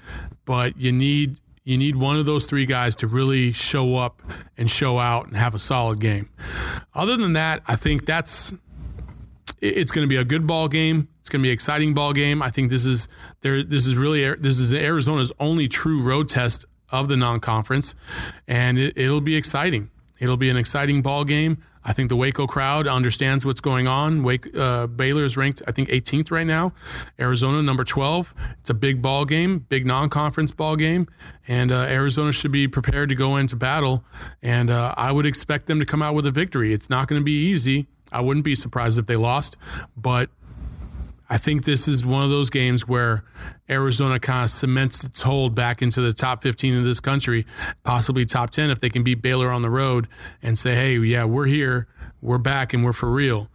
But 0.44 0.78
you 0.78 0.92
need 0.92 1.40
you 1.66 1.76
need 1.76 1.96
one 1.96 2.16
of 2.16 2.26
those 2.26 2.46
three 2.46 2.64
guys 2.64 2.94
to 2.94 3.08
really 3.08 3.50
show 3.50 3.96
up 3.96 4.22
and 4.56 4.70
show 4.70 5.00
out 5.00 5.26
and 5.26 5.36
have 5.36 5.52
a 5.52 5.58
solid 5.58 5.98
game. 6.00 6.30
Other 6.94 7.16
than 7.16 7.32
that, 7.32 7.60
I 7.66 7.74
think 7.74 8.06
that's 8.06 8.54
it's 9.60 9.90
going 9.90 10.04
to 10.04 10.08
be 10.08 10.16
a 10.16 10.24
good 10.24 10.46
ball 10.46 10.68
game. 10.68 11.08
It's 11.18 11.28
going 11.28 11.40
to 11.40 11.42
be 11.42 11.50
an 11.50 11.54
exciting 11.54 11.92
ball 11.92 12.12
game. 12.12 12.40
I 12.40 12.50
think 12.50 12.70
this 12.70 12.86
is 12.86 13.08
there. 13.40 13.64
This 13.64 13.84
is 13.84 13.96
really 13.96 14.32
this 14.36 14.60
is 14.60 14.72
Arizona's 14.72 15.32
only 15.40 15.66
true 15.66 16.00
road 16.00 16.28
test 16.28 16.64
of 16.90 17.08
the 17.08 17.16
non-conference, 17.16 17.96
and 18.46 18.78
it, 18.78 18.96
it'll 18.96 19.20
be 19.20 19.34
exciting. 19.34 19.90
It'll 20.18 20.36
be 20.36 20.50
an 20.50 20.56
exciting 20.56 21.02
ball 21.02 21.24
game. 21.24 21.58
I 21.84 21.92
think 21.92 22.08
the 22.08 22.16
Waco 22.16 22.48
crowd 22.48 22.88
understands 22.88 23.46
what's 23.46 23.60
going 23.60 23.86
on. 23.86 24.24
Wake 24.24 24.48
uh, 24.56 24.88
Baylor 24.88 25.24
is 25.24 25.36
ranked, 25.36 25.62
I 25.68 25.72
think, 25.72 25.88
18th 25.88 26.32
right 26.32 26.46
now. 26.46 26.72
Arizona 27.18 27.62
number 27.62 27.84
12. 27.84 28.34
It's 28.58 28.70
a 28.70 28.74
big 28.74 29.00
ball 29.00 29.24
game, 29.24 29.60
big 29.68 29.86
non-conference 29.86 30.50
ball 30.50 30.74
game, 30.74 31.06
and 31.46 31.70
uh, 31.70 31.82
Arizona 31.82 32.32
should 32.32 32.50
be 32.50 32.66
prepared 32.66 33.08
to 33.10 33.14
go 33.14 33.36
into 33.36 33.54
battle. 33.54 34.04
And 34.42 34.68
uh, 34.68 34.94
I 34.96 35.12
would 35.12 35.26
expect 35.26 35.66
them 35.66 35.78
to 35.78 35.86
come 35.86 36.02
out 36.02 36.14
with 36.14 36.26
a 36.26 36.32
victory. 36.32 36.72
It's 36.72 36.90
not 36.90 37.06
going 37.06 37.20
to 37.20 37.24
be 37.24 37.38
easy. 37.46 37.86
I 38.10 38.20
wouldn't 38.20 38.44
be 38.44 38.54
surprised 38.54 38.98
if 38.98 39.06
they 39.06 39.16
lost, 39.16 39.56
but 39.96 40.30
I 41.28 41.38
think 41.38 41.64
this 41.64 41.88
is 41.88 42.06
one 42.06 42.22
of 42.22 42.30
those 42.30 42.50
games 42.50 42.86
where 42.86 43.24
Arizona 43.68 44.20
kind 44.20 44.44
of 44.44 44.50
cements 44.50 45.02
its 45.02 45.22
hold 45.22 45.54
back 45.54 45.82
into 45.82 46.00
the 46.00 46.12
top 46.12 46.42
15 46.42 46.78
of 46.78 46.84
this 46.84 47.00
country, 47.00 47.46
possibly 47.82 48.24
top 48.24 48.50
10 48.50 48.70
if 48.70 48.78
they 48.78 48.90
can 48.90 49.02
beat 49.02 49.22
Baylor 49.22 49.50
on 49.50 49.62
the 49.62 49.70
road 49.70 50.06
and 50.42 50.58
say, 50.58 50.74
hey, 50.74 50.96
yeah, 50.98 51.24
we're 51.24 51.46
here, 51.46 51.88
we're 52.22 52.38
back, 52.38 52.72
and 52.72 52.84
we're 52.84 52.92
for 52.92 53.10
real. 53.10 53.50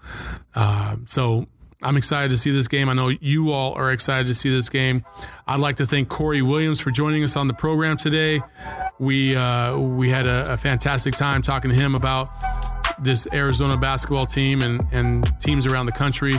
Uh, 0.54 0.98
so 1.06 1.48
I'm 1.82 1.98
excited 1.98 2.30
to 2.30 2.38
see 2.38 2.52
this 2.52 2.68
game. 2.68 2.90
I 2.90 2.94
know 2.94 3.10
you 3.10 3.52
all 3.52 3.74
are 3.74 3.92
excited 3.92 4.28
to 4.28 4.34
see 4.34 4.50
this 4.50 4.70
game. 4.70 5.04
I'd 5.48 5.60
like 5.60 5.78
to 5.78 5.86
thank 5.86 6.10
Corey 6.10 6.42
Williams 6.42 6.82
for 6.82 6.92
joining 6.92 7.24
us 7.24 7.36
on 7.36 7.48
the 7.48 7.54
program 7.54 7.98
today. 7.98 8.42
We 9.00 9.36
uh, 9.36 9.78
we 9.78 10.10
had 10.10 10.28
a, 10.28 10.54
a 10.54 10.58
fantastic 10.58 11.16
time 11.16 11.42
talking 11.42 11.72
to 11.72 11.76
him 11.76 11.96
about 11.96 12.30
this 13.02 13.28
Arizona 13.34 13.78
basketball 13.78 14.28
team 14.28 14.62
and, 14.62 14.86
and 14.92 15.42
teams 15.42 15.66
around 15.66 15.88
the 15.88 15.92
country. 15.92 16.36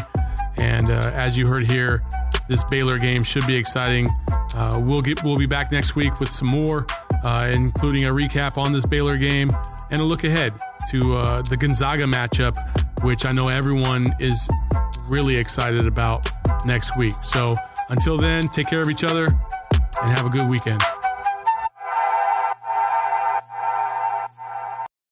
And 0.57 0.91
uh, 0.91 1.11
as 1.15 1.37
you 1.39 1.47
heard 1.47 1.65
here, 1.65 2.03
this 2.49 2.65
Baylor 2.65 2.99
game 2.99 3.23
should 3.23 3.47
be 3.47 3.57
exciting. 3.57 4.09
Uh, 4.55 4.81
we'll 4.85 5.03
get 5.03 5.23
we'll 5.25 5.39
be 5.39 5.47
back 5.47 5.73
next 5.73 5.97
week 5.97 6.21
with 6.21 6.31
some 6.31 6.49
more, 6.49 6.87
uh, 7.25 7.51
including 7.53 8.05
a 8.05 8.11
recap 8.11 8.59
on 8.59 8.73
this 8.73 8.85
Baylor 8.85 9.17
game 9.17 9.51
and 9.91 10.01
a 10.01 10.05
look 10.05 10.25
ahead 10.25 10.53
to 10.91 11.15
uh, 11.15 11.43
the 11.43 11.57
Gonzaga 11.57 12.05
matchup, 12.05 12.57
which 13.03 13.25
I 13.25 13.33
know 13.33 13.49
everyone 13.49 14.15
is 14.19 14.49
really 15.07 15.37
excited 15.37 15.87
about 15.87 16.27
next 16.67 16.97
week. 16.97 17.15
So 17.23 17.55
until 17.89 18.17
then, 18.17 18.49
take 18.49 18.69
care 18.69 18.83
of 18.83 18.91
each 18.91 19.05
other 19.05 19.27
and 19.27 20.11
have 20.11 20.27
a 20.27 20.31
good 20.31 20.49
weekend. 20.49 20.83